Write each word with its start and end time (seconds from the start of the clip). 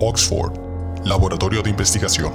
Oxford, 0.00 0.52
Laboratorio 1.04 1.62
de 1.62 1.70
Investigación. 1.70 2.32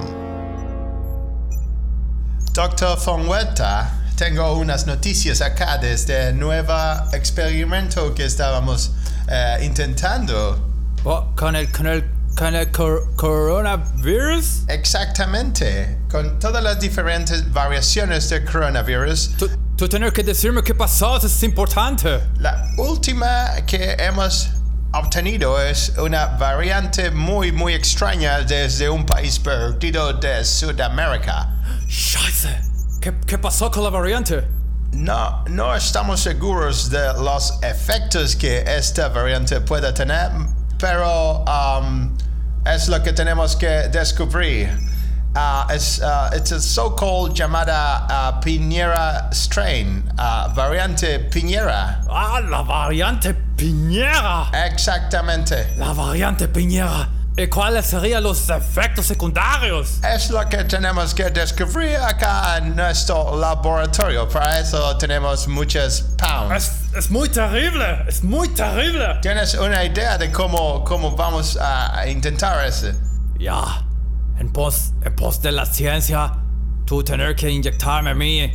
Doctor 2.52 2.98
Fonhueta, 2.98 3.90
tengo 4.16 4.54
unas 4.54 4.86
noticias 4.86 5.40
acá 5.42 5.76
desde 5.78 6.28
el 6.30 6.38
nuevo 6.38 6.72
experimento 7.12 8.14
que 8.14 8.24
estábamos 8.24 8.92
eh, 9.28 9.58
intentando. 9.62 10.58
Oh, 11.04 11.26
¿Con 11.36 11.54
el, 11.54 11.70
con 11.70 11.86
el, 11.86 12.04
con 12.36 12.54
el 12.54 12.70
cor- 12.72 13.14
coronavirus? 13.16 14.62
Exactamente, 14.68 15.98
con 16.10 16.38
todas 16.38 16.62
las 16.62 16.80
diferentes 16.80 17.52
variaciones 17.52 18.30
del 18.30 18.44
coronavirus. 18.44 19.32
Tú, 19.36 19.50
tú 19.76 19.86
tienes 19.88 20.12
que 20.12 20.22
decirme 20.22 20.62
qué 20.62 20.74
pasó, 20.74 21.18
eso 21.18 21.26
es 21.26 21.42
importante. 21.42 22.20
La 22.38 22.70
última 22.78 23.54
que 23.66 23.92
hemos 23.98 24.48
obtenido 24.98 25.60
es 25.60 25.92
una 25.98 26.26
variante 26.38 27.10
muy 27.10 27.52
muy 27.52 27.74
extraña 27.74 28.40
desde 28.40 28.88
un 28.88 29.04
país 29.04 29.38
perdido 29.38 30.12
de 30.14 30.44
Sudamérica. 30.44 31.48
Scheiße. 31.88 32.60
¿Qué, 33.00 33.14
¿Qué 33.26 33.38
pasó 33.38 33.70
con 33.70 33.84
la 33.84 33.90
variante? 33.90 34.44
No, 34.92 35.44
no 35.48 35.74
estamos 35.74 36.20
seguros 36.20 36.90
de 36.90 37.12
los 37.14 37.58
efectos 37.62 38.34
que 38.34 38.64
esta 38.66 39.08
variante 39.08 39.60
pueda 39.60 39.92
tener, 39.92 40.30
pero 40.78 41.44
um, 41.44 42.16
es 42.64 42.88
lo 42.88 43.02
que 43.02 43.12
tenemos 43.12 43.56
que 43.56 43.88
descubrir. 43.88 44.70
Ah, 45.34 45.66
es 45.70 46.00
uh, 46.00 46.30
it's 46.34 46.50
a 46.52 46.60
so-called 46.60 47.34
llamada 47.34 48.06
ah, 48.08 48.40
Piñera 48.42 49.28
strain, 49.34 50.02
variante 50.54 51.30
Piñera. 51.30 52.00
Ah, 52.08 52.40
la 52.40 52.62
variante 52.62 53.45
Piñera. 53.56 54.50
Exactamente. 54.66 55.74
La 55.76 55.92
variante 55.92 56.46
Piñera. 56.46 57.08
¿Y 57.38 57.48
cuáles 57.48 57.86
serían 57.86 58.22
los 58.22 58.48
efectos 58.48 59.06
secundarios? 59.06 59.98
Es 60.02 60.30
lo 60.30 60.46
que 60.48 60.64
tenemos 60.64 61.14
que 61.14 61.24
descubrir 61.30 61.96
acá 61.96 62.58
en 62.58 62.74
nuestro 62.76 63.38
laboratorio. 63.38 64.26
Para 64.28 64.60
eso 64.60 64.96
tenemos 64.96 65.46
muchos 65.48 66.02
pounds. 66.18 66.54
Es, 66.54 66.96
es 66.96 67.10
muy 67.10 67.28
terrible, 67.28 68.04
es 68.08 68.22
muy 68.24 68.48
terrible. 68.48 69.18
¿Tienes 69.20 69.54
una 69.54 69.84
idea 69.84 70.16
de 70.16 70.32
cómo, 70.32 70.82
cómo 70.84 71.14
vamos 71.14 71.58
a 71.60 72.06
intentar 72.08 72.66
eso? 72.66 72.92
Ya, 73.38 73.84
en 74.38 74.50
pos, 74.50 74.92
en 75.02 75.14
pos 75.14 75.42
de 75.42 75.52
la 75.52 75.66
ciencia, 75.66 76.32
tú 76.86 77.02
tener 77.02 77.34
que 77.36 77.50
inyectarme 77.50 78.10
a 78.10 78.14
mí. 78.14 78.52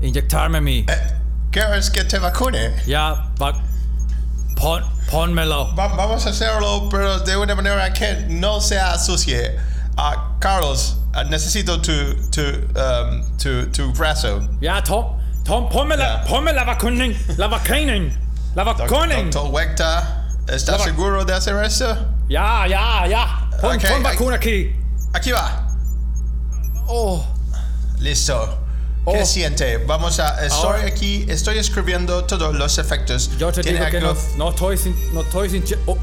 Inyectarme 0.00 0.58
a 0.58 0.60
mí. 0.60 0.86
¿Quieres 1.50 1.90
que 1.90 2.04
te 2.04 2.18
vacune? 2.18 2.74
Ya, 2.86 3.30
va. 3.40 3.67
Pon, 4.58 4.82
pónmelo. 5.10 5.74
Va- 5.74 5.88
vamos 5.96 6.26
a 6.26 6.30
hacerlo, 6.30 6.88
pero 6.90 7.20
de 7.20 7.36
una 7.36 7.54
manera 7.54 7.92
que 7.92 8.26
no 8.28 8.60
se 8.60 8.78
asocie. 8.78 9.56
Ah, 9.96 10.34
Carlos, 10.40 10.96
ah, 11.14 11.24
necesito 11.24 11.80
tu, 11.80 11.92
tu, 12.30 12.40
um, 12.42 13.36
tu, 13.36 13.66
tu 13.70 13.92
brazo. 13.92 14.40
Ya, 14.60 14.82
Tom, 14.82 15.16
Tom, 15.44 15.68
ponme 15.68 15.96
la, 15.96 16.24
ponme 16.24 16.52
la 16.52 16.64
vacunen, 16.64 17.16
la 17.36 17.46
vacunen, 17.48 18.18
la 18.54 18.64
vacunen. 18.64 19.30
Doctor 19.30 19.50
Wecta, 19.52 20.28
¿estás 20.48 20.82
seguro 20.82 21.24
de 21.24 21.34
hacer 21.34 21.56
eso? 21.64 21.96
Ya, 22.28 22.66
ya, 22.68 23.06
ya. 23.06 23.48
Pon, 23.60 23.76
Ok, 23.76 23.82
pon 23.88 24.02
vacuna 24.02 24.36
aquí. 24.36 24.74
Aquí 25.14 25.30
va. 25.32 25.66
Oh, 26.86 27.24
Listo. 28.00 28.58
¿Qué 29.12 29.22
Oh. 29.22 29.26
siente? 29.26 29.78
Vamos 29.78 30.18
a. 30.20 30.44
Estoy 30.44 30.58
Ahora- 30.76 30.86
aquí, 30.86 31.24
estoy 31.28 31.58
escribiendo 31.58 32.24
todos 32.24 32.54
los 32.54 32.78
efectos. 32.78 33.30
yo 33.38 33.50
te 33.52 33.62
¿Tiene 33.62 33.78
digo 33.78 33.90
que 33.90 34.00
no, 34.00 34.16
no 34.36 34.50
estoy 34.50 34.76
sin, 34.76 34.94
no 35.14 35.22
estoy 35.22 35.50
sin. 35.50 35.64
oh, 35.86 35.96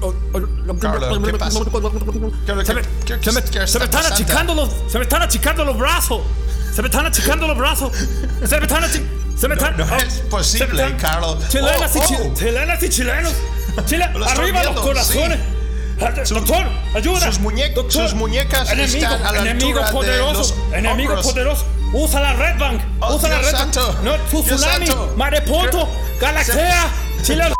oh, 0.00 0.14
oh, 0.34 0.78
Carlos, 0.78 1.18
¿qué 1.24 1.32
pasa? 1.38 1.60
¿Qué- 1.60 2.64
Se 2.64 2.74
me, 2.74 2.82
qué- 2.82 3.18
qué- 3.18 3.30
se 3.30 3.32
me- 3.32 3.42
qué 3.42 3.52
se 3.52 3.64
está 3.64 3.78
me 3.78 3.84
están 3.84 3.90
pasando? 3.90 4.14
achicando 4.14 4.54
los, 4.54 4.68
se 4.90 4.98
me 4.98 5.04
están 5.04 5.22
achicando 5.22 5.64
los 5.64 5.76
brazos. 5.78 6.20
Se 6.74 6.82
me 6.82 6.88
están 6.88 7.06
achicando 7.06 7.46
los 7.46 7.56
brazos. 7.58 7.92
Se 8.46 8.58
me 8.58 8.66
están 8.66 8.82
achi- 8.84 9.04
se 9.38 9.48
me 9.48 9.54
están. 9.54 9.76
no 9.76 9.84
oh, 9.84 9.96
es 9.96 10.14
posible, 10.30 10.82
están- 10.82 10.98
Carlos. 10.98 11.38
Chilenas, 11.48 11.90
Oh, 11.94 11.98
y, 11.98 12.06
chi- 12.06 12.14
oh. 12.20 12.34
chilenas 12.34 12.82
y 12.82 12.88
chilenos. 12.88 13.32
Chile, 13.86 14.04
arriba 14.04 14.60
viendo, 14.60 14.72
los 14.72 14.80
corazones. 14.80 15.38
Ah, 16.00 16.10
Doctor, 16.28 16.66
ayuda. 16.94 17.20
sus 17.26 17.40
muñe- 17.40 17.72
Doctor, 17.74 18.02
sus 18.02 18.14
muñecas 18.14 18.70
enemigo, 18.70 18.96
están 19.06 19.26
a 19.26 19.32
la 19.32 19.38
enemigo 19.42 19.78
altura 19.78 19.86
de 19.86 19.92
poderoso, 19.92 20.38
los 20.40 20.54
enemigo 20.74 21.10
hombros. 21.12 21.26
poderoso. 21.32 21.64
Usa 21.94 22.20
la 22.20 22.32
Red 22.32 22.58
Bank. 22.58 22.80
Oh, 23.00 23.16
usa 23.16 23.28
la 23.28 23.38
Red 23.38 23.50
santo. 23.50 23.86
Bank. 23.86 24.00
No, 24.02 24.16
tu 24.30 24.42
Dios 24.42 24.60
tsunami, 24.60 24.86
santo. 24.86 25.14
Marepoto. 25.14 25.88
Galaxia, 26.18 26.90
Chile. 27.22 27.52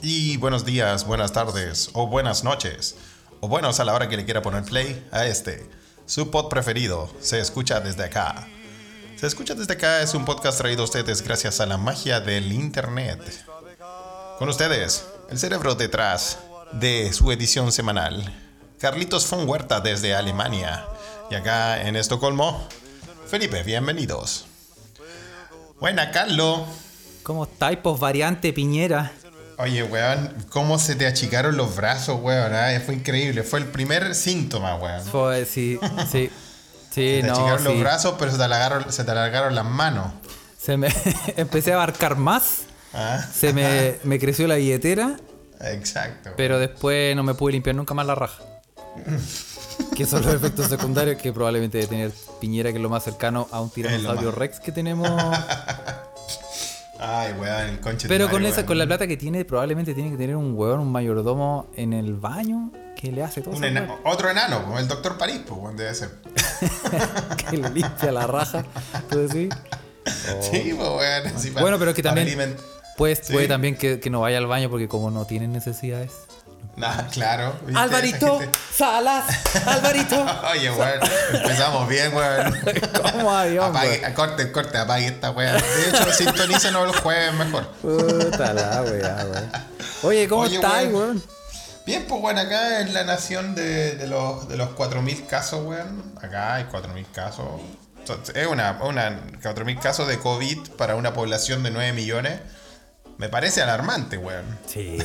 Y 0.00 0.36
buenos 0.36 0.64
días, 0.64 1.04
buenas 1.04 1.32
tardes 1.32 1.90
o 1.94 2.06
buenas 2.06 2.44
noches. 2.44 2.96
O 3.40 3.48
buenos 3.48 3.80
a 3.80 3.84
la 3.84 3.92
hora 3.92 4.08
que 4.08 4.16
le 4.16 4.24
quiera 4.24 4.40
poner 4.40 4.62
play 4.62 5.04
a 5.10 5.26
este. 5.26 5.68
Su 6.06 6.30
pod 6.30 6.48
preferido 6.48 7.10
se 7.20 7.40
escucha 7.40 7.80
desde 7.80 8.04
acá. 8.04 8.46
Se 9.22 9.28
escucha 9.28 9.54
desde 9.54 9.74
acá 9.74 10.02
es 10.02 10.14
un 10.14 10.24
podcast 10.24 10.58
traído 10.58 10.82
a 10.82 10.84
ustedes 10.84 11.22
gracias 11.22 11.60
a 11.60 11.66
la 11.66 11.78
magia 11.78 12.18
del 12.18 12.50
internet. 12.52 13.20
Con 14.36 14.48
ustedes, 14.48 15.06
el 15.30 15.38
cerebro 15.38 15.76
detrás 15.76 16.40
de 16.72 17.12
su 17.12 17.30
edición 17.30 17.70
semanal. 17.70 18.34
Carlitos 18.80 19.30
von 19.30 19.48
Huerta 19.48 19.80
desde 19.80 20.12
Alemania. 20.12 20.86
Y 21.30 21.36
acá 21.36 21.86
en 21.86 21.94
Estocolmo, 21.94 22.66
Felipe, 23.28 23.62
bienvenidos. 23.62 24.46
Buena, 25.78 26.10
Carlos. 26.10 26.62
¿Cómo 27.22 27.44
estáis, 27.44 27.78
pues 27.80 28.00
variante 28.00 28.52
Piñera? 28.52 29.12
Oye, 29.56 29.84
weón, 29.84 30.34
cómo 30.48 30.80
se 30.80 30.96
te 30.96 31.06
achicaron 31.06 31.56
los 31.56 31.76
brazos, 31.76 32.20
weón. 32.20 32.52
ah, 32.52 32.72
Fue 32.84 32.96
increíble. 32.96 33.44
Fue 33.44 33.60
el 33.60 33.66
primer 33.66 34.16
síntoma, 34.16 34.74
weón. 34.74 35.04
Pues 35.12 35.48
sí, 35.48 35.78
sí. 36.10 36.28
Sí, 36.92 37.20
te 37.20 37.22
no, 37.22 37.32
achicaron 37.32 37.64
los 37.64 37.80
brazos, 37.80 38.14
pero 38.18 38.30
se 38.30 38.36
te 38.36 38.44
alargaron, 38.44 38.92
se 38.92 39.04
te 39.04 39.10
alargaron 39.10 39.54
las 39.54 39.64
manos. 39.64 40.12
Se 40.58 40.76
me 40.76 40.88
empecé 41.36 41.72
a 41.72 41.76
abarcar 41.76 42.16
más. 42.16 42.62
Ah, 42.92 43.24
Se 43.32 43.52
me, 43.54 43.96
me 44.04 44.18
creció 44.18 44.46
la 44.46 44.56
billetera, 44.56 45.16
Exacto. 45.60 46.30
pero 46.36 46.58
después 46.58 47.16
no 47.16 47.22
me 47.22 47.32
pude 47.34 47.52
limpiar 47.52 47.74
nunca 47.74 47.94
más 47.94 48.06
la 48.06 48.14
raja. 48.14 48.42
Que 49.96 50.06
son 50.06 50.22
los 50.22 50.34
efectos 50.34 50.68
secundarios 50.68 51.20
que 51.20 51.32
probablemente 51.32 51.78
debe 51.78 51.88
tener 51.88 52.12
Piñera, 52.40 52.70
que 52.70 52.76
es 52.76 52.82
lo 52.82 52.88
más 52.90 53.04
cercano 53.04 53.48
a 53.50 53.60
un 53.60 53.70
tiranosaurio. 53.70 54.30
Rex 54.30 54.60
que 54.60 54.70
tenemos. 54.70 55.08
Ay, 56.98 57.32
weón, 57.38 57.68
el 57.68 57.80
conche. 57.80 58.06
Pero 58.08 58.26
madre, 58.26 58.36
con 58.36 58.46
esa, 58.46 58.56
weón. 58.58 58.66
con 58.66 58.78
la 58.78 58.86
plata 58.86 59.06
que 59.06 59.16
tiene, 59.16 59.44
probablemente 59.44 59.94
tiene 59.94 60.10
que 60.10 60.16
tener 60.16 60.36
un 60.36 60.54
huevón, 60.56 60.80
un 60.80 60.92
mayordomo 60.92 61.68
en 61.74 61.92
el 61.94 62.14
baño 62.14 62.70
que 63.02 63.10
le 63.10 63.20
hace 63.24 63.40
todo 63.42 63.56
Un 63.56 63.64
eso, 63.64 63.66
ena- 63.66 63.96
otro 64.04 64.30
enano, 64.30 64.62
como 64.62 64.78
el 64.78 64.86
doctor 64.86 65.18
París, 65.18 65.40
pues, 65.44 65.76
debe 65.76 65.92
ser. 65.92 66.10
que 67.50 67.56
le 67.56 67.68
limpia 67.70 68.12
la 68.12 68.28
raja. 68.28 68.64
¿tú 69.10 69.26
decís? 69.26 69.52
Sí, 70.40 70.72
pues, 70.76 70.88
weón. 70.88 71.26
así 71.36 71.50
para- 71.50 71.60
Oh. 71.62 71.64
Bueno, 71.64 71.78
pero 71.80 71.94
que 71.94 72.02
también 72.04 72.56
pues, 72.96 73.18
Sí. 73.24 73.32
puede 73.32 73.48
también 73.48 73.76
que, 73.76 73.98
que 73.98 74.08
no 74.08 74.20
vaya 74.20 74.38
al 74.38 74.46
baño 74.46 74.70
porque 74.70 74.86
como 74.86 75.10
no 75.10 75.24
tienen 75.26 75.52
necesidades. 75.52 76.12
Nah, 76.76 77.08
claro. 77.10 77.54
¿viste? 77.66 77.78
Alvarito 77.80 78.40
Salas, 78.74 79.24
Alvarito. 79.66 80.24
Oye, 80.52 80.70
weón, 80.70 81.00
empezamos 81.34 81.88
bien, 81.88 82.14
weón. 82.14 82.56
¿Cómo 83.12 83.32
avión, 83.32 83.70
Apague, 83.70 83.98
weón? 84.00 84.12
corte, 84.14 84.52
corte, 84.52 84.78
apague 84.78 85.06
esta 85.08 85.32
weón. 85.32 85.56
De 85.60 85.88
hecho, 85.90 86.12
sintonícenos 86.12 86.94
el 86.94 87.00
jueves 87.00 87.34
mejor. 87.34 87.66
Puta 87.82 88.54
la 88.54 88.82
weá, 88.82 89.26
weón. 89.28 89.50
Oye, 90.04 90.28
¿cómo 90.28 90.46
estás, 90.46 90.84
weón. 90.84 90.94
weón? 90.94 91.22
Bien, 91.84 92.04
pues 92.08 92.20
bueno, 92.20 92.40
acá 92.40 92.80
en 92.80 92.94
la 92.94 93.04
nación 93.04 93.54
de, 93.54 93.96
de 93.96 94.06
los, 94.06 94.48
de 94.48 94.56
los 94.56 94.70
4.000 94.70 95.26
casos, 95.26 95.64
weón. 95.66 96.12
Acá 96.22 96.54
hay 96.54 96.64
4.000 96.64 97.06
casos. 97.12 97.46
So- 98.04 98.20
Es 98.34 98.46
una, 98.46 98.78
una 98.84 99.20
4.000 99.42 99.78
casos 99.80 100.06
de 100.08 100.18
COVID 100.18 100.70
para 100.78 100.94
una 100.94 101.12
población 101.12 101.62
de 101.62 101.70
9 101.72 101.92
millones. 101.92 102.40
Me 103.18 103.28
parece 103.28 103.62
alarmante, 103.62 104.16
weón. 104.16 104.44
Sí, 104.66 104.98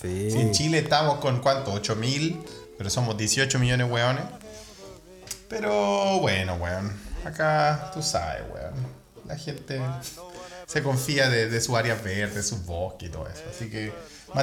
sí. 0.00 0.30
Si 0.30 0.38
en 0.40 0.52
Chile 0.52 0.78
estamos 0.78 1.18
con 1.18 1.40
cuánto, 1.40 1.72
8.000, 1.74 2.42
pero 2.78 2.90
somos 2.90 3.16
18 3.16 3.58
millones, 3.58 3.90
weones. 3.90 4.24
Pero 5.48 6.18
bueno, 6.20 6.54
weón. 6.54 6.92
Acá, 7.24 7.90
tú 7.94 8.02
sabes, 8.02 8.42
weón. 8.52 8.74
La 9.26 9.36
gente 9.36 9.80
se 10.66 10.82
confía 10.82 11.28
de, 11.28 11.48
de 11.48 11.60
su 11.60 11.76
área 11.76 11.94
verde, 11.94 12.42
su 12.42 12.56
bosque 12.64 13.06
y 13.06 13.08
todo 13.08 13.28
eso. 13.28 13.42
Así 13.54 13.70
que 13.70 13.92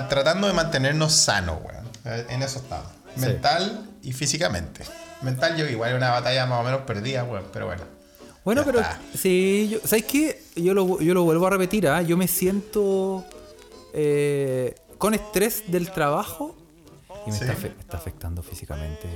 tratando 0.10 0.48
de 0.48 0.54
mantenernos 0.54 1.14
sanos, 1.14 1.58
weón. 1.64 1.86
En 2.30 2.42
eso 2.44 2.60
estamos. 2.60 2.88
Mental 3.16 3.90
y 4.02 4.14
físicamente. 4.14 4.84
Mental 5.22 5.58
yo 5.58 5.66
igual 5.68 5.96
una 5.96 6.12
batalla 6.12 6.46
más 6.46 6.62
o 6.62 6.64
menos 6.64 6.82
perdida, 6.82 7.24
weón. 7.24 7.46
Pero 7.52 7.66
bueno. 7.68 7.84
Bueno, 8.46 8.64
pero 8.66 8.80
está. 8.80 9.00
sí, 9.16 9.68
yo, 9.72 9.80
¿sabes 9.86 10.06
qué? 10.06 10.42
Yo 10.56 10.74
lo, 10.74 11.00
yo 11.02 11.14
lo 11.14 11.24
vuelvo 11.24 11.46
a 11.48 11.50
repetir, 11.52 11.88
¿ah? 11.88 12.02
Yo 12.02 12.16
me 12.18 12.28
siento 12.28 13.26
eh, 13.94 14.76
con 14.98 15.14
estrés 15.14 15.64
del 15.68 15.92
trabajo 15.92 16.56
Y 17.28 17.32
me, 17.32 17.38
Sí. 17.38 17.44
está, 17.46 17.60
me 17.60 17.82
está 17.82 17.98
afectando 17.98 18.42
físicamente. 18.42 19.08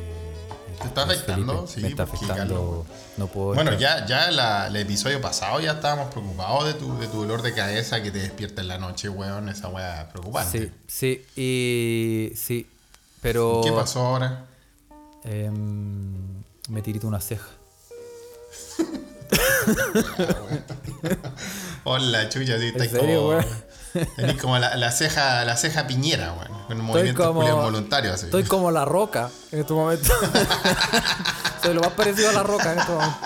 Eh, 0.86 0.90
¿Te 0.90 0.90
está 0.90 1.06
Luis 1.06 1.18
afectando? 1.18 1.54
Felipe. 1.68 1.74
Sí, 1.74 1.82
me 1.82 1.88
está 1.90 2.04
afectando. 2.04 2.86
No 3.18 3.28
puedo. 3.28 3.54
Bueno, 3.54 3.72
estar- 3.72 3.80
ya, 3.80 4.06
ya 4.06 4.32
la- 4.32 4.68
el 4.68 4.76
episodio 4.76 5.20
pasado 5.22 5.60
ya 5.60 5.74
estábamos 5.74 6.12
preocupados 6.12 6.66
de 6.66 6.74
tu, 6.76 6.98
de 7.00 7.08
tu 7.08 7.22
dolor 7.22 7.42
de 7.42 7.54
cabeza 7.54 8.02
que 8.04 8.12
te 8.12 8.20
despierta 8.20 8.62
en 8.62 8.68
la 8.68 8.78
noche, 8.78 9.10
weón. 9.10 9.50
Esa 9.50 9.70
weá 9.70 10.02
es 10.04 10.08
preocupante. 10.10 10.72
Sí, 10.88 11.24
sí, 11.36 11.42
y. 11.42 12.36
Sí. 12.36 12.68
Pero. 13.22 13.62
¿Qué 13.64 13.72
pasó 13.72 14.02
ahora? 14.06 14.46
em, 15.24 16.44
me 16.70 16.82
tirito 16.82 17.08
una 17.08 17.22
ceja. 17.22 17.48
Hola, 21.86 22.30
chucha, 22.30 22.60
sí, 22.60 22.66
estáis 22.68 22.92
serio, 22.92 23.18
como. 23.22 23.30
weón? 23.30 23.46
Tenés 24.16 24.42
como 24.42 24.58
la, 24.58 24.76
la 24.76 24.92
ceja, 24.92 25.44
la 25.46 25.56
ceja 25.58 25.86
piñera, 25.88 26.34
weón. 26.34 26.64
Con 26.68 26.80
un 26.80 26.86
movimiento 26.88 27.24
como- 27.28 27.40
culiao 27.42 27.58
involuntario 27.58 28.14
así. 28.14 28.26
Estoy 28.26 28.44
como 28.44 28.72
la 28.72 28.86
roca 28.86 29.30
en 29.52 29.60
este 29.62 29.74
momento. 29.74 30.12
Soy 31.64 31.74
lo 31.74 31.82
más 31.82 31.92
parecido 31.92 32.30
a 32.30 32.34
la 32.34 32.44
roca 32.44 32.74
en 32.74 32.80
este 32.80 32.92
momento. 32.92 33.18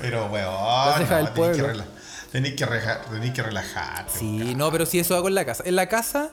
Pero, 0.00 0.26
weón, 0.26 0.98
ceja 0.98 1.00
no, 1.00 1.06
tenés, 1.08 1.28
que 1.28 1.34
pueblo. 1.34 1.68
rela- 1.68 1.84
tenés 2.32 2.54
que 2.54 2.66
reja- 2.66 3.00
tenés 3.10 3.32
que 3.32 3.42
relajarte. 3.42 4.18
Sí, 4.18 4.54
no, 4.54 4.70
pero 4.70 4.86
sí 4.86 4.98
eso 4.98 5.16
hago 5.16 5.28
en 5.28 5.34
la 5.34 5.44
casa. 5.44 5.64
En 5.66 5.74
la 5.76 5.88
casa, 5.88 6.30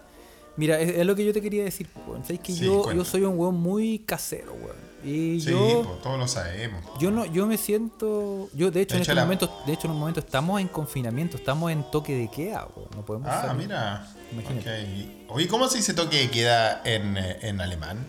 mira, 0.57 0.79
es, 0.79 0.89
es 0.97 1.05
lo 1.05 1.15
que 1.15 1.25
yo 1.25 1.33
te 1.33 1.41
quería 1.41 1.63
decir, 1.63 1.87
weón. 2.07 2.23
Sabes 2.23 2.41
que 2.41 2.53
Sí, 2.53 2.65
yo, 2.65 2.83
cuenta. 2.83 3.03
yo 3.03 3.05
soy 3.09 3.23
un 3.23 3.37
weón 3.39 3.55
muy 3.55 3.99
casero, 3.99 4.53
weón. 4.53 4.75
Y 5.05 5.39
Sí, 5.39 5.51
yo, 5.51 5.99
todos 6.01 6.17
lo 6.17 6.27
sabemos. 6.27 6.83
yo 6.99 7.11
no, 7.11 7.25
yo 7.25 7.45
me 7.45 7.57
siento, 7.57 8.49
yo 8.53 8.71
de 8.71 8.81
hecho 8.81 8.93
De 8.95 8.97
en 8.97 9.03
hecho, 9.03 9.13
la- 9.13 9.21
momentos, 9.23 9.49
de 9.67 9.73
hecho 9.73 9.85
en 9.87 9.91
un 9.93 9.99
momento 9.99 10.19
estamos 10.19 10.59
en 10.59 10.67
confinamiento, 10.67 11.37
estamos 11.37 11.71
en 11.71 11.83
toque 11.91 12.15
de 12.17 12.29
queda. 12.31 12.67
No 12.95 13.05
podemos 13.05 13.29
Ah, 13.31 13.41
salir. 13.43 13.67
mira. 13.67 14.07
Imagínate. 14.31 15.19
Ok. 15.27 15.35
Oye, 15.35 15.47
¿cómo 15.47 15.67
se 15.67 15.77
dice 15.77 15.93
toque 15.93 16.17
de 16.17 16.31
queda 16.31 16.81
en, 16.83 17.17
eh, 17.17 17.37
en 17.43 17.61
alemán? 17.61 18.03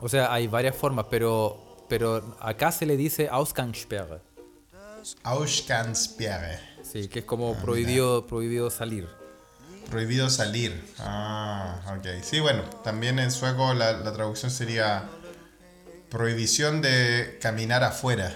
O 0.00 0.08
sea, 0.08 0.32
hay 0.32 0.48
varias 0.48 0.74
formas, 0.74 1.06
pero, 1.08 1.84
pero 1.88 2.36
acá 2.40 2.72
se 2.72 2.86
le 2.86 2.96
dice 2.96 3.28
Ausgangssperre. 3.30 4.18
Ausgangssperre. 5.22 6.58
Sí, 6.82 7.06
que 7.08 7.20
es 7.20 7.24
como 7.24 7.54
prohibido, 7.54 8.26
prohibido 8.26 8.68
salir. 8.70 9.08
Prohibido 9.90 10.28
salir. 10.30 10.84
Ah, 10.98 11.80
ok. 11.96 12.22
Sí, 12.22 12.40
bueno, 12.40 12.62
también 12.84 13.18
en 13.18 13.30
sueco 13.30 13.74
la, 13.74 13.92
la 13.92 14.12
traducción 14.12 14.50
sería 14.50 15.08
prohibición 16.10 16.80
de 16.82 17.38
caminar 17.40 17.84
afuera. 17.84 18.34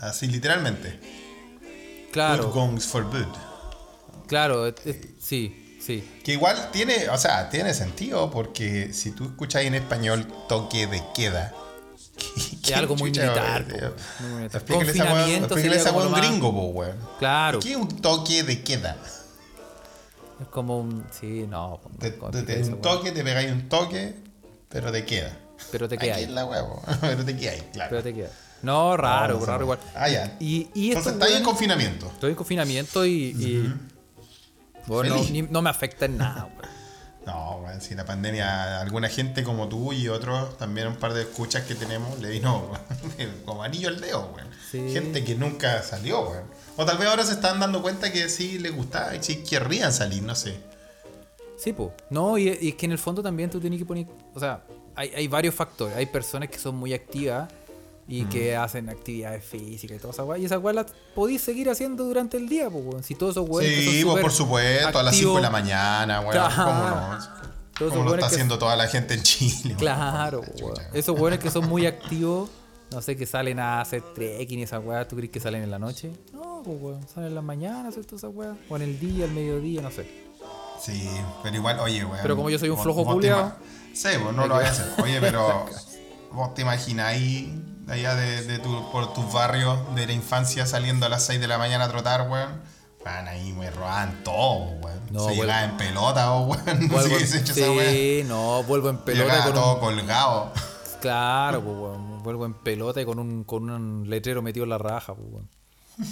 Así 0.00 0.26
literalmente. 0.26 0.98
Claro, 2.12 2.48
Utgangsforbud. 2.48 3.26
claro, 4.26 4.66
es- 4.66 4.74
es- 4.84 4.96
sí, 5.20 5.78
sí. 5.80 6.20
Que 6.24 6.32
igual 6.32 6.70
tiene, 6.72 7.08
o 7.10 7.18
sea, 7.18 7.48
tiene 7.50 7.72
sentido 7.74 8.30
porque 8.30 8.92
si 8.92 9.12
tú 9.12 9.24
escuchas 9.24 9.62
en 9.62 9.74
español 9.74 10.26
toque 10.48 10.86
de 10.86 11.02
queda. 11.14 11.54
¿qué- 12.62 12.72
Es 12.72 12.76
algo 12.76 12.96
muy 12.96 13.10
militar. 13.10 13.64
Explícale 14.52 14.90
esa 15.76 15.92
un 15.92 16.12
gringo, 16.14 16.52
po, 16.52 16.62
weón. 16.68 16.96
Claro, 17.18 17.60
¿Qué 17.60 17.70
es 17.72 17.76
un 17.76 17.88
toque 18.00 18.42
de 18.42 18.62
queda? 18.62 18.96
es 20.40 20.46
como 20.48 20.78
un, 20.80 21.04
sí, 21.10 21.46
no, 21.48 21.80
Te- 21.98 22.16
¿cómo 22.16 22.30
te- 22.30 22.38
explicar 22.38 22.44
te- 22.56 22.60
eso, 22.62 22.70
un 22.72 22.80
toque, 22.80 23.12
te 23.12 23.22
pegáis 23.24 23.50
un 23.52 23.68
toque, 23.68 24.14
pero 24.68 24.90
te 24.92 25.04
queda. 25.04 25.36
Pero 25.72 25.88
te 25.88 25.96
Aquí 25.96 26.06
queda 26.06 26.18
en 26.20 26.28
ahí. 26.28 26.34
la 26.34 26.44
huevo, 26.46 26.82
pero 27.00 27.24
te 27.24 27.36
queda 27.36 27.52
ahí, 27.52 27.68
claro. 27.72 27.90
Pero 27.90 28.02
te 28.02 28.14
queda. 28.14 28.30
No, 28.62 28.96
raro, 28.96 29.38
No, 29.38 29.46
raro 29.46 29.62
igual. 29.64 29.78
Ah, 29.94 30.08
ya. 30.08 30.36
Y, 30.40 30.68
y 30.74 30.88
Entonces 30.88 30.96
estos 30.98 31.12
está 31.14 31.26
ahí 31.26 31.34
en 31.34 31.44
confinamiento. 31.44 32.06
Estoy 32.06 32.30
en 32.30 32.36
confinamiento 32.36 33.04
y. 33.06 33.12
y- 33.12 33.74
bueno, 34.86 35.10
no, 35.16 35.22
Feliz. 35.22 35.30
ni- 35.32 35.42
no 35.42 35.62
me 35.62 35.70
afecta 35.70 36.06
en 36.06 36.16
nada, 36.16 36.44
weón. 36.46 36.78
No, 37.26 37.56
weón, 37.62 37.80
si 37.82 37.94
la 37.94 38.06
pandemia, 38.06 38.80
alguna 38.80 39.08
gente 39.10 39.44
como 39.44 39.68
tú 39.68 39.92
y 39.92 40.08
otros, 40.08 40.56
también 40.56 40.86
un 40.88 40.96
par 40.96 41.12
de 41.12 41.22
escuchas 41.22 41.64
que 41.64 41.74
tenemos, 41.74 42.18
le 42.20 42.30
vino 42.30 42.70
como 43.44 43.62
anillo 43.62 43.88
al 43.88 44.00
dedo, 44.00 44.32
weón. 44.34 44.48
Sí. 44.70 44.90
Gente 44.92 45.24
que 45.24 45.34
nunca 45.34 45.82
salió, 45.82 46.22
weón. 46.22 46.44
O 46.76 46.84
tal 46.86 46.96
vez 46.98 47.06
ahora 47.08 47.24
se 47.24 47.32
están 47.34 47.60
dando 47.60 47.82
cuenta 47.82 48.10
que 48.12 48.28
sí 48.30 48.58
les 48.58 48.74
gustaba 48.74 49.14
y 49.14 49.22
sí 49.22 49.44
querrían 49.44 49.92
salir, 49.92 50.22
no 50.22 50.34
sé. 50.34 50.56
Sí, 51.58 51.72
pues. 51.72 51.90
No, 52.08 52.38
y, 52.38 52.48
y 52.60 52.68
es 52.70 52.74
que 52.76 52.86
en 52.86 52.92
el 52.92 52.98
fondo 52.98 53.22
también 53.22 53.50
tú 53.50 53.60
tienes 53.60 53.78
que 53.78 53.84
poner. 53.84 54.06
O 54.34 54.40
sea, 54.40 54.62
hay, 54.98 55.10
hay 55.16 55.28
varios 55.28 55.54
factores. 55.54 55.96
Hay 55.96 56.06
personas 56.06 56.48
que 56.50 56.58
son 56.58 56.76
muy 56.76 56.92
activas 56.92 57.48
y 58.06 58.24
que 58.24 58.56
hacen 58.56 58.88
actividades 58.88 59.44
físicas 59.44 59.96
y 59.98 60.00
toda 60.00 60.12
esa 60.12 60.24
weá. 60.24 60.38
Y 60.38 60.44
esa 60.46 60.58
weá 60.58 60.72
la 60.74 60.86
podéis 61.14 61.42
seguir 61.42 61.68
haciendo 61.68 62.04
durante 62.04 62.36
el 62.38 62.48
día, 62.48 62.70
pues, 62.70 62.84
weón. 62.84 63.02
Si 63.02 63.14
todos 63.14 63.32
esos 63.32 63.48
weones. 63.48 63.70
que 63.78 63.84
son 63.84 63.92
Sí, 63.94 64.04
vos, 64.04 64.20
por 64.20 64.32
supuesto, 64.32 64.98
a 64.98 65.02
las 65.02 65.14
5 65.16 65.36
de 65.36 65.42
la 65.42 65.48
activos- 65.48 65.52
mañana, 65.62 66.20
weón. 66.20 66.32
Claro. 66.32 66.64
¿Cómo 66.64 66.88
no? 66.88 67.90
¿Cómo 67.90 68.04
lo 68.10 68.14
está 68.16 68.26
haciendo 68.26 68.58
toda 68.58 68.74
la 68.76 68.88
gente 68.88 69.14
en 69.14 69.22
Chile? 69.22 69.74
Claro, 69.78 70.42
weón. 70.60 70.74
Esos 70.94 71.18
weones 71.18 71.38
que 71.38 71.50
son 71.50 71.68
muy 71.68 71.86
activos, 71.86 72.48
no 72.90 73.02
sé, 73.02 73.14
que 73.16 73.26
salen 73.26 73.58
a 73.60 73.80
hacer 73.82 74.02
trekking 74.14 74.58
y 74.60 74.62
esa 74.62 74.80
weá, 74.80 75.06
¿tú 75.06 75.14
crees 75.16 75.30
que 75.30 75.38
salen 75.40 75.62
en 75.62 75.70
la 75.70 75.78
noche? 75.78 76.10
No, 76.32 76.62
pues 76.64 76.76
weón, 76.80 77.06
salen 77.08 77.28
en 77.28 77.34
la 77.34 77.42
mañana, 77.42 77.90
hacer 77.90 78.04
toda 78.06 78.16
esa 78.16 78.28
weá. 78.30 78.56
O 78.70 78.76
en 78.76 78.82
el 78.82 78.98
día, 78.98 79.26
al 79.26 79.32
mediodía, 79.32 79.82
no 79.82 79.90
sé. 79.90 80.26
Sí, 80.80 81.08
pero 81.42 81.56
igual, 81.56 81.78
oye, 81.80 82.04
weón. 82.04 82.18
Pero 82.22 82.36
como 82.36 82.48
yo 82.50 82.58
soy 82.58 82.70
un 82.70 82.78
flojo 82.78 83.02
ima- 83.02 83.56
Sí, 83.94 84.08
vos 84.22 84.34
no 84.34 84.46
lo 84.46 84.54
vayas 84.56 84.80
a 84.80 84.82
hacer. 84.84 85.04
Oye, 85.04 85.20
pero 85.20 85.66
vos 86.32 86.54
te 86.54 86.62
imagináis 86.62 87.48
allá 87.88 88.14
de, 88.14 88.44
de 88.44 88.58
tu, 88.58 88.90
por 88.90 89.12
tus 89.14 89.32
barrios 89.32 89.78
de 89.94 90.06
la 90.06 90.12
infancia 90.12 90.66
saliendo 90.66 91.06
a 91.06 91.08
las 91.08 91.24
6 91.26 91.40
de 91.40 91.48
la 91.48 91.58
mañana 91.58 91.84
a 91.84 91.88
trotar, 91.88 92.28
weón. 92.30 92.60
Van 93.04 93.28
ahí, 93.28 93.52
me 93.52 93.70
robaban 93.70 94.22
todo, 94.24 94.70
weón. 94.82 95.00
No, 95.10 95.28
Se 95.28 95.34
llegaba 95.34 95.64
en 95.64 95.76
pelota, 95.76 96.32
weón. 96.36 96.88
No 96.88 97.00
sé 97.00 97.08
qué 97.08 97.26
se 97.26 97.38
hecho 97.38 97.52
esa 97.52 97.70
weón. 97.70 97.92
sí, 97.92 98.22
no, 98.26 98.62
vuelvo 98.64 98.90
en 98.90 98.98
pelota 98.98 99.24
Llegaba 99.24 99.44
con 99.44 99.54
todo 99.54 99.74
un, 99.74 99.80
colgado. 99.80 100.52
Claro, 101.00 101.62
pues, 101.64 101.76
weón. 101.76 102.22
Vuelvo 102.22 102.46
en 102.46 102.54
pelota 102.54 103.00
y 103.00 103.04
con 103.04 103.18
un, 103.18 103.44
con 103.44 103.70
un 103.70 104.10
letrero 104.10 104.42
metido 104.42 104.64
en 104.64 104.70
la 104.70 104.78
raja, 104.78 105.14
pues, 105.14 105.28
weón. 105.30 105.48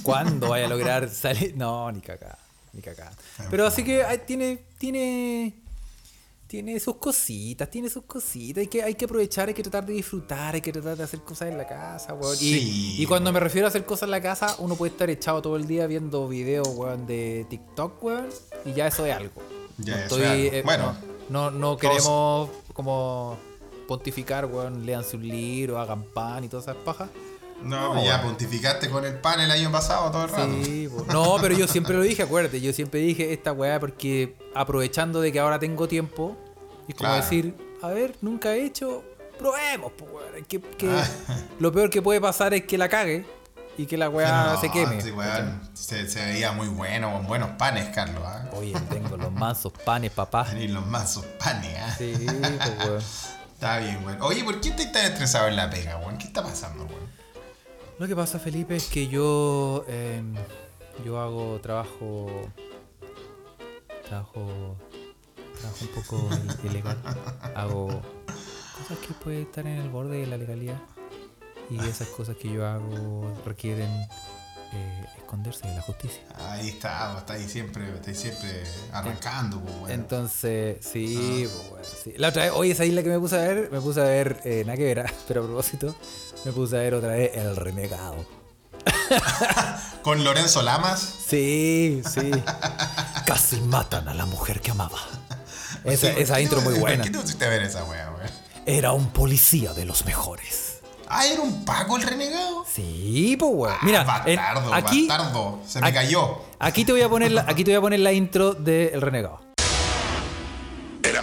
¿Cuándo 0.02 0.48
vaya 0.48 0.66
a 0.66 0.68
lograr 0.68 1.08
salir? 1.08 1.56
No, 1.56 1.90
ni 1.92 2.00
cagá, 2.00 2.38
ni 2.72 2.82
cagá. 2.82 3.12
Pero 3.50 3.66
así 3.66 3.84
que 3.84 4.04
tiene, 4.26 4.64
tiene, 4.78 5.62
tiene 6.46 6.78
sus 6.80 6.96
cositas, 6.96 7.68
tiene 7.70 7.88
sus 7.90 8.04
cositas. 8.04 8.60
Hay 8.62 8.68
que, 8.68 8.82
hay 8.82 8.94
que 8.94 9.04
aprovechar, 9.04 9.48
hay 9.48 9.54
que 9.54 9.62
tratar 9.62 9.84
de 9.86 9.94
disfrutar, 9.94 10.54
hay 10.54 10.60
que 10.60 10.72
tratar 10.72 10.96
de 10.96 11.02
hacer 11.04 11.20
cosas 11.20 11.48
en 11.50 11.58
la 11.58 11.66
casa, 11.66 12.14
weón. 12.14 12.34
Y- 12.34 12.38
Sí, 12.38 12.96
y, 13.02 13.06
cuando 13.06 13.32
me 13.32 13.40
refiero 13.40 13.66
a 13.66 13.70
hacer 13.70 13.84
cosas 13.84 14.04
en 14.04 14.12
la 14.12 14.20
casa, 14.20 14.54
uno 14.58 14.76
puede 14.76 14.92
estar 14.92 15.10
echado 15.10 15.42
todo 15.42 15.56
el 15.56 15.66
día 15.66 15.86
viendo 15.86 16.28
videos, 16.28 16.68
weón, 16.68 17.06
de 17.06 17.46
TikTok, 17.50 18.02
weón. 18.02 18.28
Y 18.64 18.72
ya 18.74 18.86
eso 18.86 19.04
es 19.06 19.14
algo. 19.14 19.42
Ya, 19.78 19.96
No 19.96 20.04
es 20.04 20.12
algo. 20.12 20.24
eh, 20.56 20.62
Bueno, 20.64 20.96
no, 21.28 21.50
no, 21.50 21.58
no 21.58 21.76
queremos 21.76 22.48
como 22.72 23.36
pontificar, 23.88 24.46
weón, 24.46 24.86
léanse 24.86 25.16
un 25.16 25.26
libro, 25.26 25.78
hagan 25.78 26.02
pan 26.04 26.44
y 26.44 26.48
todas 26.48 26.66
esas 26.66 26.76
pajas. 26.76 27.08
No, 27.62 27.94
No, 27.94 28.04
ya 28.04 28.22
pontificaste 28.22 28.90
con 28.90 29.04
el 29.04 29.14
pan 29.18 29.40
el 29.40 29.50
año 29.50 29.70
pasado 29.72 30.10
todo 30.10 30.24
el 30.24 30.30
rato. 30.30 30.48
Sí, 30.64 30.88
no, 31.08 31.36
pero 31.40 31.56
yo 31.56 31.66
siempre 31.66 31.94
lo 31.96 32.02
dije, 32.02 32.22
acuérdate, 32.22 32.60
yo 32.60 32.72
siempre 32.72 33.00
dije 33.00 33.32
esta 33.32 33.52
weá 33.52 33.80
porque 33.80 34.36
aprovechando 34.54 35.20
de 35.20 35.32
que 35.32 35.40
ahora 35.40 35.58
tengo 35.58 35.88
tiempo, 35.88 36.36
y 36.88 36.92
como 36.92 37.08
Claro. 37.10 37.22
decir, 37.24 37.56
a 37.82 37.88
ver, 37.88 38.14
nunca 38.20 38.54
he 38.54 38.64
hecho, 38.64 39.02
probemos, 39.38 39.92
pues 39.98 40.10
weón. 40.10 40.44
Que, 40.44 40.60
que 40.60 40.88
Ah. 40.90 41.04
lo 41.58 41.72
peor 41.72 41.90
que 41.90 42.02
puede 42.02 42.20
pasar 42.20 42.54
es 42.54 42.64
que 42.66 42.78
la 42.78 42.88
cague 42.88 43.26
y 43.78 43.86
que 43.86 43.96
la 43.96 44.08
weá 44.08 44.52
No, 44.52 44.60
se 44.60 44.70
queme. 44.70 45.00
sí, 45.00 45.10
weón, 45.10 45.60
se, 45.74 46.08
se 46.08 46.24
veía 46.24 46.52
muy 46.52 46.68
bueno, 46.68 47.12
con 47.12 47.26
buenos 47.26 47.50
panes, 47.58 47.88
Carlos. 47.94 48.22
¿ah? 48.24 48.48
Oye, 48.52 48.74
tengo 48.90 49.16
los 49.16 49.32
mansos 49.32 49.72
panes, 49.84 50.12
papá. 50.12 50.46
Ni 50.54 50.68
los 50.68 50.86
mansos 50.86 51.24
panes, 51.38 51.74
¿ah? 51.80 51.94
Sí, 51.98 52.14
pues 52.26 52.78
weón. 52.88 53.02
Está 53.54 53.78
bien, 53.78 54.04
weón. 54.04 54.18
Oye, 54.22 54.44
¿por 54.44 54.60
qué 54.60 54.68
estás 54.68 54.92
tan 54.92 55.04
estresado 55.06 55.48
en 55.48 55.56
la 55.56 55.68
pega, 55.70 55.96
weón? 55.96 56.18
¿Qué 56.18 56.26
está 56.26 56.42
pasando, 56.42 56.84
weón? 56.84 57.15
Lo 57.98 58.06
que 58.06 58.14
pasa, 58.14 58.38
Felipe, 58.38 58.76
es 58.76 58.86
que 58.88 59.08
yo 59.08 59.84
eh, 59.88 60.22
yo 61.04 61.18
hago 61.20 61.58
trabajo 61.60 62.26
trabajo 64.06 64.76
trabajo 65.60 65.78
un 65.82 65.88
poco 65.88 66.28
il- 66.30 66.64
ilegal. 66.70 66.98
Hago 67.54 67.88
cosas 68.78 68.98
que 69.06 69.14
pueden 69.14 69.42
estar 69.42 69.66
en 69.66 69.78
el 69.78 69.88
borde 69.88 70.18
de 70.18 70.26
la 70.26 70.36
legalidad 70.36 70.78
y 71.70 71.78
esas 71.86 72.08
cosas 72.08 72.36
que 72.36 72.52
yo 72.52 72.66
hago 72.66 73.32
requieren 73.46 73.90
eh, 74.72 75.04
esconderse 75.16 75.66
de 75.66 75.74
la 75.74 75.80
justicia. 75.82 76.20
Ahí 76.36 76.68
está, 76.68 77.12
vos 77.12 77.20
estás 77.20 77.36
ahí 77.36 77.48
siempre, 77.48 77.88
estás 77.94 78.16
siempre 78.16 78.62
arrancando, 78.92 79.58
pues, 79.60 79.74
weón. 79.76 79.90
Entonces, 79.90 80.78
sí, 80.84 81.48
pues, 81.48 81.70
bueno, 81.70 81.84
sí. 82.04 82.12
La 82.18 82.28
otra 82.28 82.44
vez, 82.44 82.52
oye, 82.54 82.72
esa 82.72 82.84
isla 82.84 83.02
que 83.02 83.08
me 83.08 83.18
puse 83.18 83.36
a 83.36 83.40
ver, 83.40 83.70
me 83.72 83.80
puse 83.80 84.00
a 84.00 84.04
ver, 84.04 84.40
eh, 84.44 84.62
nada 84.66 84.76
que 84.76 84.84
ver, 84.84 85.00
ah, 85.00 85.12
pero 85.28 85.42
a 85.42 85.46
propósito, 85.46 85.96
me 86.46 86.52
puse 86.52 86.76
a 86.76 86.80
ver 86.80 86.94
otra 86.94 87.10
vez 87.10 87.32
El 87.34 87.56
Renegado. 87.56 88.24
Con 90.02 90.22
Lorenzo 90.22 90.62
Lamas. 90.62 91.00
Sí, 91.28 92.02
sí. 92.08 92.30
Casi 93.24 93.60
matan 93.62 94.08
a 94.08 94.14
la 94.14 94.26
mujer 94.26 94.60
que 94.60 94.70
amaba. 94.70 94.98
Esa, 95.84 96.08
Sí, 96.08 96.14
esa 96.18 96.36
¿qué 96.36 96.42
intro 96.42 96.60
te- 96.60 96.64
muy 96.70 96.78
buena. 96.78 97.02
¿Qué 97.02 97.10
te 97.10 97.18
pusiste 97.18 97.44
a 97.44 97.48
ver 97.48 97.62
esa 97.62 97.82
weá, 97.84 98.10
weón? 98.12 98.30
Era 98.64 98.92
un 98.92 99.08
policía 99.08 99.72
de 99.72 99.84
los 99.84 100.04
mejores. 100.04 100.80
Ah, 101.08 101.26
¿era 101.26 101.40
un 101.42 101.64
Paco 101.64 101.96
el 101.96 102.02
renegado? 102.04 102.64
Sí, 102.72 103.36
pues, 103.38 103.50
weón. 103.52 103.76
Mira, 103.82 104.00
en- 104.26 104.36
bastardo, 104.36 104.74
aquí, 104.74 105.08
bastardo. 105.08 105.58
Se 105.66 105.80
me 105.80 105.86
aquí- 105.88 105.94
cayó. 105.94 106.38
aquí 106.60 106.84
te 106.84 106.92
voy 106.92 107.02
a 107.02 107.08
poner 107.08 107.32
la, 107.32 107.42
aquí 107.48 107.64
te 107.64 107.70
voy 107.72 107.78
a 107.78 107.80
poner 107.80 108.00
la 108.00 108.12
intro 108.12 108.54
de 108.54 108.88
El 108.94 109.00
Renegado. 109.02 109.40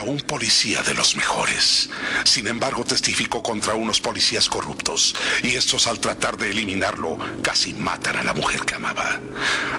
Un 0.06 0.20
policía 0.20 0.82
de 0.84 0.94
los 0.94 1.16
mejores. 1.16 1.90
Sin 2.26 2.48
embargo, 2.48 2.84
testificó 2.84 3.42
contra 3.42 3.74
unos 3.74 4.02
policías 4.02 4.50
corruptos 4.50 5.16
y 5.42 5.56
estos 5.56 5.88
al 5.88 6.00
tratar 6.00 6.38
de 6.38 6.52
eliminarlo 6.52 7.18
casi 7.42 7.74
matan 7.74 8.18
a 8.18 8.24
la 8.24 8.34
mujer 8.34 8.62
que 8.62 8.76
amaba. 8.76 9.20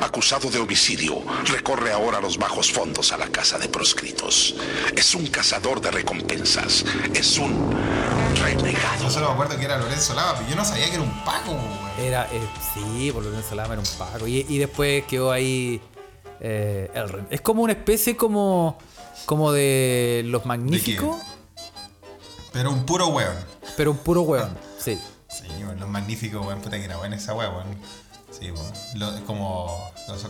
Acusado 0.01 0.51
de 0.51 0.59
homicidio, 0.59 1.23
recorre 1.47 1.93
ahora 1.93 2.21
los 2.21 2.39
bajos 2.39 2.73
fondos 2.73 3.13
a 3.13 3.19
la 3.19 3.29
casa 3.29 3.59
de 3.59 3.69
proscritos. 3.69 4.57
Es 4.97 5.15
un 5.15 5.27
cazador 5.27 5.81
de 5.81 5.91
recompensas. 5.91 6.85
Es 7.15 7.39
un 7.39 7.73
renegado. 8.43 9.05
Yo 9.05 9.11
solo 9.11 9.29
me 9.29 9.33
acuerdo 9.35 9.59
que 9.59 9.65
era 9.65 9.79
Lorenzo 9.79 10.15
Lava, 10.15 10.35
pero 10.39 10.49
yo 10.49 10.57
no 10.57 10.65
sabía 10.65 10.87
que 10.87 10.95
era 10.95 11.03
un 11.03 11.13
weón. 11.25 11.85
Era, 11.99 12.25
eh, 12.33 12.41
sí, 12.75 13.13
por 13.13 13.23
Lorenzo 13.25 13.55
Lama 13.55 13.75
era 13.75 13.83
un 13.83 13.99
paco. 13.99 14.27
Y, 14.27 14.47
y 14.49 14.59
después 14.59 15.05
quedó 15.05 15.31
ahí 15.31 15.81
eh, 16.41 16.91
el 16.95 17.09
Ren. 17.09 17.27
Es 17.31 17.41
como 17.41 17.63
una 17.63 17.73
especie 17.73 18.17
como, 18.17 18.79
como 19.27 19.53
de 19.53 20.23
los 20.27 20.45
magníficos, 20.47 21.21
Pero 22.53 22.71
un 22.71 22.85
puro 22.87 23.09
weón. 23.09 23.35
pero 23.77 23.91
un 23.91 23.99
puro 23.99 24.23
hueón. 24.23 24.57
Sí. 24.79 24.99
Sí, 25.29 25.45
weón, 25.65 25.81
los 25.81 25.89
magníficos, 25.89 26.47
weón, 26.47 26.61
puta 26.61 26.79
que 26.79 26.85
era 26.85 26.97
buena 26.97 27.17
esa 27.17 27.35
weón. 27.35 27.65
Sí, 28.31 28.51
weón. 28.51 28.73
Lo- 28.95 29.25
como. 29.27 29.93
los 30.09 30.23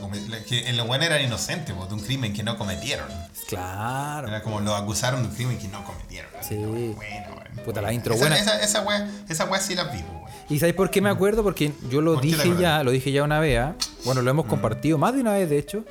que 0.47 0.73
los 0.73 0.89
weón 0.89 1.03
eran 1.03 1.23
inocentes, 1.23 1.75
weón, 1.75 1.89
de 1.89 1.95
un 1.95 2.01
crimen 2.01 2.33
que 2.33 2.43
no 2.43 2.57
cometieron. 2.57 3.09
Claro. 3.49 4.29
Era 4.29 4.43
como 4.43 4.61
los 4.61 4.75
acusaron 4.81 5.23
de 5.23 5.29
un 5.29 5.35
crimen 5.35 5.59
que 5.59 5.69
no 5.69 5.85
cometieron. 5.85 6.31
Sí. 6.41 6.57
Bueno, 6.57 6.95
weón. 7.37 7.65
Puta, 7.65 7.81
la 7.83 7.93
intro 7.93 8.15
esa, 8.15 8.23
buena. 8.23 8.39
Esa, 8.39 8.59
esa 8.61 9.09
esa 9.29 9.45
weá 9.47 9.61
sí 9.61 9.75
la 9.75 9.85
vi, 9.85 9.99
weón. 9.99 10.25
¿Y 10.49 10.59
sabéis 10.59 10.77
por 10.77 10.91
qué 10.91 11.01
me 11.01 11.09
acuerdo? 11.09 11.43
Porque 11.43 11.73
yo 11.89 12.01
lo 12.01 12.15
¿Por 12.15 12.23
qué 12.23 12.37
te 12.37 12.43
dije 12.43 12.61
ya, 12.61 12.83
lo 12.83 12.91
dije 12.91 13.13
ya 13.13 13.23
una 13.23 13.41
vez. 13.41 13.59
¿ah? 13.59 13.75
Bueno, 14.05 14.21
lo 14.23 14.31
hemos 14.31 14.47
compartido 14.47 14.99
más 14.99 15.15
de 15.15 15.21
una 15.23 15.33
vez, 15.33 15.49
de 15.49 15.59
hecho. 15.59 15.85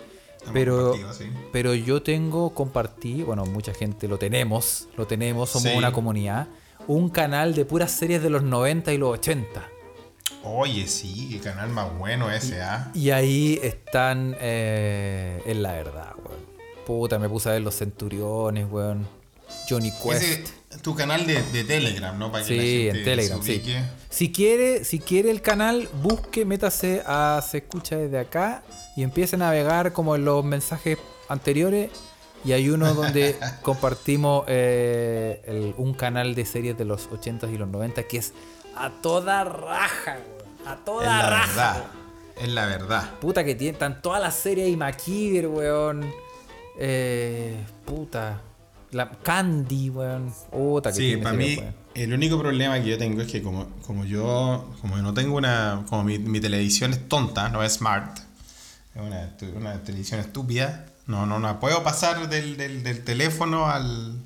Pero, 0.52 0.94
sí. 1.14 1.26
pero 1.52 1.74
yo 1.74 2.02
tengo 2.04 2.54
compartí, 2.54 3.24
bueno, 3.24 3.46
mucha 3.46 3.74
gente 3.74 4.08
lo 4.08 4.18
tenemos, 4.18 4.88
lo 4.98 5.08
tenemos, 5.08 5.50
somos 5.52 5.72
Sí. 5.72 5.78
una 5.78 5.92
comunidad, 5.94 6.48
un 6.88 7.10
canal 7.10 7.56
de 7.56 7.64
puras 7.66 7.92
series 7.92 8.22
de 8.22 8.30
los 8.30 8.44
90 8.44 8.92
y 8.94 8.98
los 8.98 9.14
80. 9.14 9.70
Oye, 10.44 10.88
sí, 10.88 11.30
qué 11.32 11.40
canal 11.40 11.70
más 11.70 11.98
bueno 11.98 12.30
ese, 12.30 12.62
¿ah? 12.62 12.92
Y 12.94 13.12
ahí 13.12 13.60
están 13.64 14.36
eh, 14.42 15.42
en 15.46 15.64
la 15.64 15.72
verdad, 15.72 16.12
weón. 16.18 16.44
Puta, 16.86 17.18
me 17.18 17.30
puse 17.30 17.48
a 17.48 17.54
ver 17.54 17.62
los 17.62 17.76
centuriones, 17.78 18.68
weón. 18.70 19.08
Johnny 19.70 19.92
Quest. 19.92 20.24
Ese, 20.24 20.44
tu 20.82 20.94
canal 20.96 21.26
de, 21.26 21.42
de 21.42 21.64
Telegram, 21.64 22.18
¿no? 22.20 22.30
Para 22.32 22.44
que 22.44 22.56
la 22.58 22.62
Sí, 22.62 22.68
gente 22.84 22.98
en 23.00 23.06
Telegram, 23.06 23.42
se 23.42 23.56
sí. 23.56 23.76
Si 24.14 24.32
quiere, 24.32 24.84
si 24.84 25.00
quiere 25.00 25.32
el 25.32 25.42
canal, 25.42 25.90
busque, 26.04 26.46
métase 26.46 27.02
a 27.08 27.42
Se 27.50 27.58
Escucha 27.58 27.98
desde 27.98 28.20
acá 28.20 28.62
y 28.96 29.02
empiece 29.02 29.38
a 29.38 29.40
navegar 29.40 29.92
como 29.92 30.16
en 30.16 30.24
los 30.24 30.46
mensajes 30.46 31.00
anteriores. 31.30 31.90
Y 32.46 32.52
hay 32.52 32.70
uno 32.70 32.94
donde 32.94 33.36
compartimos 33.64 34.44
eh, 34.48 35.42
el- 35.48 35.74
un 35.78 35.96
canal 35.96 36.36
de 36.36 36.46
series 36.46 36.78
de 36.78 36.86
los 36.86 37.10
80s 37.10 37.52
y 37.52 37.58
los 37.58 37.68
90 37.70 38.04
que 38.04 38.18
es 38.18 38.34
a 38.76 38.92
toda 39.02 39.44
raja. 39.46 40.18
A 40.68 40.74
Es 40.76 40.86
toda 40.86 41.06
la 41.08 41.30
raja. 41.32 41.48
verdad. 41.74 41.84
Es 42.40 42.50
la 42.50 42.66
verdad. 42.68 43.10
Puta 43.20 43.44
que 43.44 43.56
tienen 43.56 43.74
están 43.76 44.00
todas 44.02 44.22
las 44.22 44.36
series 44.36 44.70
y 44.70 44.78
MacGyver, 44.78 45.48
weón. 45.48 46.06
Eh, 46.78 47.56
puta. 47.86 48.42
La 48.92 49.10
Candy, 49.10 49.90
weón. 49.90 50.32
Puta 50.52 50.92
que 50.92 50.98
Sí, 50.98 51.02
tiene 51.08 51.24
para 51.24 51.36
mí 51.36 51.56
weón. 51.58 51.83
El 51.96 52.14
único 52.14 52.40
problema 52.40 52.82
que 52.82 52.90
yo 52.90 52.98
tengo 52.98 53.22
es 53.22 53.32
que 53.32 53.42
como, 53.42 53.68
como 53.86 54.06
yo 54.06 54.74
como 54.82 54.98
no 54.98 55.14
tengo 55.14 55.38
una 55.38 55.86
como 55.90 56.04
mi, 56.04 56.20
mi 56.20 56.40
televisión 56.40 56.92
es 56.92 57.08
tonta, 57.08 57.50
no 57.50 57.64
es 57.64 57.74
smart, 57.74 58.20
es 58.96 59.02
una, 59.02 59.30
una 59.56 59.84
televisión 59.84 60.20
estúpida, 60.20 60.86
no 61.08 61.26
no 61.26 61.40
no 61.40 61.60
puedo 61.60 61.84
pasar 61.84 62.30
del, 62.30 62.58
del, 62.58 62.84
del 62.84 63.04
teléfono 63.04 63.68
al 63.68 64.18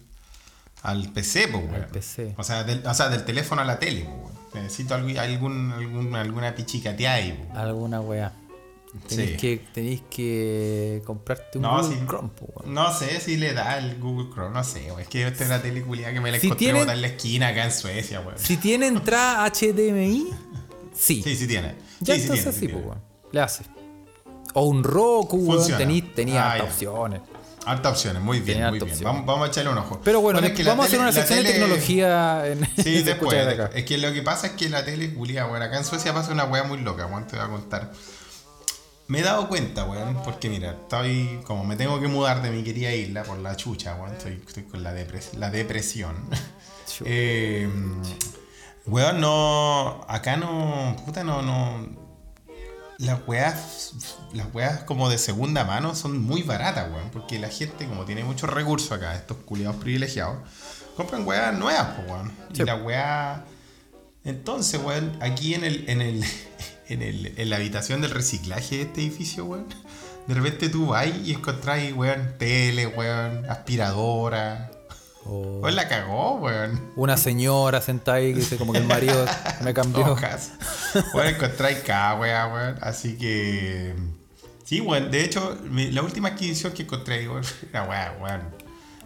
al 0.84 1.10
PC, 1.10 1.50
pues, 1.50 1.64
weón. 1.70 1.88
PC. 1.92 2.34
O 2.38 2.44
sea, 2.44 2.64
del, 2.64 2.86
o 2.86 2.94
sea, 2.94 3.10
del 3.10 3.26
teléfono 3.26 3.62
a 3.62 3.66
la 3.66 3.80
tele, 3.80 4.08
pues. 4.22 4.64
Necesito 4.64 4.96
algún, 4.96 5.72
algún, 5.72 6.16
alguna 6.16 6.56
pichicatea 6.56 7.14
ahí, 7.14 7.46
pues. 7.48 7.60
Alguna 7.60 8.00
weá. 8.00 8.32
Tenéis, 9.08 9.32
Sí. 9.32 9.38
que, 9.38 9.58
tenéis 9.74 10.02
que 10.10 11.02
comprarte 11.06 11.58
un 11.58 11.64
No, 11.64 11.82
Google. 11.82 12.06
Chrome. 12.08 12.30
No 12.66 12.94
sé 12.98 13.20
si 13.20 13.38
le 13.38 13.54
da 13.54 13.78
el 13.78 14.00
Google 14.00 14.30
Chrome, 14.34 14.54
no 14.54 14.64
sé. 14.64 14.88
Es 15.00 15.08
que 15.08 15.28
esta 15.28 15.44
es 15.44 15.50
la 15.50 15.62
tele 15.62 15.84
que 15.84 16.20
me 16.20 16.32
la 16.32 16.40
Si 16.40 16.48
encontré 16.48 16.74
botada 16.74 16.94
en 16.94 17.02
la 17.02 17.08
esquina 17.08 17.50
acá 17.50 17.66
en 17.66 17.72
Suecia, 17.72 18.22
weón. 18.22 18.40
Si 18.40 18.58
tiene 18.58 18.88
entrada 18.88 19.46
HDMI, 19.46 20.28
sí. 20.96 21.22
Sí, 21.24 21.36
sí 21.36 21.48
tiene. 21.48 21.76
ya 22.00 22.16
sí, 22.16 22.22
sí 22.22 22.28
entonces 22.28 22.60
tiene, 22.60 22.74
sí, 22.74 22.80
weón. 22.80 23.02
Le 23.32 23.42
hace. 23.42 23.64
O 24.54 24.64
un 24.66 24.84
Roku, 24.84 25.58
tenía 26.16 26.54
Ah, 26.54 26.64
opciones. 26.64 27.22
Harta 27.66 27.90
opciones, 27.90 28.22
muy 28.24 28.40
bien, 28.40 28.66
muy 28.70 28.80
bien. 28.80 28.98
Vamos, 29.04 29.26
vamos 29.26 29.48
a 29.50 29.52
echarle 29.52 29.70
un 29.72 29.78
ojo. 29.78 30.00
Pero 30.02 30.22
bueno, 30.22 30.40
es 30.40 30.54
que 30.54 30.64
la 30.64 30.72
vamos 30.72 30.86
a 30.86 30.88
hacer 30.88 31.00
una 31.02 31.12
sección 31.12 31.44
de 31.44 31.52
tecnología 31.52 32.48
en 32.48 32.66
Sí, 32.82 33.02
después. 33.04 33.46
Acá. 33.46 33.70
Es 33.76 33.84
que 33.84 33.98
lo 33.98 34.14
que 34.14 34.22
pasa 34.24 34.48
es 34.48 34.54
que 34.54 34.70
la 34.70 34.86
tele 34.86 35.14
culia, 35.14 35.46
weón, 35.46 35.62
acá 35.62 35.78
en 35.78 35.84
Suecia 35.84 36.14
pasa 36.14 36.32
una 36.32 36.46
weá 36.46 36.64
muy 36.64 36.78
loca, 36.80 37.06
weón, 37.08 37.28
te 37.28 37.36
voy 37.36 37.46
a 37.46 37.50
contar. 37.50 37.92
Me 39.08 39.20
he 39.20 39.24
dado 39.24 39.48
cuenta, 39.48 39.86
weón, 39.86 40.22
porque 40.24 40.50
mira, 40.50 40.72
estoy 40.72 41.40
como 41.46 41.64
me 41.64 41.76
tengo 41.78 42.00
que 42.02 42.08
mudar 42.08 42.42
de 42.42 42.52
mi 42.52 42.64
querida 42.64 42.94
isla 42.94 43.24
por 43.24 43.38
la 43.38 43.56
chucha, 43.56 43.96
weón, 43.96 44.14
estoy, 44.14 44.42
estoy 44.46 44.64
con 44.64 44.84
la, 44.84 44.94
depres- 44.94 45.34
la 45.34 45.50
depresión. 45.50 46.16
Eh, 47.06 47.70
weón, 48.86 49.20
no, 49.20 50.04
acá 50.08 50.38
no, 50.38 50.96
puta, 51.06 51.24
no, 51.24 51.42
no, 51.42 51.86
las 52.98 53.20
weas, 53.28 53.94
las 54.34 54.48
weas 54.54 54.84
como 54.84 55.10
de 55.10 55.18
segunda 55.18 55.64
mano 55.66 55.94
son 55.96 56.18
muy 56.22 56.44
baratas, 56.44 56.90
weón. 56.92 57.10
Porque 57.12 57.38
la 57.40 57.50
gente, 57.50 57.86
como 57.88 58.06
tiene 58.06 58.24
muchos 58.24 58.50
recursos 58.50 58.92
acá, 58.94 59.14
estos 59.16 59.38
culiados 59.46 59.76
privilegiados, 59.76 60.38
compran 60.96 61.28
weas 61.28 61.54
nuevas, 61.58 61.90
weón. 62.08 62.32
Sí. 62.54 62.62
Y 62.64 62.66
la 62.66 62.76
wea. 62.78 63.46
Entonces, 64.24 64.82
weón, 64.82 65.18
aquí 65.22 65.54
en 65.54 65.64
el, 65.66 65.90
en 65.90 66.02
el, 66.02 66.24
en 66.90 67.02
el, 67.02 67.34
en 67.38 67.50
la 67.50 67.58
habitación 67.58 68.02
del 68.02 68.12
reciclaje 68.12 68.78
de 68.78 68.82
este 68.84 69.02
edificio, 69.02 69.46
weón. 69.46 69.66
De 70.28 70.34
repente 70.34 70.70
tú 70.70 70.88
vas 70.88 71.08
y 71.24 71.34
encontrás, 71.34 71.80
weón, 71.94 72.36
tele, 72.38 72.88
weón, 72.88 73.46
aspiradora. 73.50 74.72
O 75.26 75.60
Weón, 75.60 75.76
la 75.76 75.88
cagó, 75.90 76.36
weón. 76.36 76.92
una 76.96 77.18
señora 77.18 77.82
sentada 77.82 78.18
ahí 78.18 78.34
que 78.34 78.40
dice 78.40 78.56
como 78.58 78.72
que 78.72 78.80
el 78.80 78.86
marido 78.86 79.26
me 79.64 79.74
cambió. 79.74 80.18
Bueno, 81.14 81.30
encontráis 81.30 81.80
cada 81.80 82.16
wea, 82.16 82.48
weón. 82.48 82.78
Así 82.82 83.18
que. 83.18 83.94
Sí, 84.64 84.80
weón. 84.82 85.12
De 85.12 85.24
hecho, 85.24 85.58
la 85.72 86.02
última 86.02 86.30
adquisición 86.30 86.74
que 86.74 86.84
encontré, 86.84 87.28
weón, 87.28 87.44
era 87.70 87.84
wea, 87.84 88.18
weón. 88.22 88.42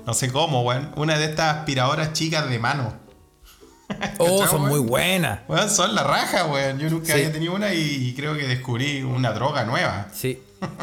No 0.05 0.13
sé 0.13 0.31
cómo, 0.31 0.61
weón. 0.63 0.91
Una 0.95 1.17
de 1.17 1.25
estas 1.25 1.57
aspiradoras 1.57 2.13
chicas 2.13 2.50
de 2.50 2.59
mano. 2.59 2.93
Oh, 4.17 4.39
¿Cachai, 4.39 4.48
son 4.57 4.67
muy 4.69 4.79
buenas. 4.79 5.39
Son 5.74 5.93
la 5.95 6.03
raja, 6.03 6.45
weón. 6.45 6.79
Yo 6.79 6.89
nunca 6.89 7.07
Sí. 7.07 7.12
había 7.13 7.31
tenido 7.31 7.53
una 7.55 7.74
y 7.74 8.13
creo 8.15 8.36
que 8.38 8.48
descubrí 8.48 9.01
una 9.03 9.31
droga 9.33 9.63
nueva. 9.63 10.07
Sí. 10.13 10.39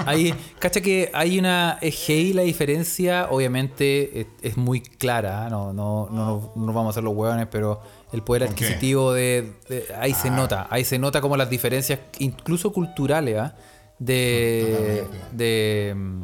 Hay, 0.06 0.34
cacha 0.58 0.80
que 0.80 1.08
hay 1.14 1.38
una 1.38 1.78
es 1.80 1.94
heavy 2.04 2.32
la 2.32 2.42
diferencia, 2.42 3.28
obviamente 3.30 4.22
es, 4.22 4.26
es 4.42 4.56
muy 4.56 4.80
clara, 4.80 5.46
¿ah? 5.46 5.50
no, 5.50 5.72
no, 5.72 6.08
no, 6.10 6.52
no 6.56 6.66
nos 6.66 6.74
vamos 6.74 6.86
a 6.88 6.90
hacer 6.90 7.04
los 7.04 7.14
hueones, 7.14 7.46
pero 7.48 7.80
el 8.12 8.22
poder 8.24 8.42
adquisitivo 8.42 9.12
de, 9.12 9.52
de- 9.68 9.86
ahí 10.00 10.14
se 10.14 10.28
Ah. 10.30 10.32
nota, 10.32 10.66
ahí 10.70 10.84
se 10.84 10.98
nota 10.98 11.20
como 11.20 11.36
las 11.36 11.48
diferencias, 11.48 12.00
incluso 12.18 12.72
culturales, 12.72 13.38
¿ah? 13.38 13.54
de, 14.00 15.04
de 15.32 15.94
mm, 15.96 16.22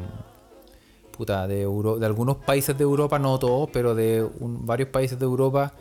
puta, 1.11 1.47
de 1.47 1.61
Euro- 1.61 1.97
de 1.97 2.05
algunos 2.05 2.35
países 2.37 2.77
de 2.77 2.83
Europa, 2.83 3.19
no 3.19 3.39
todos, 3.39 3.69
pero 3.71 3.95
de 3.95 4.21
un- 4.39 4.65
varios 4.65 4.89
países 4.89 5.17
de 5.17 5.23
Europa 5.25 5.71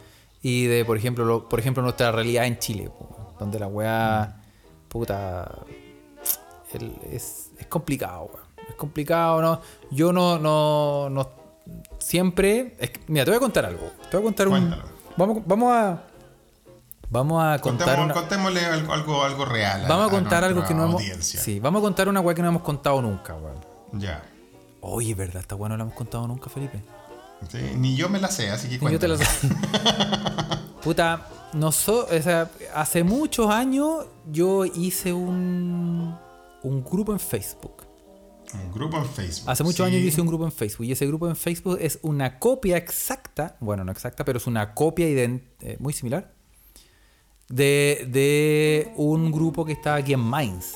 y 0.45 0.67
de 0.67 0.85
por 0.85 0.97
ejemplo, 0.97 1.25
lo- 1.25 1.49
por 1.49 1.59
ejemplo 1.59 1.83
nuestra 1.83 2.13
realidad 2.13 2.45
en 2.45 2.59
Chile, 2.61 2.89
po, 2.97 3.35
donde 3.41 3.59
la 3.59 3.67
weá 3.67 4.37
puta 4.89 5.51
el- 6.73 6.97
es, 7.11 7.51
es 7.59 7.67
complicado, 7.67 8.31
weón. 8.33 8.45
Es 8.69 8.75
complicado, 8.77 9.43
¿no? 9.43 9.61
Yo 9.91 10.13
no, 10.13 10.39
no, 10.39 11.09
no 11.11 11.29
siempre. 11.99 12.77
es 12.79 12.91
que- 12.91 13.01
mira, 13.09 13.25
te 13.25 13.31
voy 13.31 13.37
a 13.39 13.41
contar 13.41 13.65
algo. 13.65 13.91
Te 14.11 14.17
voy 14.17 14.21
a 14.21 14.25
contar 14.25 14.49
un. 14.49 14.55
Cuéntalo. 14.61 14.83
Vamos, 15.17 15.39
vamos 15.47 15.73
a. 15.73 16.03
Vamos 17.11 17.43
a 17.45 17.59
contar 17.61 17.89
Contemos- 17.99 18.05
una. 18.07 18.15
Contémosle 18.15 18.65
algo, 18.65 18.93
algo, 18.93 19.23
algo 19.25 19.45
real. 19.45 19.85
Vamos 19.89 20.09
a 20.09 20.11
contar 20.11 20.43
algo 20.45 20.65
que 20.65 20.75
no 20.75 20.85
hemos. 20.85 20.95
audiencia. 21.01 21.41
Sí, 21.41 21.61
vamos 21.61 21.81
a 21.81 21.83
contar 21.83 22.09
una 22.09 22.21
weá 22.21 22.35
que 22.35 22.43
no 22.43 22.49
hemos 22.49 22.63
contado 22.63 23.01
nunca, 23.03 23.35
weón. 23.35 23.61
Ya. 23.93 24.23
Oye, 24.81 25.15
verdad, 25.15 25.41
esta 25.43 25.55
weá 25.55 25.69
no 25.69 25.77
la 25.77 25.85
hemos 25.85 25.95
contado 25.95 26.27
nunca, 26.27 26.49
Felipe. 26.51 26.83
Sí, 27.51 27.59
ni 27.77 27.97
yo 27.97 28.09
me 28.09 28.19
la 28.21 28.29
sé, 28.29 28.51
así 28.51 28.69
que 28.69 28.85
Ni 28.85 28.93
yo 28.93 28.99
te 28.99 29.09
la 29.09 29.17
cuéntame. 29.17 30.61
Puta, 30.83 31.29
noso- 31.55 32.07
o 32.11 32.23
sea, 32.23 32.51
hace 32.75 33.03
muchos 33.05 33.51
años 33.51 34.07
yo 34.31 34.65
hice 34.65 35.13
un, 35.13 36.15
un 36.63 36.85
grupo 36.85 37.13
en 37.13 37.21
Facebook. 37.21 37.85
Un 38.53 38.73
grupo 38.73 38.99
en 38.99 39.07
Facebook. 39.07 39.51
Hace 39.51 39.65
muchos 39.65 39.77
Sí. 39.87 39.93
años 39.93 40.03
yo 40.03 40.09
hice 40.09 40.21
un 40.21 40.27
grupo 40.29 40.45
en 40.45 40.53
Facebook 40.53 40.87
y 40.87 40.93
ese 40.93 41.07
grupo 41.07 41.29
en 41.29 41.35
Facebook 41.37 41.79
es 41.81 41.99
una 42.03 42.39
copia 42.39 42.77
exacta, 42.77 43.57
bueno, 43.61 43.83
no 43.85 43.91
exacta, 43.93 44.25
pero 44.25 44.39
es 44.39 44.47
una 44.47 44.75
copia 44.75 45.07
eh, 45.09 45.77
muy 45.81 45.93
similar 45.93 46.33
de, 47.49 48.07
de 48.11 48.93
un 48.97 49.33
grupo 49.33 49.65
que 49.65 49.73
está 49.73 49.97
aquí 49.97 50.13
en 50.13 50.21
Mainz. 50.21 50.75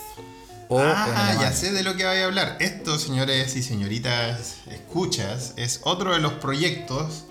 O 0.68 0.78
Ah, 0.80 1.36
ya 1.40 1.52
sé 1.52 1.72
de 1.72 1.82
lo 1.82 1.96
que 1.96 2.06
voy 2.06 2.16
a 2.18 2.24
hablar. 2.24 2.56
Esto, 2.60 2.98
señores 2.98 3.56
y 3.56 3.62
señoritas 3.62 4.56
escuchas, 4.70 5.52
es 5.56 5.80
otro 5.84 6.12
de 6.12 6.20
los 6.20 6.34
proyectos 6.34 7.24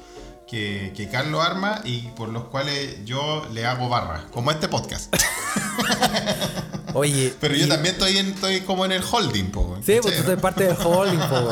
que, 0.47 0.93
que 0.95 1.09
Carlos 1.09 1.45
arma 1.45 1.81
y 1.83 2.03
por 2.15 2.29
los 2.29 2.45
cuales 2.45 3.03
yo 3.05 3.45
le 3.53 3.65
hago 3.65 3.89
barra, 3.89 4.25
como 4.31 4.49
este 4.51 4.67
podcast. 4.67 5.13
Oye, 6.93 7.33
Pero 7.39 7.53
yo 7.53 7.65
y- 7.65 7.69
también 7.69 7.93
estoy, 7.95 8.17
en- 8.17 8.29
estoy 8.29 8.61
como 8.61 8.85
en 8.85 8.91
el 8.93 9.03
holding, 9.03 9.51
po, 9.51 9.77
Sí, 9.85 9.97
pues 10.01 10.05
¿cachai, 10.15 10.23
tú 10.23 10.31
eres 10.31 10.41
parte 10.41 10.63
del 10.63 10.75
holding, 10.83 11.19
po. 11.19 11.49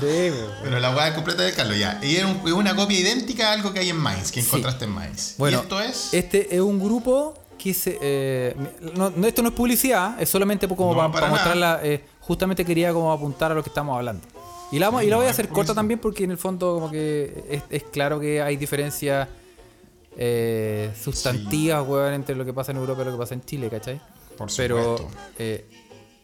Sí, 0.00 0.30
po. 0.30 0.52
Pero 0.64 0.80
la 0.80 0.96
weá 0.96 1.14
completa 1.14 1.42
de 1.42 1.52
Carlos, 1.52 1.78
ya. 1.78 2.00
Y 2.02 2.16
es 2.16 2.24
un- 2.24 2.40
es 2.46 2.52
una 2.52 2.74
copia 2.74 2.98
idéntica 2.98 3.50
a 3.50 3.52
algo 3.52 3.72
que 3.72 3.80
hay 3.80 3.90
en 3.90 3.98
Mainz, 3.98 4.32
que 4.32 4.40
Sí. 4.40 4.48
encontraste 4.48 4.86
en 4.86 4.90
Mainz. 4.92 5.34
Bueno, 5.38 5.58
y 5.58 5.60
esto 5.60 5.80
es. 5.80 6.08
Este 6.12 6.54
es 6.54 6.60
un 6.60 6.80
grupo 6.80 7.34
que 7.62 7.74
se. 7.74 7.98
eh, 8.00 8.54
no, 8.96 9.10
no, 9.10 9.26
esto 9.26 9.42
no 9.42 9.48
es 9.48 9.54
publicidad, 9.54 10.20
es 10.20 10.28
solamente 10.28 10.66
como 10.68 10.92
No, 10.92 10.96
para, 10.98 11.12
para 11.12 11.26
mostrarla. 11.28 11.80
eh, 11.82 12.02
justamente 12.20 12.64
quería 12.64 12.92
como 12.92 13.12
apuntar 13.12 13.52
a 13.52 13.54
lo 13.54 13.62
que 13.62 13.68
estamos 13.70 13.96
hablando. 13.96 14.26
Y 14.72 14.78
la, 14.78 14.86
vamos- 14.86 15.02
y 15.02 15.06
la 15.08 15.16
voy 15.16 15.26
a 15.26 15.30
hacer 15.30 15.48
corta 15.48 15.74
también 15.74 15.98
porque 16.00 16.24
en 16.24 16.30
el 16.30 16.38
fondo, 16.38 16.74
como 16.74 16.90
que 16.90 17.44
es, 17.50 17.62
es 17.70 17.82
claro 17.84 18.20
que 18.20 18.40
hay 18.40 18.56
diferencias 18.56 19.28
eh, 20.16 20.92
sustantivas, 21.00 21.86
weón, 21.86 22.12
entre 22.14 22.34
lo 22.34 22.44
que 22.44 22.52
pasa 22.52 22.72
en 22.72 22.78
Europa 22.78 23.02
y 23.02 23.04
lo 23.06 23.12
que 23.12 23.18
pasa 23.18 23.34
en 23.34 23.42
Chile, 23.44 23.68
¿cachai? 23.70 24.00
Por 24.36 24.48
Pero 24.56 24.96
supuesto. 24.98 25.18
eh, 25.38 25.66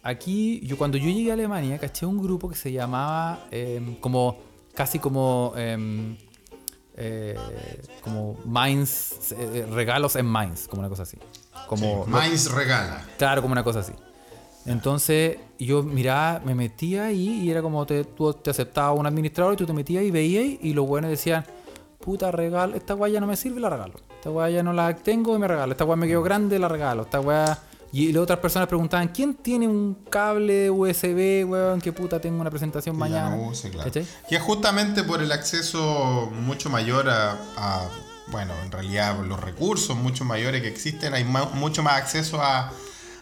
aquí, 0.02 0.60
yo 0.64 0.76
cuando 0.78 0.96
yo 0.98 1.08
llegué 1.10 1.30
a 1.30 1.34
Alemania, 1.34 1.78
caché 1.78 2.06
un 2.06 2.22
grupo 2.22 2.48
que 2.48 2.56
se 2.56 2.72
llamaba 2.72 3.46
em, 3.50 3.96
como 3.96 4.38
casi 4.74 4.98
como 4.98 5.52
em, 5.56 6.16
eh, 6.96 7.38
como 8.02 8.36
Mainz, 8.44 9.32
eh, 9.32 9.66
regalos 9.70 10.16
en 10.16 10.26
Mainz, 10.26 10.66
como 10.68 10.80
una 10.80 10.88
cosa 10.88 11.02
así. 11.02 11.18
Como, 11.66 12.04
Sí, 12.04 12.10
Mainz 12.10 12.50
regala. 12.52 13.04
Claro, 13.18 13.42
como 13.42 13.52
una 13.52 13.64
cosa 13.64 13.80
así. 13.80 13.92
Entonces 14.64 15.38
yo 15.58 15.82
miraba, 15.82 16.40
me 16.44 16.54
metía 16.54 17.06
ahí 17.06 17.42
y 17.42 17.50
era 17.50 17.62
como 17.62 17.86
te, 17.86 18.04
tú 18.04 18.32
te 18.34 18.50
aceptaba 18.50 18.92
un 18.92 19.06
administrador 19.06 19.54
y 19.54 19.56
tú 19.56 19.66
te 19.66 19.72
metías 19.72 20.02
y 20.02 20.10
veías 20.10 20.58
y 20.60 20.74
los 20.74 20.86
buenos 20.86 21.10
decían, 21.10 21.44
puta, 22.00 22.30
regalo, 22.32 22.74
esta 22.74 22.94
weá 22.94 23.12
ya 23.12 23.20
no 23.20 23.26
me 23.26 23.36
sirve, 23.36 23.60
la 23.60 23.70
regalo. 23.70 23.94
Esta 24.16 24.30
weá 24.30 24.50
ya 24.50 24.62
no 24.62 24.72
la 24.72 24.94
tengo 24.96 25.36
y 25.36 25.38
me 25.38 25.46
regalo. 25.46 25.72
Esta 25.72 25.84
weá 25.84 25.96
me 25.96 26.08
quedó 26.08 26.22
grande, 26.22 26.58
la 26.58 26.68
regalo. 26.68 27.02
Esta 27.02 27.20
weá... 27.20 27.58
Y 27.98 28.12
las 28.12 28.22
otras 28.24 28.38
personas 28.40 28.68
preguntaban, 28.68 29.08
¿quién 29.08 29.34
tiene 29.34 29.66
un 29.66 29.94
cable 30.10 30.70
USB, 30.70 31.44
weón? 31.48 31.80
¿Qué 31.80 31.92
puta 31.92 32.20
tengo 32.20 32.40
una 32.40 32.50
presentación 32.50 32.94
Que 32.94 33.00
mañana? 33.00 33.30
no 33.34 33.46
use, 33.48 33.70
claro. 33.70 33.90
Que 33.90 34.04
es 34.36 34.42
justamente 34.42 35.02
por 35.02 35.22
el 35.22 35.32
acceso 35.32 36.30
mucho 36.42 36.68
mayor 36.68 37.08
a, 37.08 37.32
a, 37.56 37.88
bueno, 38.28 38.52
en 38.64 38.70
realidad 38.70 39.18
los 39.24 39.40
recursos 39.40 39.96
mucho 39.96 40.24
mayores 40.26 40.60
que 40.60 40.68
existen, 40.68 41.14
hay 41.14 41.24
mucho 41.24 41.82
más 41.82 41.94
acceso 41.94 42.42
a, 42.42 42.70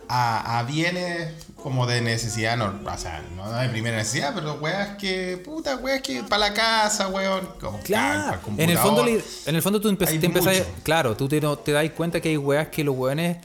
a, 0.09 0.59
a 0.59 0.63
bienes 0.65 1.29
como 1.63 1.87
de 1.87 2.01
necesidad, 2.01 2.57
no, 2.57 2.73
o 2.85 2.99
sea, 2.99 3.23
no 3.37 3.51
de 3.53 3.69
primera 3.69 3.97
necesidad, 3.97 4.33
pero 4.35 4.55
weas 4.55 4.97
que, 4.97 5.41
puta, 5.45 5.77
weas 5.77 6.03
que 6.03 6.25
para 6.25 6.49
la 6.49 6.53
casa, 6.55 7.07
weón, 7.09 7.49
como 7.61 7.79
Claro, 7.81 8.41
en 8.57 8.71
el 8.71 8.79
fondo, 8.79 9.07
en 9.07 9.55
el 9.55 9.63
fondo 9.63 9.81
tú 9.81 9.89
empe- 9.89 10.19
te 10.21 10.27
empezás, 10.27 10.63
claro, 10.83 11.17
tú 11.17 11.29
te 11.29 11.41
das 11.41 11.91
cuenta 11.93 12.21
que 12.21 12.31
hay 12.31 12.37
weas 12.37 12.69
que 12.69 12.83
los 12.83 12.97
weones 12.97 13.37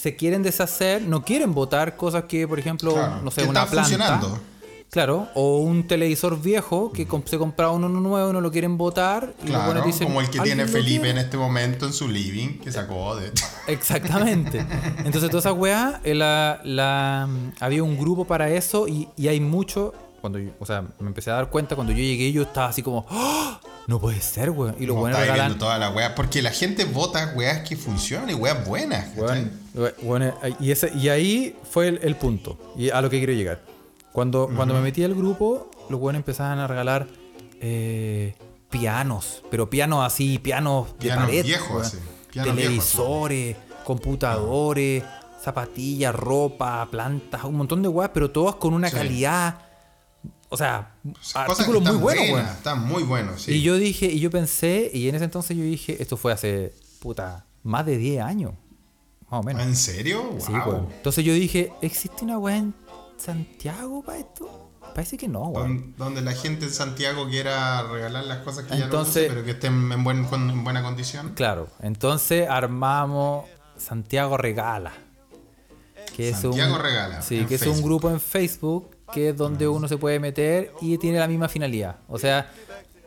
se 0.00 0.14
quieren 0.16 0.42
deshacer, 0.42 1.02
no 1.02 1.24
quieren 1.24 1.54
votar 1.54 1.96
cosas 1.96 2.24
que, 2.24 2.46
por 2.46 2.58
ejemplo, 2.58 2.92
Claro, 2.94 3.20
no 3.22 3.30
sé, 3.30 3.42
que 3.42 3.48
una 3.48 3.64
están 3.64 3.70
planta. 3.72 3.88
funcionando. 3.90 4.40
Claro, 4.90 5.28
o 5.34 5.58
un 5.58 5.86
televisor 5.86 6.40
viejo 6.40 6.92
que 6.92 7.06
comp- 7.06 7.26
se 7.26 7.36
compraba 7.36 7.72
uno 7.72 7.90
nuevo 7.90 8.30
y 8.30 8.32
no 8.32 8.40
lo 8.40 8.50
quieren 8.50 8.78
votar. 8.78 9.34
Y 9.42 9.48
Claro, 9.48 9.82
dicen, 9.82 10.06
como 10.06 10.22
el 10.22 10.30
que 10.30 10.38
"¿Alguien 10.38 10.56
tiene 10.58 10.70
Felipe 10.72 11.02
quiere?". 11.02 11.10
en 11.10 11.18
este 11.26 11.36
momento 11.36 11.84
en 11.84 11.92
su 11.92 12.08
living, 12.08 12.58
que 12.60 12.72
sacó 12.72 13.14
de... 13.16 13.30
Exactamente. 13.66 14.64
Entonces, 15.04 15.28
toda 15.28 15.40
esa 15.40 15.52
weá, 15.52 16.00
eh, 16.04 16.14
la, 16.14 16.60
la- 16.64 17.28
había 17.60 17.82
un 17.82 17.98
grupo 17.98 18.24
para 18.24 18.48
eso 18.50 18.88
y, 18.88 19.08
y 19.16 19.28
hay 19.28 19.40
mucho. 19.40 19.92
Cuando 20.22 20.38
yo- 20.38 20.52
o 20.58 20.64
sea, 20.64 20.82
me 21.00 21.08
empecé 21.08 21.30
a 21.30 21.34
dar 21.34 21.50
cuenta 21.50 21.74
cuando 21.74 21.92
yo 21.92 21.98
llegué, 21.98 22.32
yo 22.32 22.42
estaba 22.42 22.68
así 22.68 22.82
como, 22.82 23.04
¡Ah! 23.10 23.60
No 23.88 23.98
puede 23.98 24.20
ser, 24.20 24.50
weón. 24.50 24.76
Y 24.78 24.86
los 24.86 24.94
Como 24.94 25.00
buenos 25.00 25.18
regalan. 25.20 25.58
toda 25.58 25.76
la 25.78 25.90
wea, 25.90 26.14
porque 26.14 26.40
la 26.42 26.50
gente 26.52 26.84
vota 26.84 27.32
weas 27.34 27.66
que 27.68 27.76
funcionan 27.76 28.30
y 28.30 28.34
weas 28.34 28.64
buenas. 28.64 29.08
Weón, 29.16 29.50
weón, 30.02 30.22
eh, 30.22 30.32
y, 30.60 30.70
ese, 30.70 30.92
y 30.94 31.08
ahí 31.08 31.56
fue 31.68 31.88
el, 31.88 31.98
el 32.02 32.14
punto. 32.14 32.56
Y 32.76 32.90
a 32.90 33.00
lo 33.00 33.10
que 33.10 33.18
quiero 33.18 33.32
llegar. 33.32 33.62
Cuando, 34.12 34.48
cuando 34.54 34.74
me 34.74 34.80
metí 34.80 35.02
al 35.02 35.14
grupo, 35.14 35.70
los 35.90 35.98
buenos 35.98 36.20
empezaban 36.20 36.58
a 36.60 36.66
regalar 36.66 37.06
eh, 37.60 38.34
pianos. 38.70 39.42
Pero 39.50 39.68
pianos 39.70 40.04
así, 40.06 40.38
pianos 40.38 40.88
de 40.98 41.06
Pianos 41.06 41.24
pared. 41.24 41.40
así, 41.80 41.96
pianos 42.32 42.54
Televisores, 42.56 43.56
computadores, 43.84 45.02
zapatillas, 45.42 46.14
ropa, 46.14 46.86
plantas, 46.90 47.44
un 47.44 47.54
montón 47.56 47.82
de 47.82 47.88
weas, 47.88 48.10
pero 48.12 48.30
todas 48.30 48.56
con 48.56 48.74
una 48.74 48.88
Sí. 48.90 48.96
calidad. 48.96 49.58
O 50.50 50.56
sea, 50.56 50.94
artículos 51.34 51.82
muy 51.82 51.96
weón. 51.96 52.40
Están 52.46 52.86
muy 52.86 53.02
buenos, 53.02 53.42
sí. 53.42 53.52
Y 53.52 53.62
yo 53.62 53.76
dije, 53.76 54.06
y 54.06 54.18
yo 54.20 54.30
pensé, 54.30 54.90
y 54.92 55.08
en 55.08 55.14
ese 55.14 55.24
entonces 55.24 55.56
yo 55.56 55.62
dije, 55.62 56.00
esto 56.02 56.16
fue 56.16 56.32
hace, 56.32 56.72
puta, 57.00 57.44
más 57.62 57.84
de 57.86 57.96
10 57.98 58.22
años. 58.22 58.52
Más 59.30 59.40
o 59.40 59.42
menos. 59.42 59.62
¿En 59.62 59.76
serio? 59.76 60.22
Wow. 60.24 60.40
Sí. 60.40 60.52
Entonces 60.96 61.24
yo 61.24 61.34
dije, 61.34 61.70
¿existe 61.82 62.24
una 62.24 62.38
weá 62.38 62.56
en 62.56 62.74
Santiago 63.18 64.02
para 64.02 64.18
esto? 64.18 64.70
Parece 64.94 65.18
que 65.18 65.28
no. 65.28 65.52
Don- 65.52 65.94
Donde 65.98 66.22
la 66.22 66.32
gente 66.32 66.64
en 66.64 66.72
Santiago 66.72 67.28
quiera 67.28 67.82
regalar 67.82 68.24
las 68.24 68.38
cosas 68.38 68.64
que 68.64 68.78
ya 68.78 68.86
no 68.86 69.02
use, 69.02 69.26
pero 69.28 69.44
que 69.44 69.50
estén 69.50 69.92
en, 69.92 70.02
buen- 70.02 70.26
en 70.32 70.64
buena 70.64 70.82
condición. 70.82 71.32
Claro, 71.34 71.68
entonces 71.82 72.48
armamos 72.48 73.44
Santiago 73.76 74.38
Regala. 74.38 74.92
Que 76.16 76.32
Santiago 76.32 76.56
es 76.72 76.78
un, 76.78 76.82
Regala, 76.82 77.22
Sí, 77.22 77.44
que 77.44 77.56
es 77.56 77.66
un 77.66 77.82
grupo 77.82 78.10
en 78.10 78.18
Facebook 78.18 78.96
que 79.12 79.30
es 79.30 79.36
donde 79.36 79.66
uno 79.68 79.88
se 79.88 79.96
puede 79.96 80.20
meter 80.20 80.72
y 80.80 80.98
tiene 80.98 81.18
la 81.18 81.28
misma 81.28 81.48
finalidad. 81.48 81.96
O 82.08 82.18
sea, 82.18 82.50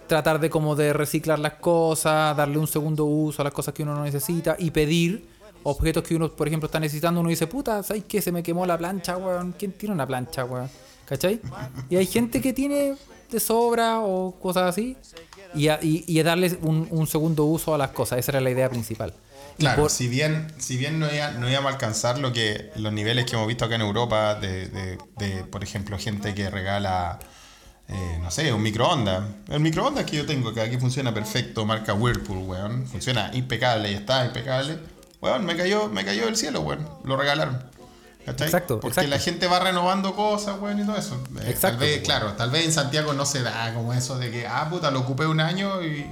tratar 0.07 0.39
de 0.39 0.49
como 0.49 0.75
de 0.75 0.93
reciclar 0.93 1.39
las 1.39 1.53
cosas, 1.53 2.35
darle 2.35 2.57
un 2.57 2.67
segundo 2.67 3.05
uso 3.05 3.41
a 3.41 3.45
las 3.45 3.53
cosas 3.53 3.73
que 3.73 3.83
uno 3.83 3.95
no 3.95 4.03
necesita 4.03 4.55
y 4.59 4.71
pedir 4.71 5.27
objetos 5.63 6.03
que 6.03 6.15
uno, 6.15 6.29
por 6.31 6.47
ejemplo, 6.47 6.65
está 6.65 6.79
necesitando. 6.79 7.21
Uno 7.21 7.29
dice, 7.29 7.47
puta, 7.47 7.83
¿sabes 7.83 8.03
qué? 8.07 8.21
Se 8.21 8.31
me 8.31 8.43
quemó 8.43 8.65
la 8.65 8.77
plancha, 8.77 9.17
weón. 9.17 9.53
¿Quién 9.57 9.71
tiene 9.73 9.93
una 9.95 10.07
plancha, 10.07 10.45
weón? 10.45 10.69
¿Cachai? 11.05 11.39
Y 11.89 11.95
hay 11.97 12.05
gente 12.05 12.41
que 12.41 12.53
tiene 12.53 12.95
de 13.29 13.39
sobra 13.39 14.01
o 14.01 14.31
cosas 14.41 14.63
así. 14.63 14.97
Y, 15.53 15.67
a, 15.67 15.79
y, 15.81 16.03
y 16.07 16.19
a 16.19 16.23
darles 16.23 16.57
un, 16.61 16.87
un 16.89 17.07
segundo 17.07 17.45
uso 17.45 17.73
a 17.75 17.77
las 17.77 17.91
cosas. 17.91 18.19
Esa 18.19 18.31
era 18.31 18.41
la 18.41 18.49
idea 18.49 18.69
principal. 18.69 19.13
Claro, 19.61 19.83
por- 19.83 19.91
si 19.91 20.07
bien, 20.07 20.51
si 20.57 20.77
bien 20.77 20.99
no, 20.99 21.11
iba- 21.13 21.31
no 21.31 21.49
íbamos 21.49 21.71
a 21.71 21.73
alcanzar 21.75 22.19
lo 22.19 22.33
que 22.33 22.71
los 22.75 22.91
niveles 22.91 23.25
que 23.25 23.35
hemos 23.35 23.47
visto 23.47 23.65
acá 23.65 23.75
en 23.75 23.81
Europa 23.81 24.35
de, 24.35 24.67
de- 24.67 24.97
de, 25.17 25.43
por 25.45 25.63
ejemplo, 25.63 25.97
gente 25.97 26.33
que 26.35 26.49
regala, 26.49 27.19
eh, 27.87 28.19
no 28.21 28.29
sé, 28.31 28.51
un 28.53 28.61
microondas. 28.61 29.23
El 29.49 29.59
microondas 29.61 30.05
que 30.05 30.17
yo 30.17 30.25
tengo 30.25 30.49
acá, 30.49 30.69
que 30.69 30.79
funciona 30.79 31.13
perfecto, 31.13 31.65
marca 31.65 31.93
Whirlpool, 31.93 32.39
weón. 32.39 32.85
Funciona 32.87 33.29
impecable 33.33 33.91
y 33.91 33.95
está 33.95 34.25
impecable. 34.25 34.77
Weón, 35.21 35.45
me 35.45 35.55
cayó, 35.55 35.87
me 35.89 36.03
cayó 36.03 36.25
del 36.25 36.35
cielo, 36.37 36.61
weón. 36.61 36.87
Lo 37.03 37.15
regalaron. 37.17 37.63
¿Cachai? 38.25 38.47
Exacto, 38.47 38.79
Porque 38.79 38.89
exacto. 39.01 39.09
la 39.09 39.19
gente 39.19 39.47
va 39.47 39.59
renovando 39.59 40.15
cosas, 40.15 40.59
weón, 40.61 40.79
y 40.79 40.85
todo 40.85 40.95
eso. 40.95 41.15
Eh, 41.41 41.49
Exacto, 41.49 41.79
Tal 41.79 41.87
vez, 41.87 42.01
claro, 42.01 42.33
tal 42.33 42.51
vez 42.51 42.65
en 42.65 42.71
Santiago 42.71 43.13
no 43.13 43.25
se 43.25 43.41
da 43.41 43.73
como 43.73 43.93
eso 43.93 44.19
de 44.19 44.29
que, 44.29 44.45
ah, 44.47 44.67
puta, 44.69 44.91
lo 44.91 44.99
ocupé 44.99 45.25
un 45.25 45.39
año 45.39 45.81
y... 45.83 46.05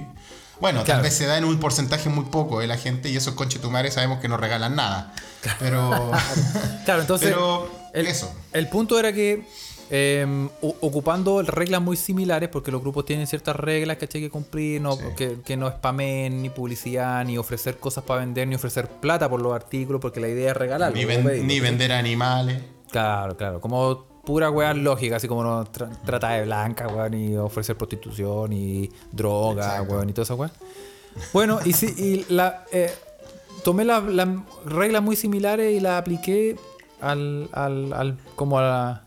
Bueno, 0.60 0.84
Claro. 0.84 0.98
tal 0.98 1.02
vez 1.02 1.14
se 1.14 1.26
da 1.26 1.38
en 1.38 1.44
un 1.44 1.58
porcentaje 1.58 2.08
muy 2.08 2.26
poco 2.26 2.60
de 2.60 2.66
la 2.66 2.76
gente 2.76 3.08
y 3.08 3.16
esos 3.16 3.34
conchetumares 3.34 3.94
sabemos 3.94 4.20
que 4.20 4.28
no 4.28 4.36
regalan 4.36 4.76
nada. 4.76 5.14
Pero... 5.58 6.10
Claro, 6.84 7.00
entonces. 7.02 7.28
Pero 7.30 7.70
el, 7.94 8.06
eso. 8.06 8.32
El 8.52 8.68
punto 8.68 8.98
era 8.98 9.12
que. 9.12 9.44
eh, 9.90 10.48
o- 10.60 10.76
ocupando 10.80 11.42
reglas 11.42 11.80
muy 11.82 11.96
similares, 11.96 12.48
porque 12.48 12.70
los 12.70 12.80
grupos 12.80 13.04
tienen 13.06 13.26
ciertas 13.26 13.56
reglas 13.56 13.96
que 13.96 14.04
hay 14.12 14.20
que 14.20 14.30
cumplir, 14.30 14.80
no, 14.80 14.96
Sí. 14.96 15.02
que, 15.16 15.40
que 15.44 15.56
no 15.56 15.68
spamen, 15.70 16.42
ni 16.42 16.50
publicidad, 16.50 17.24
ni 17.24 17.38
ofrecer 17.38 17.78
cosas 17.78 18.04
para 18.04 18.20
vender, 18.20 18.46
ni 18.48 18.54
ofrecer 18.54 18.88
plata 18.88 19.28
por 19.28 19.40
los 19.40 19.52
artículos, 19.52 20.00
porque 20.00 20.20
la 20.20 20.28
idea 20.28 20.50
es 20.52 20.56
regalar. 20.56 20.92
ni, 20.92 21.04
ven- 21.04 21.46
ni 21.46 21.58
vender 21.60 21.90
animales. 21.92 22.62
Claro, 22.90 23.36
claro. 23.36 23.60
Como 23.60 24.04
pura 24.24 24.50
weá 24.50 24.74
lógica, 24.74 25.16
así 25.16 25.26
como 25.28 25.42
no 25.42 25.64
tra- 25.66 25.90
trata 26.04 26.30
de 26.30 26.44
blanca, 26.44 26.86
weón, 26.88 27.14
y 27.14 27.36
ofrecer 27.36 27.76
prostitución 27.76 28.52
y 28.52 28.90
droga, 29.12 29.66
Exacto. 29.72 29.92
weón, 29.94 30.10
y 30.10 30.12
toda 30.12 30.24
esa 30.24 30.34
weá. 30.34 30.50
Bueno, 31.32 31.58
y 31.64 31.72
sí, 31.72 31.86
y 31.96 32.32
la, 32.32 32.64
eh, 32.72 32.94
tomé 33.64 33.84
las 33.84 34.02
las 34.04 34.28
reglas 34.64 35.02
muy 35.02 35.16
similares 35.16 35.72
y 35.76 35.80
las 35.80 36.00
apliqué 36.00 36.56
al, 37.00 37.48
al, 37.52 37.92
al- 37.92 38.18
como 38.36 38.58
a, 38.58 38.62
la- 38.62 39.02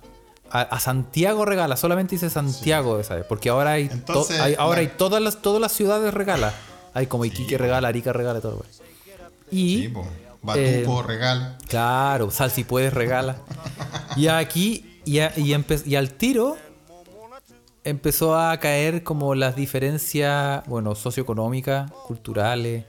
a, 0.51 0.61
a 0.61 0.79
Santiago 0.79 1.45
Regala, 1.45 1.77
solamente 1.77 2.15
dice 2.15 2.29
Santiago, 2.29 3.01
¿sabes? 3.03 3.25
Porque 3.25 3.49
ahora 3.49 3.71
hay, 3.71 3.87
to- 3.87 3.93
Entonces, 3.93 4.39
hay- 4.39 4.55
ahora 4.57 4.79
hay 4.81 4.87
todas 4.87 5.21
las, 5.21 5.41
todas 5.41 5.61
las 5.61 5.71
ciudades 5.71 6.13
regala. 6.13 6.53
Hay 6.93 7.07
como 7.07 7.25
Iquique 7.25 7.57
regala, 7.57 7.87
Arica 7.87 8.13
regala, 8.13 8.39
todo, 8.41 8.53
weón. 8.57 8.67
Y 9.49 9.77
Sí, 9.83 9.87
po. 9.89 10.05
Batuco, 10.41 11.03
regala. 11.03 11.57
Claro, 11.69 12.29
sal 12.29 12.51
si 12.51 12.63
puedes 12.65 12.93
regala. 12.93 13.37
Y 14.17 14.27
aquí, 14.27 14.92
y, 15.05 15.19
a- 15.19 15.33
y, 15.37 15.95
al 15.95 16.09
tiro, 16.11 16.57
empezó 17.83 18.35
a 18.37 18.57
caer 18.59 19.03
como 19.03 19.35
las 19.35 19.55
diferencias, 19.55 20.65
bueno, 20.67 20.95
socioeconómicas, 20.95 21.91
culturales, 21.91 22.85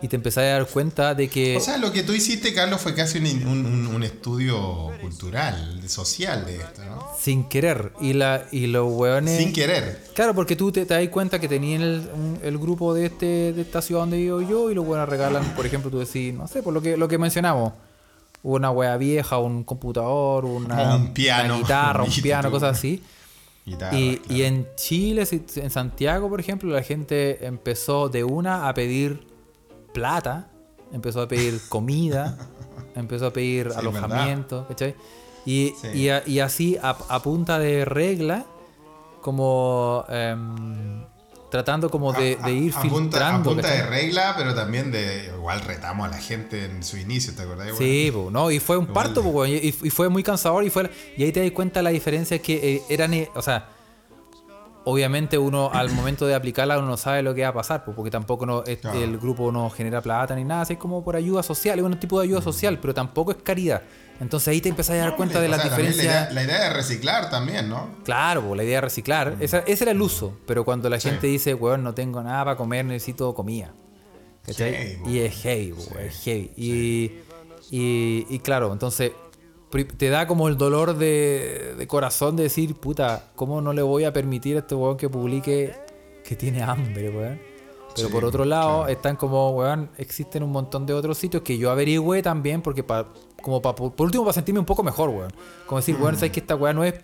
y 0.00 0.06
te 0.06 0.14
empezás 0.14 0.44
a 0.44 0.46
dar 0.48 0.66
cuenta 0.66 1.12
de 1.16 1.26
que... 1.28 1.56
O 1.56 1.60
sea, 1.60 1.76
lo 1.76 1.90
que 1.92 2.04
tú 2.04 2.12
hiciste, 2.12 2.54
Carlos, 2.54 2.80
fue 2.80 2.94
casi 2.94 3.18
un, 3.18 3.86
un- 3.92 4.04
estudio 4.04 4.92
cultural, 5.00 5.82
social 5.88 6.46
de 6.46 6.58
esto, 6.58 6.84
¿no? 6.84 7.04
sin 7.20 7.48
querer. 7.48 7.90
Y, 8.00 8.12
la, 8.12 8.44
y 8.52 8.68
los 8.68 8.86
hueones... 8.92 9.38
Sin 9.38 9.52
querer. 9.52 10.04
Claro, 10.14 10.34
porque 10.36 10.54
tú 10.54 10.70
te, 10.70 10.86
te 10.86 10.94
das 10.94 11.08
cuenta 11.08 11.40
que 11.40 11.48
tenían 11.48 11.82
el, 12.42 12.58
grupo 12.58 12.94
de 12.94 13.06
este 13.06 13.52
de 13.52 13.62
esta 13.62 13.82
ciudad 13.82 14.02
donde 14.02 14.18
vivo 14.18 14.40
yo 14.40 14.70
y 14.70 14.74
los 14.74 14.86
buenos 14.86 15.08
regalan, 15.08 15.42
por 15.56 15.66
ejemplo, 15.66 15.90
tú 15.90 15.98
decís, 15.98 16.32
no 16.32 16.46
sé, 16.46 16.62
por 16.62 16.72
lo 16.72 16.80
que, 16.80 16.96
lo 16.96 17.08
que 17.08 17.18
mencionamos, 17.18 17.72
una 18.42 18.70
wea 18.70 18.96
vieja, 18.96 19.38
un 19.38 19.64
computador, 19.64 20.44
una, 20.44 20.96
un 20.96 21.12
piano, 21.12 21.54
una 21.54 21.62
guitarra, 21.62 22.04
un 22.04 22.10
piano, 22.10 22.50
cosas 22.50 22.76
así. 22.78 23.02
Guitarra, 23.66 23.96
Y, 23.98 24.16
claro. 24.16 24.34
y 24.34 24.42
en 24.44 24.68
Chile, 24.76 25.28
en 25.56 25.70
Santiago, 25.70 26.28
por 26.28 26.40
ejemplo, 26.40 26.70
la 26.72 26.82
gente 26.82 27.44
empezó 27.46 28.08
de 28.08 28.24
una 28.24 28.68
a 28.68 28.74
pedir 28.74 29.26
plata, 29.92 30.48
empezó 30.92 31.22
a 31.22 31.28
pedir 31.28 31.60
comida, 31.68 32.38
empezó 32.94 33.26
a 33.26 33.32
pedir 33.32 33.70
Sí, 33.70 33.78
alojamiento, 33.78 34.66
¿cachai? 34.68 34.94
Y, 35.44 35.72
Sí. 35.80 36.10
y, 36.26 36.40
así, 36.40 36.76
a, 36.82 36.90
a 37.08 37.22
punta 37.22 37.58
de 37.58 37.84
regla, 37.84 38.44
como 39.20 40.04
em, 40.08 41.04
tratando 41.50 41.88
como 41.90 42.12
de, 42.12 42.38
A- 42.40 42.46
de 42.46 42.52
ir 42.52 42.74
a, 42.74 42.78
a 42.78 42.82
punta, 42.82 42.88
a 42.88 42.98
filtrando. 43.00 43.50
punta 43.52 43.70
de 43.70 43.86
regla, 43.86 44.34
pero 44.36 44.54
también 44.54 44.90
de. 44.90 45.30
Igual 45.36 45.60
retamos 45.62 46.06
a 46.06 46.10
la 46.10 46.18
gente 46.18 46.64
en 46.66 46.82
su 46.82 46.96
inicio, 46.98 47.34
¿te 47.34 47.42
acordás? 47.42 47.68
Sí, 47.78 48.10
po, 48.12 48.30
¿no? 48.30 48.50
Y 48.50 48.58
fue 48.60 48.76
un 48.76 48.86
parto, 48.88 49.22
de- 49.22 49.30
po, 49.30 49.38
weón, 49.38 49.50
y, 49.54 49.68
y 49.68 49.90
fue 49.90 50.08
muy 50.08 50.22
cansador 50.22 50.64
y 50.64 50.70
fue 50.70 50.90
y 51.16 51.24
ahí 51.24 51.32
te 51.32 51.40
das 51.42 51.50
cuenta 51.52 51.80
la 51.82 51.90
diferencia 51.90 52.38
que 52.40 52.76
eh, 52.76 52.82
eran, 52.88 53.14
eh, 53.14 53.30
o 53.34 53.42
sea, 53.42 53.70
obviamente 54.90 55.36
uno 55.38 55.70
al 55.72 55.90
momento 55.90 56.26
de 56.26 56.34
aplicarla 56.34 56.78
uno 56.78 56.88
no 56.88 56.96
sabe 56.96 57.22
lo 57.22 57.34
que 57.34 57.42
va 57.42 57.48
a 57.48 57.52
pasar, 57.52 57.84
po, 57.84 57.92
porque 57.92 58.10
tampoco 58.10 58.46
no, 58.46 58.64
es- 58.64 58.78
Claro. 58.78 58.98
el 59.02 59.18
grupo 59.18 59.52
no 59.52 59.68
genera 59.70 60.00
plata 60.00 60.34
ni 60.34 60.44
nada, 60.44 60.62
así 60.62 60.72
es 60.74 60.78
como 60.78 61.04
por 61.04 61.14
ayuda 61.16 61.42
social, 61.42 61.78
es 61.78 61.84
un 61.84 61.98
tipo 62.00 62.18
de 62.20 62.26
ayuda 62.26 62.40
social, 62.42 62.78
pero 62.80 62.94
tampoco 62.94 63.30
es 63.32 63.38
caridad. 63.42 63.82
Entonces 64.20 64.48
ahí 64.48 64.60
te 64.60 64.68
empezás 64.68 64.96
a 64.96 64.98
dar 64.98 65.16
cuenta 65.16 65.40
de 65.40 65.48
las 65.48 65.60
sea, 65.60 65.70
diferencias. 65.70 66.04
La 66.06 66.12
idea, 66.12 66.30
la 66.32 66.42
idea 66.42 66.66
es 66.68 66.72
reciclar 66.72 67.30
también, 67.30 67.68
¿no? 67.68 67.88
Claro, 68.04 68.42
po, 68.42 68.54
la 68.56 68.64
idea 68.64 68.76
de 68.78 68.80
reciclar, 68.80 69.36
esa- 69.40 69.60
ese 69.66 69.84
era 69.84 69.92
el 69.92 70.00
uso, 70.02 70.36
pero 70.46 70.64
cuando 70.64 70.88
la 70.88 70.98
Sí. 70.98 71.08
gente 71.10 71.26
dice, 71.28 71.54
weón, 71.54 71.84
no 71.84 71.94
tengo 71.94 72.22
nada 72.22 72.44
para 72.44 72.56
comer, 72.56 72.84
necesito 72.84 73.34
comida. 73.34 73.72
po. 74.46 74.52
y 75.10 75.18
es 75.18 75.34
heavy, 75.42 75.74
Sí, 75.78 75.90
es 76.00 76.20
heavy. 76.24 76.50
Y, 76.56 77.12
y, 77.70 78.26
y 78.30 78.38
claro, 78.38 78.72
entonces 78.72 79.12
te 79.70 80.08
da 80.08 80.26
como 80.26 80.48
el 80.48 80.56
dolor 80.56 80.96
de, 80.96 81.74
de 81.76 81.86
corazón 81.86 82.36
de 82.36 82.44
decir, 82.44 82.74
puta, 82.74 83.24
¿cómo 83.36 83.60
no 83.60 83.72
le 83.72 83.82
voy 83.82 84.04
a 84.04 84.12
permitir 84.12 84.56
a 84.56 84.60
este 84.60 84.74
weón 84.74 84.96
que 84.96 85.08
publique 85.08 85.74
que 86.24 86.36
tiene 86.36 86.62
hambre, 86.62 87.10
weón? 87.10 87.38
Pero 87.94 88.08
Sí, 88.08 88.12
por 88.14 88.24
otro 88.24 88.44
lado, 88.44 88.78
claro. 88.80 88.88
están 88.92 89.16
como, 89.16 89.50
weón, 89.50 89.90
existen 89.98 90.42
un 90.42 90.52
montón 90.52 90.86
de 90.86 90.94
otros 90.94 91.18
sitios 91.18 91.42
que 91.42 91.58
yo 91.58 91.70
averigüé 91.70 92.22
también, 92.22 92.62
porque 92.62 92.82
pa, 92.84 93.08
como 93.42 93.60
pa, 93.60 93.74
por 93.74 93.92
último 93.98 94.24
para 94.24 94.34
sentirme 94.34 94.60
un 94.60 94.66
poco 94.66 94.82
mejor, 94.82 95.10
weón. 95.10 95.32
Como 95.66 95.78
decir, 95.80 95.96
Mm. 95.98 96.02
weón, 96.02 96.14
sabes 96.16 96.30
que 96.32 96.40
esta 96.40 96.54
weá 96.54 96.72
no 96.72 96.84
es 96.84 96.94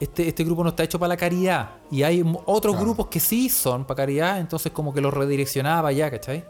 este, 0.00 0.26
este 0.26 0.42
grupo 0.42 0.64
no 0.64 0.70
está 0.70 0.82
hecho 0.82 0.98
para 0.98 1.10
la 1.10 1.16
caridad. 1.16 1.70
Y 1.90 2.02
hay 2.02 2.22
otros 2.46 2.72
Claro. 2.74 2.86
grupos 2.86 3.06
que 3.06 3.20
sí 3.20 3.48
son 3.48 3.84
para 3.84 3.98
caridad, 3.98 4.40
entonces 4.40 4.72
como 4.72 4.92
que 4.92 5.00
los 5.00 5.14
redireccionaba 5.14 5.90
allá, 5.90 6.10
¿cachai? 6.10 6.44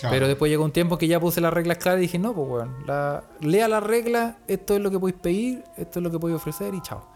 Claro. 0.00 0.14
Pero 0.14 0.28
después 0.28 0.50
llegó 0.50 0.64
un 0.64 0.72
tiempo 0.72 0.96
que 0.98 1.06
ya 1.06 1.20
puse 1.20 1.40
las 1.40 1.52
reglas 1.52 1.78
claras 1.78 1.98
y 1.98 2.02
dije, 2.02 2.18
no, 2.18 2.32
pues 2.34 2.48
weón, 2.48 2.74
la, 2.86 3.22
lea 3.40 3.68
las 3.68 3.82
reglas, 3.82 4.36
esto 4.48 4.74
es 4.74 4.80
lo 4.80 4.90
que 4.90 4.98
podéis 4.98 5.18
pedir, 5.20 5.62
esto 5.76 5.98
es 5.98 6.02
lo 6.02 6.10
que 6.10 6.18
podéis 6.18 6.38
ofrecer 6.38 6.74
y 6.74 6.80
chao. 6.80 7.06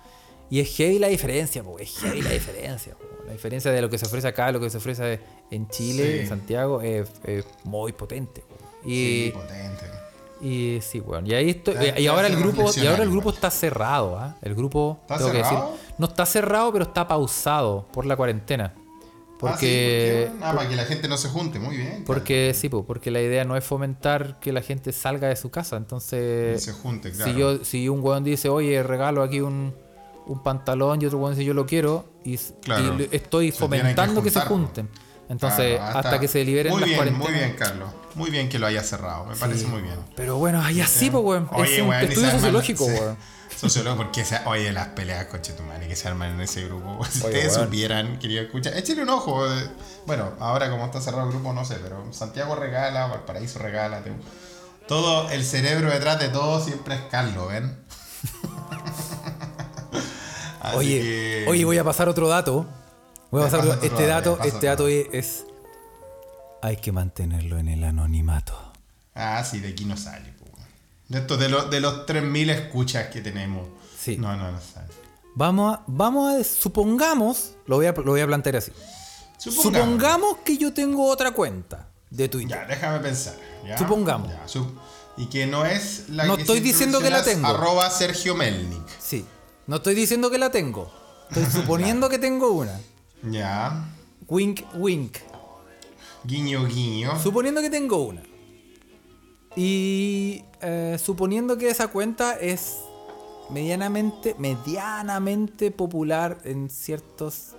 Y 0.50 0.60
es 0.60 0.68
heavy 0.76 0.98
la 0.98 1.08
diferencia, 1.08 1.62
pues, 1.64 1.82
es 1.90 1.98
heavy 2.00 2.20
la 2.22 2.30
diferencia. 2.30 2.94
po. 2.94 3.04
La 3.26 3.32
diferencia 3.32 3.72
de 3.72 3.80
lo 3.80 3.88
que 3.88 3.96
se 3.96 4.04
ofrece 4.04 4.28
acá, 4.28 4.52
lo 4.52 4.60
que 4.60 4.68
se 4.68 4.76
ofrece 4.76 5.18
en 5.50 5.66
Chile, 5.68 6.12
Sí. 6.12 6.18
en 6.20 6.28
Santiago, 6.28 6.82
es, 6.82 7.08
es 7.24 7.46
muy 7.64 7.92
potente. 7.92 8.42
po. 8.42 8.54
Sí, 8.84 9.28
Y, 9.28 9.30
potente. 9.30 9.84
y 10.42 10.78
sí, 10.82 11.00
bueno. 11.00 11.26
Y 11.26 11.32
ahí 11.34 11.50
estoy. 11.50 11.74
Y 11.96 12.06
ahora 12.06 12.26
el 12.26 12.36
grupo, 12.36 12.70
y 12.76 12.86
ahora 12.86 13.02
el 13.02 13.10
grupo 13.10 13.30
está 13.30 13.50
cerrado, 13.50 14.18
¿ah? 14.18 14.36
El 14.42 14.54
grupo, 14.54 14.98
¿Está 15.00 15.16
tengo 15.16 15.30
que 15.30 15.36
cerrado? 15.42 15.70
decir, 15.72 15.94
no 15.96 16.06
está 16.06 16.26
cerrado, 16.26 16.70
pero 16.72 16.84
está 16.84 17.08
pausado 17.08 17.86
por 17.92 18.04
la 18.04 18.14
cuarentena. 18.14 18.74
Ah, 19.34 19.50
Porque, 19.50 20.28
sí, 20.28 20.30
¿por 20.30 20.38
qué? 20.38 20.44
Ah, 20.46 20.54
para 20.54 20.68
que 20.68 20.76
la 20.76 20.84
gente 20.84 21.08
no 21.08 21.16
se 21.16 21.28
junte, 21.28 21.58
muy 21.58 21.76
bien. 21.76 21.88
claro. 21.88 22.04
porque 22.06 22.54
sí, 22.54 22.68
po, 22.68 22.84
porque 22.84 23.10
la 23.10 23.20
idea 23.20 23.44
no 23.44 23.56
es 23.56 23.64
fomentar 23.64 24.38
que 24.40 24.52
la 24.52 24.62
gente 24.62 24.92
salga 24.92 25.28
de 25.28 25.36
su 25.36 25.50
casa. 25.50 25.76
Entonces, 25.76 26.62
se 26.62 26.72
junte, 26.72 27.12
claro. 27.12 27.32
si 27.32 27.38
yo, 27.38 27.64
si 27.64 27.88
un 27.88 28.00
weón 28.00 28.24
dice, 28.24 28.48
oye, 28.48 28.82
regalo 28.82 29.22
aquí 29.22 29.40
un, 29.40 29.74
un 30.26 30.42
pantalón 30.42 31.02
y 31.02 31.06
otro 31.06 31.18
weón 31.18 31.34
dice 31.34 31.44
yo 31.44 31.52
lo 31.52 31.66
quiero, 31.66 32.06
y, 32.24 32.38
Claro. 32.62 32.96
estoy 33.10 33.50
Se 33.50 33.58
tienen 33.58 33.78
que 33.80 33.82
fomentando 33.92 34.22
que, 34.22 34.30
se 34.30 34.40
junten. 34.40 34.88
Entonces, 35.28 35.78
hasta, 35.80 36.18
que 36.20 36.28
se 36.28 36.44
liberen 36.44 36.72
muy 36.72 36.80
las 36.80 36.88
bien, 36.88 36.98
cuarentenas. 36.98 37.30
Muy 37.30 37.38
bien, 37.38 37.56
Carlos. 37.58 37.88
Muy 38.14 38.30
bien 38.30 38.48
que 38.48 38.58
lo 38.58 38.66
haya 38.66 38.82
cerrado. 38.82 39.24
Me 39.26 39.36
parece 39.36 39.66
muy 39.66 39.82
bien. 39.82 39.96
Pero 40.16 40.36
bueno, 40.36 40.62
ahí 40.62 40.80
así, 40.80 41.10
pues, 41.10 41.22
weón. 41.24 41.48
Oye, 41.52 41.76
es 41.76 41.82
un 41.82 41.88
weón, 41.88 42.04
estudio 42.04 42.30
sociológico, 42.30 42.84
weón. 42.86 43.16
Sociólogo, 43.56 43.96
porque 43.98 44.24
se, 44.24 44.38
oye, 44.46 44.72
las 44.72 44.88
peleas 44.88 45.26
con 45.26 45.40
Chetumani 45.40 45.86
que 45.86 45.94
se 45.96 46.08
arman 46.08 46.30
en 46.32 46.40
ese 46.40 46.64
grupo. 46.66 47.04
Si 47.10 47.18
Oye, 47.20 47.26
ustedes 47.28 47.52
weón. 47.56 47.64
supieran, 47.66 48.18
quería 48.18 48.42
escuchar. 48.42 48.76
Échenle 48.76 49.02
un 49.04 49.10
ojo. 49.10 49.46
eh. 49.46 49.68
Bueno, 50.06 50.32
ahora 50.40 50.68
como 50.70 50.84
está 50.84 51.00
cerrado 51.00 51.24
el 51.26 51.30
grupo, 51.32 51.52
no 51.52 51.64
sé, 51.64 51.76
pero 51.82 52.12
Santiago 52.12 52.54
regala, 52.56 53.06
Valparaíso 53.06 53.58
regala. 53.60 54.02
Todo 54.88 55.30
el 55.30 55.44
cerebro 55.44 55.90
detrás 55.90 56.18
de 56.20 56.28
todo 56.28 56.62
siempre 56.62 56.94
es 56.96 57.00
Carlos, 57.10 57.48
¿ven? 57.48 57.78
Oye, 60.74 61.00
que- 61.00 61.44
oye, 61.48 61.64
voy 61.64 61.78
a 61.78 61.84
pasar 61.84 62.08
otro 62.08 62.28
dato. 62.28 62.66
Voy 63.30 63.42
a 63.42 63.44
pasar 63.44 63.60
pasa 63.60 63.72
otro- 63.74 63.86
este 63.86 64.06
dato, 64.06 64.38
este 64.44 64.66
dato 64.66 64.88
es- 64.88 65.44
hay 66.64 66.78
que 66.78 66.92
mantenerlo 66.92 67.58
en 67.58 67.68
el 67.68 67.84
anonimato. 67.84 68.58
Ah, 69.14 69.44
sí, 69.44 69.60
de 69.60 69.68
aquí 69.68 69.84
no 69.84 69.98
sale. 69.98 70.32
po. 70.32 70.46
De, 71.08 71.18
estos, 71.18 71.38
de, 71.38 71.50
los, 71.50 71.70
de 71.70 71.80
los 71.80 72.06
3.000 72.06 72.50
escuchas 72.50 73.08
que 73.08 73.20
tenemos. 73.20 73.68
Sí. 73.98 74.16
No, 74.16 74.34
no, 74.34 74.50
no 74.50 74.58
sale. 74.60 74.88
Vamos 75.34 75.74
a, 75.76 75.82
vamos 75.86 76.34
a 76.34 76.42
supongamos, 76.42 77.52
lo 77.66 77.76
voy 77.76 77.86
a, 77.86 77.92
lo 77.92 78.12
voy 78.12 78.20
a 78.22 78.26
plantear 78.26 78.56
así. 78.56 78.72
Supongamos. 79.36 79.62
Supongamos 79.62 80.36
que 80.38 80.56
yo 80.56 80.72
tengo 80.72 81.06
otra 81.06 81.32
cuenta 81.32 81.88
de 82.08 82.30
Twitter. 82.30 82.56
Ya, 82.56 82.64
déjame 82.64 83.00
pensar. 83.00 83.34
¿ya? 83.66 83.76
Supongamos. 83.76 84.30
Ya, 84.30 84.60
y 85.18 85.26
que 85.26 85.46
no 85.46 85.66
es 85.66 86.08
la 86.08 86.24
No 86.24 86.36
que 86.36 86.42
estoy 86.42 86.60
diciendo 86.60 87.00
que 87.00 87.10
la 87.10 87.22
tengo. 87.22 87.46
Arroba 87.46 87.90
Sergio 87.90 88.34
Melnik. 88.34 88.88
Sí. 88.98 89.26
No 89.66 89.76
estoy 89.76 89.94
diciendo 89.94 90.30
que 90.30 90.38
la 90.38 90.50
tengo. 90.50 90.90
Estoy 91.30 91.44
suponiendo 91.60 92.08
que 92.08 92.18
tengo 92.18 92.52
una. 92.52 92.80
Ya. 93.22 93.84
Wink, 94.28 94.62
wink. 94.76 95.18
Guiño, 96.24 96.66
guiño. 96.66 97.18
Suponiendo 97.20 97.60
que 97.60 97.70
tengo 97.70 97.98
una. 97.98 98.22
Y 99.56 100.44
eh, 100.60 100.98
suponiendo 101.02 101.56
que 101.56 101.68
esa 101.68 101.88
cuenta 101.88 102.34
es 102.34 102.78
medianamente, 103.50 104.34
medianamente 104.38 105.70
popular 105.70 106.38
en 106.44 106.70
ciertos. 106.70 107.52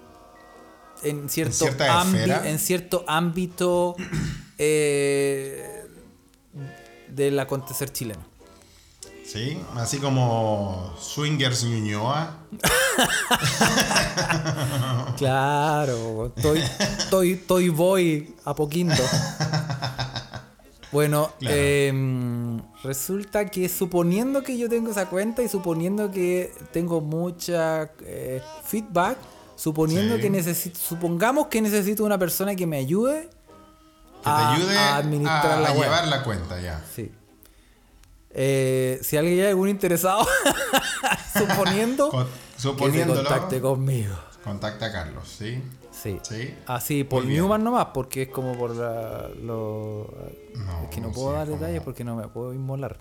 En 1.04 1.30
cierto, 1.30 1.68
esfera. 1.68 2.50
en 2.50 2.58
cierto 2.58 3.04
ámbito 3.08 3.96
eh, 4.58 5.86
del 7.10 7.38
acontecer 7.40 7.92
chileno. 7.92 8.35
Sí, 9.26 9.60
así 9.76 9.98
como 9.98 10.94
Swingers 11.00 11.64
Ñuñoa. 11.64 12.38
Claro, 15.18 16.32
estoy, 16.36 16.60
estoy, 17.00 17.32
estoy 17.34 17.70
voy 17.70 18.36
a 18.44 18.54
poquito. 18.54 19.02
Bueno, 20.92 21.32
Claro. 21.40 21.56
em, 21.58 22.62
resulta 22.84 23.46
que 23.48 23.70
suponiendo 23.70 24.44
que 24.44 24.58
yo 24.58 24.70
tengo 24.70 24.92
esa 24.92 25.08
cuenta 25.08 25.42
y 25.42 25.50
suponiendo 25.50 26.12
que 26.12 26.54
tengo 26.72 27.02
mucha 27.02 27.90
eh, 28.02 28.42
feedback, 28.66 29.18
suponiendo 29.56 30.16
Sí. 30.16 30.22
que 30.22 30.30
necesito, 30.30 30.80
supongamos 30.80 31.48
que 31.48 31.62
necesito 31.62 32.04
una 32.04 32.18
persona 32.18 32.56
que 32.56 32.68
me 32.68 32.78
ayude 32.78 33.30
Que 34.24 34.24
te 34.24 34.30
ayude 34.30 34.78
a 34.78 34.96
a, 34.96 34.98
administrar 34.98 35.60
la 35.62 35.70
a 35.70 35.74
llevar 35.74 36.08
la 36.08 36.24
cuenta 36.24 36.60
ya. 36.62 36.82
Sí. 36.94 37.12
Eh, 38.38 39.00
si 39.02 39.16
alguien 39.18 39.40
hay 39.40 39.46
algún 39.48 39.70
interesado, 39.70 40.28
suponiendo 41.38 42.10
Con- 42.10 42.28
que 42.78 42.92
se 42.92 43.06
contacte 43.06 43.62
conmigo. 43.62 44.16
contacta 44.44 44.88
a 44.88 44.92
Carlos, 44.92 45.28
¿sí? 45.28 45.62
Sí. 45.92 46.20
Sí. 46.22 46.54
Así, 46.68 47.04
por 47.04 47.22
Muy 47.24 47.30
bien. 47.32 47.42
Newman 47.44 47.64
nomás, 47.64 47.88
porque 47.94 48.24
es 48.24 48.28
como 48.30 48.54
por 48.58 48.76
la, 48.76 49.30
lo... 49.42 50.14
No, 50.56 50.84
es 50.84 50.90
que 50.90 51.02
no 51.02 51.08
sí, 51.10 51.14
puedo 51.16 51.32
dar 51.32 51.48
como- 51.48 51.58
detalles 51.60 51.82
porque 51.82 52.04
no 52.04 52.16
me 52.16 52.28
puedo 52.28 52.54
inmolar. 52.54 52.98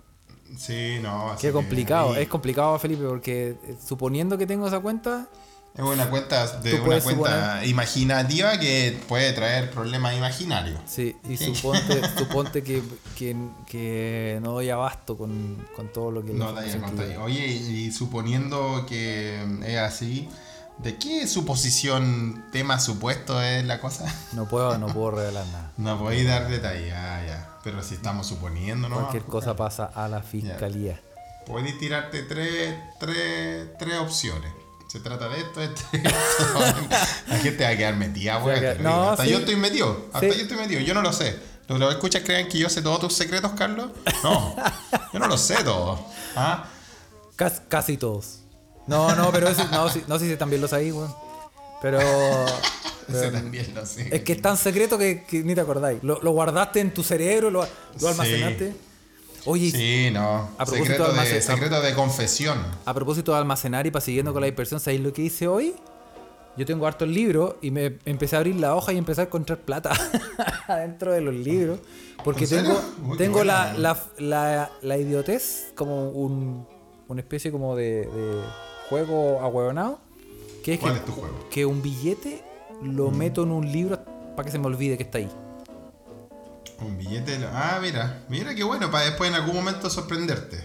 Sí, 0.57 0.99
no. 1.01 1.31
así 1.31 1.47
Qué 1.47 1.51
complicado, 1.53 2.15
es 2.15 2.27
complicado, 2.27 2.77
Felipe, 2.79 3.03
porque 3.05 3.49
eh, 3.63 3.75
suponiendo 3.83 4.37
que 4.37 4.45
tengo 4.47 4.67
esa 4.67 4.79
cuenta, 4.79 5.27
Es 5.77 5.83
una 5.83 6.09
cuenta 6.09 6.59
de 6.59 6.79
una 6.79 7.01
cuenta 7.01 7.65
imaginativa 7.65 8.57
que 8.57 8.97
puede 9.09 9.33
traer 9.33 9.71
problemas 9.71 10.15
imaginarios. 10.15 10.79
sí, 10.85 11.17
y 11.27 11.35
suponte, 11.35 12.01
suponte 12.17 12.63
que, 12.63 12.81
que, 13.17 13.35
que 13.67 14.39
no 14.41 14.53
doy 14.53 14.69
abasto 14.69 15.17
con, 15.17 15.57
con 15.75 15.91
todo 15.91 16.11
lo 16.11 16.23
que... 16.23 16.33
No 16.33 16.55
que 16.55 16.79
contado. 16.79 17.07
llevo. 17.07 17.25
Oye, 17.25 17.47
y 17.47 17.91
suponiendo 17.91 18.85
que 18.87 19.43
es 19.65 19.77
así, 19.77 20.29
¿De 20.77 20.97
qué 20.97 21.25
suposición, 21.25 22.43
tema 22.51 22.79
supuesto 22.79 23.41
es 23.41 23.63
la 23.63 23.79
cosa? 23.79 24.13
No 24.33 24.47
puedo, 24.47 24.77
no 24.77 24.87
puedo 24.87 25.11
revelar 25.15 25.45
nada. 25.47 25.71
No 25.77 25.97
podéis 25.97 26.27
dar 26.27 26.49
detalles, 26.49 26.93
ah, 26.93 27.21
ya. 27.25 27.49
Pero 27.63 27.81
si 27.81 27.95
estamos 27.95 28.27
suponiendo, 28.27 28.89
¿no? 28.89 28.95
Cualquier 28.95 29.23
cosa 29.23 29.55
pasa 29.55 29.85
a 29.85 30.07
la 30.09 30.21
fiscalía. 30.21 30.99
Podéis 31.47 31.79
tirarte 31.79 32.23
tres, 32.23 32.75
tres, 32.99 33.69
tres 33.79 33.99
opciones. 33.99 34.51
Se 34.87 34.99
trata 34.99 35.27
de 35.29 35.41
esto, 35.41 35.61
esto, 35.61 35.81
esto. 35.93 36.59
La 37.27 37.37
gente 37.39 37.63
va 37.63 37.69
a 37.71 37.75
quedar 37.77 37.95
metida, 37.95 38.39
digo. 38.39 38.83
no, 38.83 39.11
Hasta 39.11 39.23
sí. 39.25 39.31
yo 39.31 39.39
estoy 39.39 39.55
metido. 39.55 40.05
Hasta 40.13 40.19
Sí. 40.31 40.35
yo 40.37 40.41
estoy 40.43 40.57
metido. 40.57 40.81
Yo 40.81 40.93
no 40.93 41.01
lo 41.01 41.11
sé. 41.11 41.37
¿Los 41.67 41.79
que 41.79 41.85
lo 41.85 41.91
escuchas 41.91 42.21
creen 42.23 42.47
que 42.47 42.59
yo 42.59 42.69
sé 42.69 42.81
todos 42.81 42.99
tus 42.99 43.13
secretos, 43.13 43.51
Carlos? 43.57 43.89
No. 44.23 44.55
Yo 45.11 45.19
no 45.19 45.27
lo 45.27 45.37
sé 45.37 45.55
todo. 45.63 45.99
¿Ah? 46.35 46.65
Casi, 47.35 47.61
casi 47.67 47.97
todos. 47.97 48.39
No, 48.87 49.15
no, 49.15 49.31
pero 49.31 49.47
eso, 49.49 49.67
no, 49.71 49.89
sí, 49.89 50.03
no 50.07 50.19
sé 50.19 50.29
si 50.29 50.37
también 50.37 50.61
lo 50.61 50.67
sabéis, 50.67 50.93
weón. 50.93 51.13
Pero. 51.81 51.99
Ese 53.09 53.31
también 53.31 53.73
lo 53.75 53.85
sé. 53.85 54.15
Es 54.15 54.23
que 54.23 54.33
es 54.33 54.41
tan 54.41 54.57
secreto 54.57 54.97
que, 54.97 55.25
que 55.25 55.43
ni 55.43 55.53
te 55.55 55.61
acordáis. 55.61 56.01
Lo, 56.03 56.19
lo 56.21 56.31
guardaste 56.31 56.79
en 56.79 56.93
tu 56.93 57.03
cerebro, 57.03 57.49
lo, 57.51 57.61
lo 57.99 58.13
Sí. 58.13 58.73
Oye, 59.45 59.69
Sí, 59.71 60.09
no. 60.11 60.49
A 60.57 60.65
Secreto 60.65 61.11
de 61.13 61.41
secreto 61.41 61.81
de 61.81 61.93
confesión. 61.93 62.57
a 62.85 62.93
propósito 62.93 63.31
de 63.33 63.37
almacenar 63.39 63.85
y 63.87 63.91
para 63.91 64.03
siguiendo 64.03 64.33
con 64.33 64.41
la 64.41 64.47
dispersión, 64.47 64.79
¿sabéis 64.79 65.01
lo 65.01 65.13
que 65.13 65.23
hice 65.23 65.47
hoy? 65.47 65.75
Yo 66.57 66.65
tengo 66.65 66.87
hartos 66.87 67.07
libros 67.09 67.55
y 67.61 67.69
me 67.69 67.97
empecé 68.05 68.35
a 68.37 68.39
abrir 68.39 68.55
la 68.55 68.75
hoja 68.75 68.93
y 68.93 68.97
empecé 68.97 69.21
a 69.21 69.23
encontrar 69.25 69.59
plata 69.59 69.91
adentro 70.67 71.11
de 71.11 71.19
los 71.21 71.33
libros. 71.35 71.79
Porque 72.23 72.47
tengo, 72.47 72.81
tengo 73.17 73.43
la, 73.43 73.73
la, 73.73 73.99
la, 74.19 74.71
la 74.81 74.97
idiotez 74.97 75.73
como 75.75 76.09
un, 76.11 76.65
una 77.09 77.21
especie 77.21 77.51
como 77.51 77.75
de, 77.75 78.05
de 78.07 78.41
juego 78.89 79.41
ahueonado. 79.41 79.99
Que 80.63 80.75
es 80.75 80.79
¿Cuál 80.79 80.93
que, 80.93 80.99
es 80.99 81.05
tu 81.05 81.11
juego? 81.11 81.35
que 81.51 81.65
un 81.65 81.81
billete 81.81 82.41
lo 82.81 83.11
meto 83.11 83.43
en 83.43 83.51
un 83.51 83.69
libro 83.71 83.99
para 84.35 84.45
que 84.45 84.51
se 84.51 84.57
me 84.57 84.67
olvide 84.67 84.95
que 84.97 85.03
está 85.03 85.17
ahí. 85.17 85.29
Un 86.79 86.97
billete 86.97 87.31
de... 87.31 87.39
la- 87.39 87.75
Ah, 87.75 87.79
mira. 87.81 88.23
Mira 88.29 88.53
qué 88.55 88.63
bueno, 88.63 88.91
para 88.91 89.05
después 89.05 89.29
en 89.29 89.35
algún 89.35 89.55
momento 89.55 89.89
sorprenderte. 89.89 90.63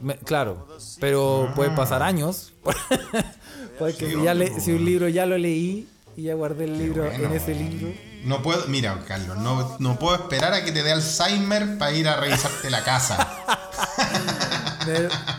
Me- 0.00 0.16
claro, 0.18 0.66
pero 1.00 1.52
puede 1.54 1.70
pasar 1.70 2.02
años. 2.02 2.52
Porque 3.78 4.10
Sí, 4.10 4.22
ya 4.22 4.34
le- 4.34 4.60
si 4.60 4.72
un 4.72 4.84
libro 4.84 5.08
ya 5.08 5.26
lo 5.26 5.36
leí 5.38 5.88
y 6.16 6.22
ya 6.24 6.34
guardé 6.34 6.64
el 6.64 6.78
libro 6.78 7.04
bueno, 7.04 7.24
en 7.24 7.32
ese 7.32 7.54
libro. 7.54 7.88
No 8.24 8.42
puedo... 8.42 8.66
Mira, 8.68 9.02
Carlos, 9.06 9.36
no, 9.38 9.76
no 9.80 9.98
puedo 9.98 10.14
esperar 10.16 10.52
a 10.54 10.64
que 10.64 10.72
te 10.72 10.82
dé 10.82 10.92
Alzheimer 10.92 11.76
para 11.78 11.92
ir 11.92 12.08
a 12.08 12.16
revisarte 12.16 12.70
la 12.70 12.82
casa. 12.84 13.28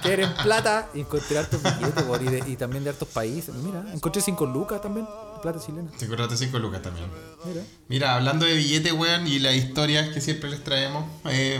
Quieren 0.01 0.33
plata 0.43 0.87
y 0.93 1.01
encontré 1.01 1.37
hartos 1.37 1.61
billetes 1.61 2.03
y, 2.21 2.25
de- 2.25 2.51
y 2.51 2.55
también 2.55 2.83
de 2.83 2.89
hartos 2.91 3.07
países. 3.09 3.53
Mira, 3.55 3.83
encontré 3.93 4.21
5 4.21 4.45
lucas 4.45 4.81
también, 4.81 5.07
plata 5.45 5.63
chilena. 5.63 5.91
Te 5.91 6.07
cobraste 6.07 6.37
5 6.37 6.57
lucas 6.57 6.81
también. 6.81 7.07
Mira. 7.45 7.61
Mira, 7.87 8.15
hablando 8.15 8.45
de 8.45 8.55
billetes, 8.55 8.91
weón, 8.93 9.27
y 9.27 9.37
las 9.37 9.53
historias 9.53 10.09
que 10.09 10.19
siempre 10.19 10.49
les 10.49 10.63
traemos, 10.63 11.05
eh, 11.25 11.59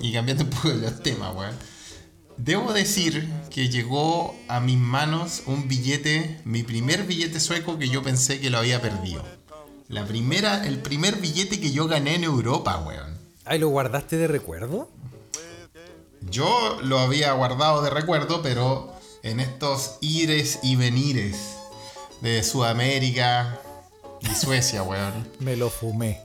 y 0.00 0.12
cambiando 0.12 0.44
un 0.44 0.50
poco 0.50 0.70
de 0.70 0.76
los 0.78 1.02
temas, 1.02 1.34
weón. 1.34 1.54
Debo 2.38 2.72
decir 2.72 3.28
que 3.50 3.68
llegó 3.68 4.34
a 4.48 4.60
mis 4.60 4.78
manos 4.78 5.42
un 5.46 5.68
billete, 5.68 6.40
mi 6.44 6.62
primer 6.62 7.04
billete 7.04 7.38
sueco 7.40 7.78
que 7.78 7.88
yo 7.88 8.02
pensé 8.02 8.40
que 8.40 8.48
lo 8.48 8.58
había 8.58 8.80
perdido. 8.80 9.22
La 9.88 10.06
primera, 10.06 10.66
el 10.66 10.78
primer 10.78 11.16
billete 11.16 11.60
que 11.60 11.72
yo 11.72 11.86
gané 11.86 12.14
en 12.14 12.24
Europa, 12.24 12.78
weón. 12.78 13.18
Ay, 13.44 13.58
¿lo 13.58 13.68
guardaste 13.68 14.16
de 14.16 14.28
recuerdo? 14.28 14.88
Yo 16.30 16.78
lo 16.82 16.98
había 16.98 17.32
guardado 17.32 17.82
de 17.82 17.90
recuerdo, 17.90 18.40
pero 18.40 18.92
en 19.22 19.40
estos 19.40 19.98
ires 20.00 20.60
y 20.62 20.76
venires 20.76 21.57
de 22.20 22.42
Sudamérica 22.42 23.58
y 24.20 24.34
Suecia, 24.34 24.82
weón. 24.82 25.28
Me 25.40 25.56
lo 25.56 25.70
fumé. 25.70 26.20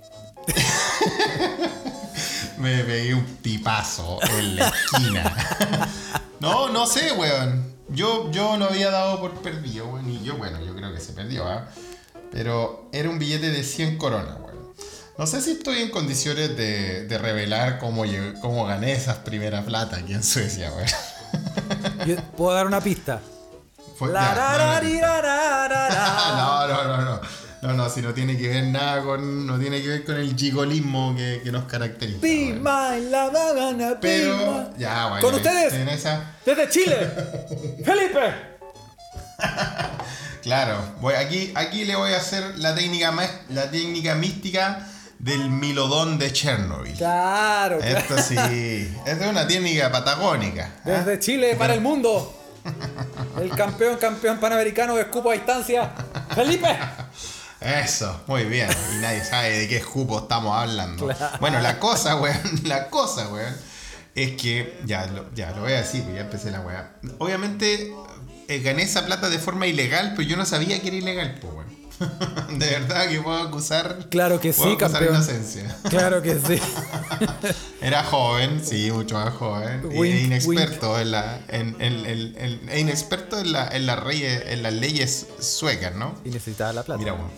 Me 2.57 2.83
pegué 2.83 3.13
un 3.13 3.25
tipazo 3.37 4.19
en 4.37 4.55
la 4.55 4.67
esquina. 4.69 5.89
no, 6.39 6.69
no 6.69 6.85
sé, 6.87 7.11
weón. 7.13 7.73
Yo, 7.89 8.31
yo 8.31 8.57
lo 8.57 8.65
había 8.65 8.89
dado 8.89 9.19
por 9.19 9.33
perdido, 9.41 9.87
weón. 9.87 10.09
Y 10.09 10.23
yo, 10.23 10.37
bueno, 10.37 10.63
yo 10.63 10.73
creo 10.75 10.93
que 10.93 10.99
se 10.99 11.13
perdió, 11.13 11.45
¿ah? 11.47 11.67
Pero 12.31 12.89
era 12.93 13.09
un 13.09 13.19
billete 13.19 13.51
de 13.51 13.63
100 13.63 13.97
coronas, 13.97 14.37
weón. 14.39 14.73
No 15.17 15.27
sé 15.27 15.41
si 15.41 15.51
estoy 15.51 15.79
en 15.81 15.89
condiciones 15.91 16.55
de, 16.57 17.05
de 17.05 17.17
revelar 17.17 17.79
cómo, 17.79 18.03
cómo 18.41 18.65
gané 18.65 18.93
esas 18.93 19.17
primeras 19.19 19.65
plata 19.65 19.97
aquí 19.97 20.13
en 20.13 20.23
Suecia, 20.23 20.71
weón. 20.71 22.07
Yo- 22.07 22.15
¿Puedo 22.37 22.55
dar 22.55 22.65
una 22.67 22.81
pista? 22.81 23.19
Fue- 23.95 24.11
La, 24.11 24.33
ya, 25.89 26.35
no, 26.37 26.67
no, 26.67 26.83
no, 26.97 27.01
no. 27.05 27.21
No, 27.61 27.71
no, 27.73 27.89
si 27.89 28.01
no 28.01 28.13
tiene 28.13 28.37
que 28.37 28.49
ver 28.49 28.65
nada 28.65 29.01
con. 29.03 29.47
No 29.47 29.57
tiene 29.57 29.81
que 29.81 29.87
ver 29.87 30.03
con 30.03 30.15
el 30.17 30.35
gigolismo 30.35 31.15
que, 31.15 31.39
que 31.45 31.51
nos 31.51 31.63
caracteriza. 31.63 32.19
Be 32.21 32.53
mine, 32.53 33.09
la 33.09 33.29
banana, 33.29 33.97
Pero. 34.01 34.69
Ya, 34.77 35.07
bueno. 35.07 35.21
Con 35.25 35.35
ustedes, 35.35 35.71
En 35.73 35.87
esa. 35.87 36.33
desde 36.45 36.69
Chile, 36.69 37.09
Felipe. 37.85 38.19
Claro, 40.43 40.77
voy, 40.99 41.13
aquí, 41.13 41.53
aquí 41.55 41.85
le 41.85 41.95
voy 41.95 42.11
a 42.11 42.17
hacer 42.17 42.43
la 42.57 42.75
técnica, 42.75 43.13
la 43.47 43.71
técnica 43.71 44.13
mística 44.15 44.85
del 45.17 45.49
milodón 45.49 46.17
de 46.19 46.33
Chernobyl. 46.33 46.93
Claro, 46.97 47.79
claro. 47.79 47.97
Esto 47.97 48.17
sí, 48.17 48.35
esta 49.05 49.23
es 49.25 49.31
una 49.31 49.47
técnica 49.47 49.89
patagónica. 49.89 50.69
¿ah? 50.83 50.89
Desde 50.89 51.19
Chile 51.19 51.55
para 51.57 51.73
el 51.73 51.79
mundo. 51.79 52.37
El 53.39 53.49
campeón, 53.51 53.97
campeón 53.97 54.39
panamericano 54.39 54.95
de 54.95 55.01
escupo 55.01 55.31
a 55.31 55.33
distancia. 55.33 55.91
Felipe. 56.33 56.77
Eso, 57.59 58.21
muy 58.27 58.43
bien. 58.43 58.69
Y 58.95 59.01
nadie 59.01 59.23
sabe 59.23 59.57
de 59.57 59.67
qué 59.67 59.77
escupo 59.77 60.19
estamos 60.19 60.55
hablando. 60.55 61.09
Bueno, 61.39 61.59
la 61.61 61.79
cosa, 61.79 62.17
weón, 62.17 62.37
la 62.63 62.89
cosa, 62.89 63.29
weón, 63.29 63.55
es 64.15 64.33
que, 64.41 64.81
ya 64.85 65.07
lo, 65.07 65.33
ya 65.33 65.51
lo 65.51 65.61
voy 65.61 65.73
a 65.73 65.77
decir, 65.77 66.03
pues 66.03 66.15
ya 66.15 66.21
empecé 66.21 66.51
la 66.51 66.59
weá. 66.59 66.93
Obviamente 67.19 67.93
eh, 68.47 68.59
gané 68.59 68.83
esa 68.83 69.05
plata 69.05 69.29
de 69.29 69.39
forma 69.39 69.65
ilegal, 69.65 70.13
pero 70.15 70.27
yo 70.27 70.35
no 70.35 70.45
sabía 70.45 70.81
que 70.81 70.87
era 70.89 70.97
ilegal, 70.97 71.37
pues, 71.41 71.53
weón. 71.53 71.82
De 72.49 72.65
verdad 72.69 73.07
que 73.09 73.21
puedo 73.21 73.37
acusar. 73.37 74.07
Claro 74.09 74.39
que 74.39 74.51
puedo 74.53 74.69
sí, 74.69 74.75
acusar 74.75 74.91
campeón. 74.99 75.15
inocencia. 75.15 75.75
Claro 75.89 76.21
que 76.21 76.35
sí. 76.35 76.59
Era 77.81 78.03
joven, 78.03 78.61
sí, 78.63 78.91
mucho 78.91 79.15
más 79.15 79.33
joven. 79.33 79.81
Wink, 79.85 80.25
inexperto 80.25 80.99
en 80.99 81.11
la. 81.11 81.39
En, 81.49 81.75
en- 81.79 82.05
en- 82.05 82.35
en- 82.37 82.69
e 82.69 82.79
inexperto 82.79 83.39
en, 83.39 83.51
la, 83.51 83.67
en, 83.69 83.85
las 83.85 83.99
reyes- 83.99 84.43
en 84.47 84.63
las 84.63 84.73
leyes 84.73 85.27
suecas, 85.39 85.95
¿no? 85.95 86.15
Y 86.25 86.29
necesitaba 86.29 86.73
la 86.73 86.83
plata. 86.83 86.99
Mira, 86.99 87.13
weón. 87.13 87.29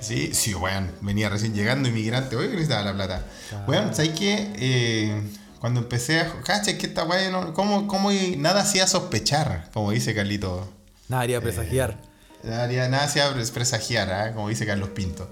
Sí, 0.00 0.30
sí, 0.34 0.54
weón. 0.54 0.90
Venía 1.00 1.28
recién 1.28 1.54
llegando 1.54 1.88
inmigrante, 1.88 2.36
oye, 2.36 2.48
que 2.48 2.54
necesitaba 2.54 2.82
la 2.84 2.94
plata. 2.94 3.24
Weón, 3.68 3.94
¿sabes 3.94 4.12
qué? 4.18 4.52
Eh, 4.56 5.22
cuando 5.60 5.80
empecé 5.80 6.20
a. 6.20 6.32
Cacha, 6.42 6.76
que 6.78 6.86
esta 6.86 7.04
weón, 7.04 7.32
no- 7.32 7.54
¿cómo, 7.54 7.86
cómo 7.86 8.10
nada 8.38 8.62
hacía 8.62 8.86
sospechar? 8.86 9.70
Como 9.72 9.90
dice 9.92 10.14
Carlito. 10.14 10.68
Nada 11.08 11.22
haría 11.22 11.40
presagiar. 11.40 11.90
Haría- 11.92 12.11
nada 12.42 13.04
hacía 13.04 13.32
presagiar, 13.52 14.12
¿ah? 14.12 14.32
como 14.32 14.48
dice 14.48 14.66
Carlos 14.66 14.90
Pinto. 14.90 15.28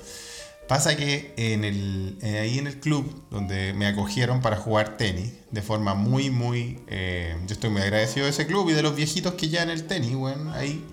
Pasa 0.70 0.96
que 0.96 1.34
en 1.36 1.64
el, 1.64 2.16
eh, 2.22 2.38
ahí 2.38 2.58
en 2.60 2.68
el 2.68 2.78
club 2.78 3.24
donde 3.28 3.72
me 3.72 3.88
acogieron 3.88 4.40
para 4.40 4.56
jugar 4.56 4.96
tenis, 4.96 5.32
de 5.50 5.62
forma 5.62 5.94
muy, 5.94 6.30
muy... 6.30 6.78
eh, 6.86 7.36
yo 7.48 7.54
estoy 7.54 7.70
muy 7.70 7.82
agradecido 7.82 8.26
de 8.26 8.30
ese 8.30 8.46
club 8.46 8.70
y 8.70 8.74
de 8.74 8.82
los 8.82 8.94
viejitos 8.94 9.34
que 9.34 9.48
ya 9.48 9.64
en 9.64 9.70
el 9.70 9.88
tenis, 9.88 10.14
weón, 10.14 10.52
ahí. 10.54 10.86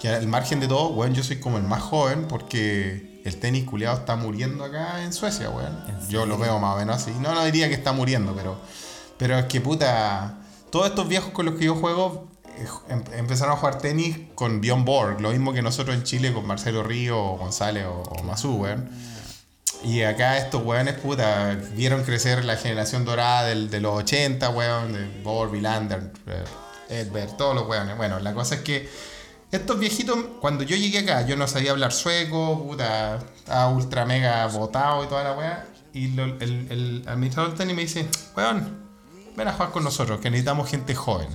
Que 0.00 0.08
al 0.08 0.28
margen 0.28 0.60
de 0.60 0.68
todo, 0.68 0.90
weón, 0.90 1.14
yo 1.14 1.24
soy 1.24 1.40
como 1.40 1.56
el 1.56 1.64
más 1.64 1.82
joven 1.82 2.28
porque 2.28 3.20
el 3.24 3.36
tenis 3.40 3.64
culiado 3.64 3.98
está 3.98 4.14
muriendo 4.14 4.62
acá 4.62 5.02
en 5.02 5.12
Suecia, 5.12 5.50
weón. 5.50 5.82
Yo 6.08 6.26
lo 6.26 6.38
veo 6.38 6.60
más 6.60 6.76
o 6.76 6.78
menos 6.78 6.96
así. 7.02 7.10
No, 7.20 7.34
no 7.34 7.44
diría 7.44 7.68
que 7.68 7.74
está 7.74 7.92
muriendo, 7.92 8.36
pero... 8.36 8.56
Pero 9.18 9.36
es 9.36 9.46
que 9.46 9.60
puta... 9.60 10.38
Todos 10.70 10.86
estos 10.88 11.08
viejos 11.08 11.32
con 11.32 11.46
los 11.46 11.56
que 11.56 11.64
yo 11.64 11.74
juego 11.74 12.28
eh, 12.28 12.33
empezaron 13.16 13.54
a 13.54 13.56
jugar 13.56 13.78
tenis 13.78 14.16
con 14.34 14.60
Bjorn 14.60 14.84
Borg, 14.84 15.20
lo 15.20 15.30
mismo 15.30 15.52
que 15.52 15.62
nosotros 15.62 15.94
en 15.96 16.02
Chile 16.04 16.32
con 16.32 16.46
Marcelo 16.46 16.82
Río, 16.82 17.18
o 17.22 17.36
González 17.38 17.84
o, 17.86 18.02
o 18.02 18.22
Mazú, 18.22 18.54
weón. 18.56 18.88
Y 19.82 20.02
acá 20.02 20.38
estos 20.38 20.64
weones, 20.64 20.94
puta, 20.94 21.58
vieron 21.74 22.04
crecer 22.04 22.44
la 22.44 22.56
generación 22.56 23.04
dorada 23.04 23.44
del, 23.44 23.68
de 23.70 23.80
los 23.80 23.94
80, 23.98 24.48
weón, 24.50 24.92
de 24.94 25.22
Borg, 25.22 25.50
Villander, 25.52 26.10
eh, 26.26 26.44
Edberg, 26.88 27.36
todos 27.36 27.54
los 27.54 27.66
weones. 27.68 27.96
Bueno, 27.96 28.18
la 28.20 28.32
cosa 28.32 28.54
es 28.56 28.60
que 28.62 28.88
estos 29.52 29.78
viejitos, 29.78 30.16
cuando 30.40 30.64
yo 30.64 30.74
llegué 30.76 31.00
acá, 31.00 31.26
yo 31.26 31.36
no 31.36 31.46
sabía 31.46 31.72
hablar 31.72 31.92
sueco, 31.92 32.62
puta, 32.66 33.18
estaba 33.36 33.68
ultra 33.68 34.06
mega 34.06 34.46
botado 34.46 35.04
y 35.04 35.06
toda 35.06 35.22
la 35.24 35.32
weá. 35.34 35.66
Y 35.92 36.08
lo- 36.08 36.24
el, 36.24 36.66
el 36.70 37.04
administrador 37.06 37.50
del 37.50 37.58
tenis 37.58 37.76
me 37.76 37.82
dice, 37.82 38.08
weón, 38.36 38.78
ven 39.36 39.48
a 39.48 39.52
jugar 39.52 39.70
con 39.70 39.84
nosotros, 39.84 40.18
que 40.20 40.30
necesitamos 40.30 40.68
gente 40.70 40.94
joven. 40.94 41.28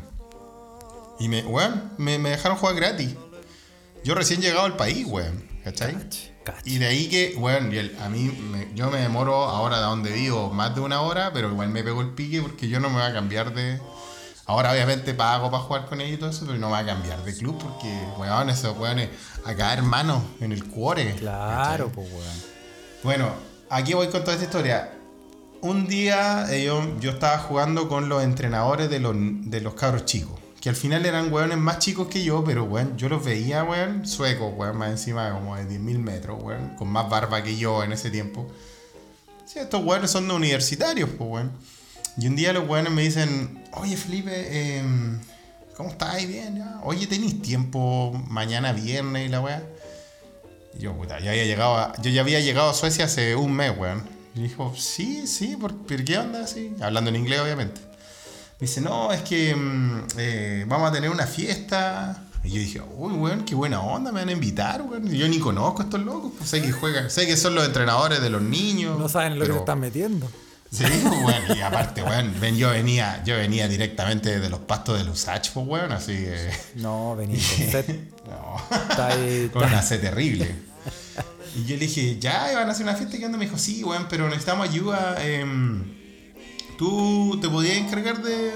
Y 1.20 1.28
me, 1.28 1.44
weón, 1.44 1.92
me, 1.98 2.18
me 2.20 2.30
dejaron 2.32 2.58
jugar 2.58 2.76
gratis. 2.76 3.16
Yo 4.04 4.16
recién 4.16 4.42
llegado 4.42 4.66
al 4.66 4.78
país, 4.78 5.06
weón, 5.06 5.44
¿cachai? 5.64 5.94
Cach. 5.96 6.16
Y 6.66 6.78
de 6.78 6.88
ahí 6.88 7.10
que, 7.10 7.36
el- 7.80 7.98
a 8.02 8.10
mí 8.10 8.24
me- 8.52 8.70
yo 8.74 8.90
me 8.90 9.00
demoro 9.00 9.36
ahora 9.44 9.78
de 9.78 9.84
donde 9.84 10.12
vivo 10.12 10.50
más 10.52 10.74
de 10.74 10.82
una 10.82 11.02
hora, 11.02 11.32
pero 11.34 11.50
igual 11.52 11.70
me 11.70 11.84
pego 11.84 12.02
el 12.02 12.10
pique 12.12 12.42
porque 12.42 12.70
yo 12.70 12.80
no 12.80 12.90
me 12.90 12.96
voy 12.96 13.04
a 13.04 13.14
cambiar 13.14 13.54
de... 13.54 13.80
Ahora 14.46 14.72
obviamente 14.72 15.14
pago 15.14 15.52
para 15.52 15.62
jugar 15.62 15.86
con 15.86 16.02
ellos 16.02 16.16
y 16.16 16.18
todo 16.18 16.30
eso, 16.32 16.44
pero 16.48 16.58
no 16.58 16.72
va 16.72 16.80
a 16.80 16.86
cambiar 16.86 17.24
de 17.24 17.36
club 17.38 17.56
porque, 17.62 17.88
weón, 18.18 18.50
esos 18.50 18.76
weones 18.80 19.10
acá 19.46 19.74
hermanos 19.74 20.24
en 20.40 20.52
el 20.54 20.64
cuore. 20.66 21.14
Claro, 21.16 21.92
pues, 21.94 22.10
weón. 22.12 22.38
Bueno, 23.04 23.30
aquí 23.70 23.94
voy 23.94 24.08
con 24.08 24.22
toda 24.22 24.34
esta 24.34 24.46
historia. 24.46 24.94
Un 25.62 25.88
día 25.88 26.48
yo, 26.58 26.98
yo 27.00 27.12
estaba 27.12 27.38
jugando 27.38 27.88
con 27.90 28.10
los 28.10 28.24
entrenadores 28.24 28.90
de 28.90 29.00
los, 29.00 29.14
de 29.16 29.62
los 29.62 29.76
cabros 29.76 30.06
chicos. 30.06 30.39
Que 30.62 30.70
al 30.70 30.76
final 30.76 31.06
eran 31.06 31.32
weones 31.32 31.58
más 31.58 31.80
chicos 31.80 32.08
que 32.10 32.22
yo, 32.24 32.44
pero 32.44 32.66
weón, 32.66 32.98
yo 32.98 33.08
los 33.08 33.24
veía, 33.24 33.64
weón, 33.64 34.06
suecos, 34.06 34.52
weón, 34.56 34.78
más 34.78 34.90
encima 34.92 35.32
como 35.32 35.56
de 35.56 35.64
10.000 35.66 36.00
metros, 36.00 36.42
weón, 36.44 36.76
con 36.76 36.90
más 36.90 37.10
barba 37.10 37.42
que 37.44 37.56
yo 37.58 37.82
en 37.84 37.94
ese 37.94 38.10
tiempo. 38.12 38.46
Sí, 39.46 39.60
estos 39.60 39.84
weones 39.84 40.12
son 40.12 40.30
universitarios, 40.30 41.10
pues, 41.18 41.30
weón. 41.30 41.52
Y 42.18 42.28
un 42.28 42.36
día 42.36 42.52
los 42.52 42.68
weones 42.68 42.92
me 42.92 43.04
dicen, 43.04 43.64
oye 43.74 43.96
Felipe, 43.96 44.78
em, 44.80 45.20
¿cómo 45.78 45.90
estás? 45.92 46.28
Bien, 46.28 46.58
ya. 46.58 46.82
Oye, 46.84 47.08
¿tenéis 47.08 47.42
tiempo 47.42 48.12
mañana 48.28 48.74
viernes 48.74 49.28
y 49.28 49.30
la 49.30 49.40
weá? 49.40 49.64
Y 50.78 50.82
yo, 50.82 50.94
puta, 50.94 51.20
ya 51.22 51.32
había 51.32 51.46
llegado 51.46 51.78
a- 51.78 51.94
yo 52.02 52.12
ya 52.12 52.20
había 52.22 52.42
llegado 52.42 52.70
a 52.70 52.74
Suecia 52.74 53.06
hace 53.06 53.36
un 53.38 53.54
mes, 53.54 53.72
weón. 53.78 54.04
Y 54.36 54.42
dijo, 54.42 54.74
sí, 54.78 55.26
sí, 55.26 55.56
¿por, 55.56 55.74
por 55.78 56.04
qué 56.04 56.18
onda? 56.18 56.46
Sí, 56.46 56.76
hablando 56.82 57.10
en 57.10 57.16
inglés, 57.16 57.40
obviamente. 57.40 57.80
Me 58.60 58.68
dice, 58.68 58.82
no, 58.82 59.12
es 59.14 59.22
que 59.22 59.56
mm, 59.56 60.04
eh, 60.18 60.66
vamos 60.68 60.90
a 60.90 60.94
tener 60.94 61.10
una 61.10 61.26
fiesta. 61.26 62.24
Y 62.44 62.50
yo 62.52 62.60
dije, 62.60 62.82
uy, 62.96 63.14
weón, 63.14 63.44
qué 63.46 63.56
buena 63.56 63.82
onda, 63.82 64.12
me 64.12 64.20
van 64.22 64.30
a 64.30 64.32
invitar, 64.34 64.82
weón. 64.82 65.14
Y 65.14 65.18
Yo 65.18 65.28
ni 65.28 65.40
conozco 65.40 65.82
a 65.82 65.86
estos 65.86 66.02
locos, 66.02 66.34
pues 66.38 66.50
sé 66.50 66.62
que 66.62 66.72
juegan, 66.72 67.10
sé 67.10 67.26
que 67.28 67.38
son 67.38 67.56
los 67.56 67.66
entrenadores 67.66 68.22
de 68.22 68.30
los 68.30 68.42
niños. 68.42 68.98
No 69.00 69.08
saben 69.10 69.34
en 69.34 69.40
lo 69.40 69.46
que 69.46 69.52
se 69.54 69.58
están 69.60 69.80
metiendo. 69.80 70.30
Sí, 70.72 70.84
pues, 70.84 71.04
weón, 71.24 71.58
y 71.58 71.62
aparte, 71.62 72.04
weón, 72.04 72.34
ven, 72.40 72.56
yo 72.58 72.70
venía, 72.70 73.24
yo 73.26 73.36
venía 73.36 73.68
directamente 73.68 74.40
de 74.40 74.50
los 74.50 74.60
pastos 74.60 75.00
de 75.00 75.04
Lusach, 75.06 75.50
pues, 75.52 75.68
weón, 75.68 75.92
así 75.92 76.14
que. 76.16 76.50
No, 76.76 77.16
vení 77.16 77.34
con 77.36 77.42
set. 77.72 77.88
No. 78.28 78.58
Está 78.90 79.08
ahí. 79.08 79.50
Con 79.54 79.64
una 79.64 79.82
sed 79.82 80.00
terrible. 80.02 80.54
Y 81.56 81.66
yo 81.66 81.76
le 81.76 81.88
dije, 81.88 82.20
ya, 82.20 82.52
van 82.54 82.70
a 82.70 82.72
hacer 82.74 82.84
una 82.86 82.96
fiesta. 82.96 83.18
¿Qué 83.18 83.26
onda? 83.26 83.38
Me 83.38 83.46
dijo, 83.46 83.58
sí, 83.58 83.84
weón, 83.84 84.06
pero 84.10 84.26
necesitamos 84.28 84.70
ayuda. 84.70 85.18
em, 85.26 85.99
¿Tú 86.80 87.38
te 87.42 87.50
podías 87.50 87.76
encargar 87.76 88.24
de, 88.24 88.54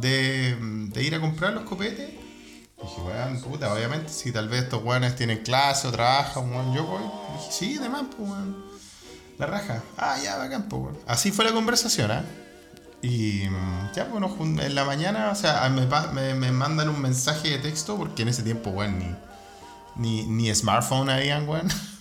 de, 0.00 1.02
ir 1.04 1.14
a 1.14 1.20
comprar 1.20 1.52
los 1.52 1.64
copetes? 1.64 2.08
Dije, 2.08 3.00
weón, 3.02 3.42
puta, 3.42 3.74
obviamente, 3.74 4.10
si 4.10 4.32
tal 4.32 4.48
vez 4.48 4.62
estos 4.62 4.82
weones 4.82 5.14
tienen 5.16 5.42
clase 5.42 5.86
o 5.86 5.92
trabajan, 5.92 6.50
weón, 6.50 6.72
yo 6.74 6.84
voy. 6.84 7.02
Sí, 7.50 7.76
demás, 7.76 8.04
pues, 8.16 8.26
weón. 8.30 8.56
La 9.38 9.44
raja. 9.44 9.82
Ah, 9.98 10.16
ya, 10.24 10.38
bacán, 10.38 10.62
pues, 10.70 10.82
weón. 10.82 10.98
Así 11.06 11.30
fue 11.30 11.44
la 11.44 11.52
conversación, 11.52 12.10
¿ah? 12.10 12.24
Y 13.02 13.42
mm, 13.50 13.92
ya, 13.94 14.04
bueno, 14.04 14.30
jun- 14.30 14.58
en 14.58 14.74
la 14.74 14.86
mañana, 14.86 15.28
o 15.30 15.34
sea, 15.34 15.68
me, 15.68 15.86
me, 16.14 16.34
me 16.34 16.52
mandan 16.52 16.88
un 16.88 17.02
mensaje 17.02 17.50
de 17.50 17.58
texto, 17.58 17.98
porque 17.98 18.22
en 18.22 18.28
ese 18.28 18.42
tiempo, 18.42 18.70
weón, 18.70 18.98
ni, 18.98 19.14
ni, 19.96 20.24
ni 20.26 20.54
smartphone 20.54 21.10
habían, 21.10 21.46
weón. 21.46 21.68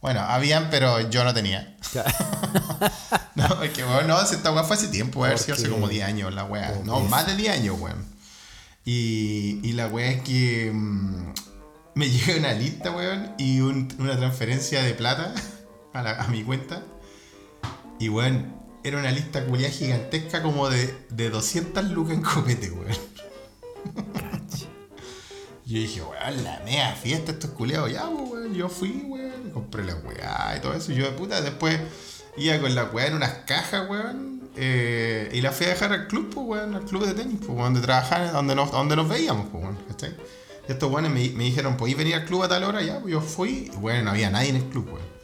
Bueno, 0.00 0.20
habían, 0.20 0.70
pero 0.70 1.00
yo 1.10 1.24
no 1.24 1.32
tenía. 1.34 1.76
No, 3.34 3.62
es 3.62 3.70
que, 3.72 3.84
weón, 3.84 4.06
no, 4.06 4.18
esta 4.20 4.50
weá 4.50 4.64
fue 4.64 4.76
hace 4.76 4.88
tiempo, 4.88 5.20
weón, 5.20 5.34
hace 5.34 5.52
Porque- 5.54 5.68
como 5.68 5.88
10 5.88 6.04
años 6.06 6.32
la 6.34 6.44
weá. 6.44 6.72
No, 6.84 7.00
más 7.00 7.26
de 7.26 7.36
10 7.36 7.52
años, 7.58 7.76
weón. 7.78 8.02
Y, 8.86 9.60
y 9.62 9.72
la 9.72 9.88
weá 9.88 10.10
es 10.12 10.22
que 10.22 10.70
mm, 10.72 11.32
me 11.96 12.08
llega 12.10 12.38
una 12.38 12.52
lista, 12.54 12.90
weón, 12.92 13.34
y 13.36 13.60
un- 13.60 13.94
una 13.98 14.16
transferencia 14.16 14.82
de 14.82 14.94
plata 14.94 15.34
a, 15.92 16.02
la- 16.02 16.22
a 16.22 16.28
mi 16.28 16.44
cuenta. 16.44 16.82
Y, 17.98 18.08
weón, 18.08 18.54
era 18.84 18.98
una 18.98 19.10
lista 19.10 19.44
culiada 19.44 19.72
gigantesca 19.72 20.42
como 20.42 20.70
de, 20.70 20.94
de 21.10 21.28
200 21.28 21.84
lucas 21.90 22.14
en 22.14 22.22
copete, 22.22 22.70
weón. 22.70 22.96
Yo 25.66 25.78
dije, 25.80 26.00
weón, 26.00 26.44
la 26.44 26.60
mea 26.64 26.94
fiesta, 26.94 27.32
estos 27.32 27.50
culiados, 27.50 27.92
ya, 27.92 28.08
weón. 28.08 28.54
Yo 28.54 28.68
fui, 28.68 29.02
weón, 29.06 29.25
compré 29.56 29.84
la 29.84 29.94
weá 29.94 30.54
y 30.58 30.60
todo 30.60 30.74
eso. 30.74 30.92
Y 30.92 30.96
yo, 30.96 31.06
de 31.06 31.12
puta, 31.12 31.40
después 31.40 31.78
iba 32.36 32.58
con 32.58 32.74
la 32.74 32.84
weá 32.84 33.06
en 33.06 33.14
unas 33.14 33.30
cajas, 33.46 33.88
weón. 33.88 34.42
eh, 34.54 35.30
y 35.32 35.40
la 35.40 35.50
fui 35.52 35.64
a 35.66 35.70
dejar 35.70 35.92
al 35.92 36.06
club, 36.08 36.28
pues, 36.34 36.46
weón, 36.46 36.74
al 36.74 36.84
club 36.84 37.06
de 37.06 37.14
tenis, 37.14 37.38
pues, 37.38 37.48
weón, 37.50 37.72
donde 37.72 37.80
trabajaban, 37.80 38.32
donde 38.34 38.54
nos, 38.54 38.70
donde 38.70 38.96
nos 38.96 39.08
veíamos, 39.08 39.46
pues, 39.50 39.64
weón, 39.64 39.78
¿cachai? 39.88 40.14
Y 40.68 40.72
estos 40.72 40.90
weones 40.92 41.10
me, 41.10 41.28
me 41.30 41.44
dijeron, 41.44 41.76
¿podéis 41.78 41.96
venir 41.96 42.14
al 42.16 42.24
club 42.26 42.42
a 42.42 42.48
tal 42.48 42.64
hora? 42.64 42.82
Ya, 42.82 43.00
pues 43.00 43.12
yo 43.12 43.20
fui, 43.22 43.70
y 43.72 43.76
weón, 43.76 44.04
no 44.04 44.10
había 44.10 44.28
nadie 44.30 44.50
en 44.50 44.56
el 44.56 44.64
club, 44.64 44.86
weón. 44.92 45.16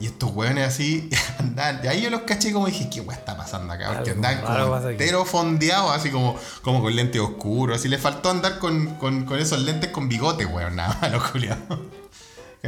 Y 0.00 0.06
estos 0.06 0.30
weones 0.32 0.66
así 0.66 1.10
andaban. 1.38 1.80
Y 1.84 1.88
ahí 1.88 2.00
yo 2.00 2.08
los 2.08 2.20
caché 2.22 2.52
como 2.52 2.66
dije, 2.66 2.88
¿qué 2.88 3.00
weá 3.00 3.18
está 3.18 3.36
pasando 3.36 3.72
acá? 3.74 3.94
Porque 3.96 4.12
andaban 4.12 4.38
como 4.42 4.76
entero 4.90 5.24
fondeados, 5.24 5.90
así 5.92 6.10
como, 6.10 6.38
como 6.62 6.80
con 6.80 6.94
lentes 6.94 7.20
oscuros. 7.20 7.76
Así 7.78 7.88
le 7.88 7.98
faltó 7.98 8.30
andar 8.30 8.58
con, 8.60 8.94
con, 8.94 9.24
con 9.26 9.38
esos 9.40 9.60
lentes 9.60 9.90
con 9.90 10.08
bigote, 10.08 10.46
weón, 10.46 10.76
nada 10.76 10.96
más, 11.00 11.10
los 11.12 11.22
culiados. 11.30 11.80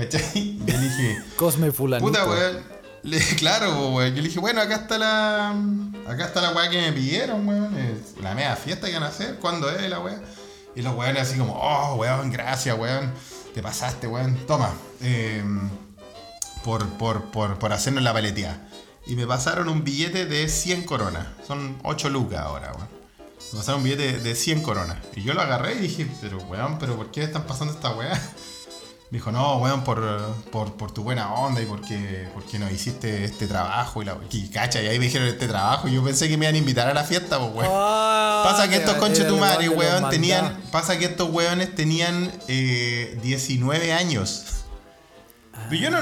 ¿Cachai? 0.08 0.58
Yo 0.66 0.66
le 0.66 0.78
dije, 0.78 1.22
Cosme 1.36 1.72
fulanito. 1.72 2.06
puta 2.10 2.24
weón. 2.24 2.80
Le, 3.02 3.18
claro, 3.36 3.90
weón. 3.90 4.10
Yo 4.14 4.22
le 4.22 4.28
dije, 4.28 4.40
bueno, 4.40 4.60
acá 4.60 4.76
está 4.76 4.98
la. 4.98 5.50
Acá 6.06 6.26
está 6.26 6.40
la 6.42 6.52
weá 6.52 6.68
que 6.70 6.80
me 6.80 6.92
pidieron, 6.92 7.46
weón. 7.46 7.74
La 8.22 8.34
media 8.34 8.56
fiesta 8.56 8.86
que 8.88 8.94
van 8.94 9.04
a 9.04 9.08
hacer. 9.08 9.36
¿Cuándo 9.36 9.70
es 9.70 9.88
la 9.88 10.00
weá? 10.00 10.20
Y 10.76 10.82
los 10.82 10.94
weones 10.94 11.22
así 11.28 11.38
como, 11.38 11.54
oh, 11.54 11.94
weón, 11.96 12.30
gracias, 12.30 12.78
weón. 12.78 13.12
Te 13.54 13.62
pasaste, 13.62 14.06
weón. 14.06 14.36
Toma. 14.46 14.72
eh, 15.00 15.42
por, 16.64 16.86
por, 16.98 17.24
por, 17.30 17.58
por 17.58 17.72
hacernos 17.72 18.02
la 18.02 18.12
paleteada. 18.12 18.60
Y 19.06 19.16
me 19.16 19.26
pasaron 19.26 19.68
un 19.70 19.82
billete 19.82 20.26
de 20.26 20.48
100 20.48 20.82
coronas. 20.84 21.26
Son 21.46 21.78
8 21.84 22.10
lucas 22.10 22.40
ahora, 22.40 22.72
weón. 22.74 22.88
Me 23.52 23.58
pasaron 23.58 23.78
un 23.80 23.84
billete 23.84 24.18
de 24.18 24.34
100 24.34 24.60
coronas. 24.62 24.98
Y 25.16 25.22
yo 25.22 25.32
lo 25.32 25.40
agarré 25.40 25.74
y 25.74 25.78
dije, 25.78 26.06
pero 26.20 26.38
weón, 26.38 26.78
pero 26.78 26.96
¿por 26.96 27.10
qué 27.10 27.22
están 27.24 27.44
pasando 27.44 27.72
esta 27.72 27.90
weá? 27.94 28.12
Dijo, 29.10 29.32
no, 29.32 29.56
weón, 29.56 29.82
por, 29.82 30.00
por, 30.52 30.74
por 30.74 30.92
tu 30.92 31.02
buena 31.02 31.34
onda 31.34 31.60
y 31.60 31.66
porque, 31.66 32.28
porque 32.32 32.60
nos 32.60 32.70
hiciste 32.70 33.24
este 33.24 33.48
trabajo. 33.48 34.02
Y, 34.02 34.04
la, 34.04 34.16
y 34.30 34.48
cacha, 34.48 34.80
y 34.80 34.86
ahí 34.86 35.00
me 35.00 35.06
dijeron 35.06 35.26
este 35.26 35.48
trabajo. 35.48 35.88
Y 35.88 35.94
yo 35.94 36.04
pensé 36.04 36.28
que 36.28 36.36
me 36.36 36.44
iban 36.44 36.54
a 36.54 36.58
invitar 36.58 36.88
a 36.88 36.94
la 36.94 37.02
fiesta, 37.02 37.40
pues, 37.40 37.52
weón. 37.54 37.68
Ah, 37.72 38.42
Pasa 38.44 38.68
que 38.68 38.76
estos 38.76 38.94
conches 38.96 39.26
tu 39.26 39.36
madre, 39.36 39.68
weón 39.68 40.08
tenían. 40.10 40.60
Pasa 40.70 40.96
que 40.96 41.06
estos 41.06 41.28
weones 41.30 41.74
tenían 41.74 42.30
eh, 42.46 43.18
19 43.22 43.92
años. 43.92 44.44
Pero 45.68 45.82
yo 45.82 45.90
no. 45.90 45.98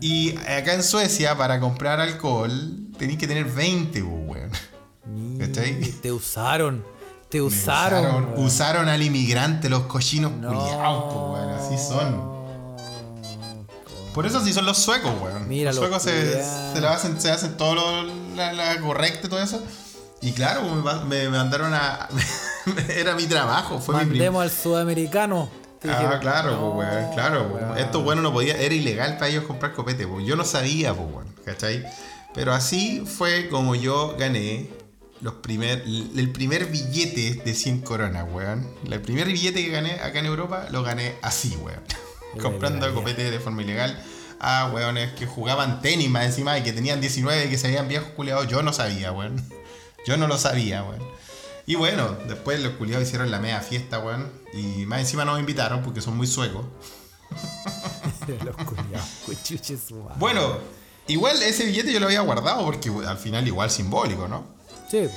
Y 0.00 0.34
acá 0.38 0.72
en 0.72 0.82
Suecia, 0.82 1.36
para 1.36 1.60
comprar 1.60 2.00
alcohol, 2.00 2.78
tenéis 2.98 3.18
que 3.18 3.28
tener 3.28 3.44
20, 3.44 4.02
pues, 4.02 4.14
weón. 4.26 5.38
¿Cachai? 5.38 5.78
Te 5.78 6.10
usaron. 6.10 6.82
Te 7.30 7.40
usaron. 7.40 8.34
Usaron, 8.36 8.88
al 8.88 9.02
inmigrante, 9.02 9.68
los 9.68 9.82
cochinos 9.84 10.32
No. 10.32 10.48
culiados, 10.48 11.04
pues, 11.04 11.44
weón. 11.44 11.50
Así 11.50 11.78
son. 11.78 12.30
Por 14.12 14.26
eso 14.26 14.44
sí 14.44 14.52
son 14.52 14.66
los 14.66 14.78
suecos, 14.78 15.12
weón. 15.22 15.48
Mira, 15.48 15.70
los 15.70 15.78
suecos 15.78 16.02
se, 16.02 16.42
se, 16.42 16.86
hacen, 16.86 17.20
se 17.20 17.30
hacen 17.30 17.56
todo 17.56 17.74
lo 17.76 18.02
la, 18.34 18.74
y 18.74 19.28
todo 19.28 19.40
eso. 19.40 19.62
Y 20.20 20.32
claro, 20.32 20.62
me, 20.62 21.04
me 21.04 21.28
mandaron 21.28 21.72
a. 21.72 22.08
era 22.88 23.14
mi 23.14 23.26
trabajo, 23.26 23.78
fue 23.78 23.94
mi. 24.04 24.10
Mandemos 24.10 24.42
al 24.42 24.50
sudamericano. 24.50 25.48
Ah, 25.84 25.86
dijeron, 25.88 26.20
claro, 26.20 26.50
no, 26.50 26.74
pues, 26.74 26.88
weón, 26.88 27.12
claro. 27.14 27.50
weón. 27.54 27.78
Esto, 27.78 28.02
bueno, 28.02 28.22
no 28.22 28.32
podía, 28.32 28.56
era 28.56 28.74
ilegal 28.74 29.14
para 29.18 29.28
ellos 29.28 29.44
comprar 29.44 29.72
copete, 29.72 30.04
pues. 30.04 30.26
Yo 30.26 30.34
no 30.34 30.44
sabía, 30.44 30.92
pues, 30.94 31.08
weón, 31.08 31.32
¿cachai? 31.44 31.84
Pero 32.34 32.52
así 32.52 33.04
fue 33.06 33.48
como 33.48 33.76
yo 33.76 34.16
gané 34.18 34.68
los 35.20 35.34
primer, 35.34 35.82
el 35.86 36.30
primer 36.32 36.66
billete 36.66 37.42
de 37.44 37.54
100 37.54 37.82
coronas, 37.82 38.26
weón. 38.30 38.66
El 38.90 39.00
primer 39.02 39.26
billete 39.26 39.62
que 39.62 39.70
gané 39.70 39.94
acá 39.94 40.20
en 40.20 40.26
Europa 40.26 40.66
lo 40.70 40.82
gané 40.82 41.16
así, 41.22 41.56
weón. 41.56 41.80
Comprando 42.40 42.86
Ilegal, 42.86 42.94
copete 42.94 43.30
de 43.30 43.40
forma 43.40 43.62
ilegal 43.62 44.02
a 44.38 44.70
weones 44.72 45.12
que 45.12 45.26
jugaban 45.26 45.82
tenis 45.82 46.08
más 46.08 46.24
encima 46.24 46.56
y 46.58 46.62
que 46.62 46.72
tenían 46.72 47.00
19 47.00 47.46
y 47.46 47.50
que 47.50 47.58
se 47.58 47.66
habían 47.66 47.88
viejos 47.88 48.08
culiados. 48.10 48.48
Yo 48.48 48.62
no 48.62 48.72
sabía, 48.72 49.12
weón. 49.12 49.44
Yo 50.06 50.16
no 50.16 50.26
lo 50.26 50.38
sabía, 50.38 50.82
weón. 50.82 51.02
Y 51.66 51.74
bueno, 51.74 52.16
después 52.26 52.60
los 52.60 52.72
culiados 52.74 53.06
hicieron 53.06 53.30
la 53.30 53.38
media 53.38 53.60
fiesta, 53.60 53.98
weón. 53.98 54.32
Y 54.54 54.86
más 54.86 55.00
encima 55.00 55.24
nos 55.24 55.38
invitaron 55.38 55.82
porque 55.82 56.00
son 56.00 56.16
muy 56.16 56.26
suecos. 56.26 56.64
Los 58.44 58.56
culiados. 58.56 59.08
Bueno, 60.16 60.58
igual 61.08 61.42
ese 61.42 61.64
billete 61.64 61.92
yo 61.92 61.98
lo 61.98 62.06
había 62.06 62.20
guardado 62.20 62.64
porque 62.64 62.90
al 63.06 63.18
final 63.18 63.46
igual 63.46 63.70
simbólico, 63.70 64.28
¿no? 64.28 64.59
Sí, 64.90 65.08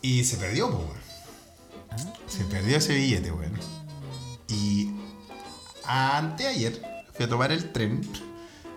Y 0.00 0.22
se 0.22 0.36
perdió, 0.36 0.70
pues, 0.70 0.80
weón. 0.80 2.14
Se 2.28 2.44
perdió 2.44 2.76
ese 2.76 2.94
billete, 2.94 3.32
weón. 3.32 3.58
Y 4.46 4.92
anteayer 5.84 6.80
fui 7.12 7.24
a 7.24 7.28
tomar 7.28 7.50
el 7.50 7.72
tren. 7.72 8.00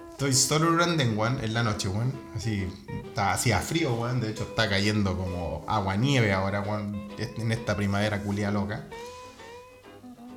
Estoy 0.09 0.33
solo 0.33 0.69
en 0.69 0.73
Urandenguan 0.73 1.43
en 1.43 1.53
la 1.53 1.61
noche, 1.61 1.89
weón. 1.89 2.11
Así, 2.35 2.67
está, 3.05 3.33
hacía 3.33 3.59
frío, 3.59 3.93
weón. 3.93 4.19
De 4.19 4.31
hecho, 4.31 4.43
está 4.43 4.67
cayendo 4.67 5.15
como 5.15 5.63
agua 5.67 5.95
nieve 5.95 6.33
ahora, 6.33 6.61
weón. 6.61 7.09
En 7.19 7.51
esta 7.51 7.75
primavera 7.75 8.23
culia 8.23 8.49
loca. 8.49 8.87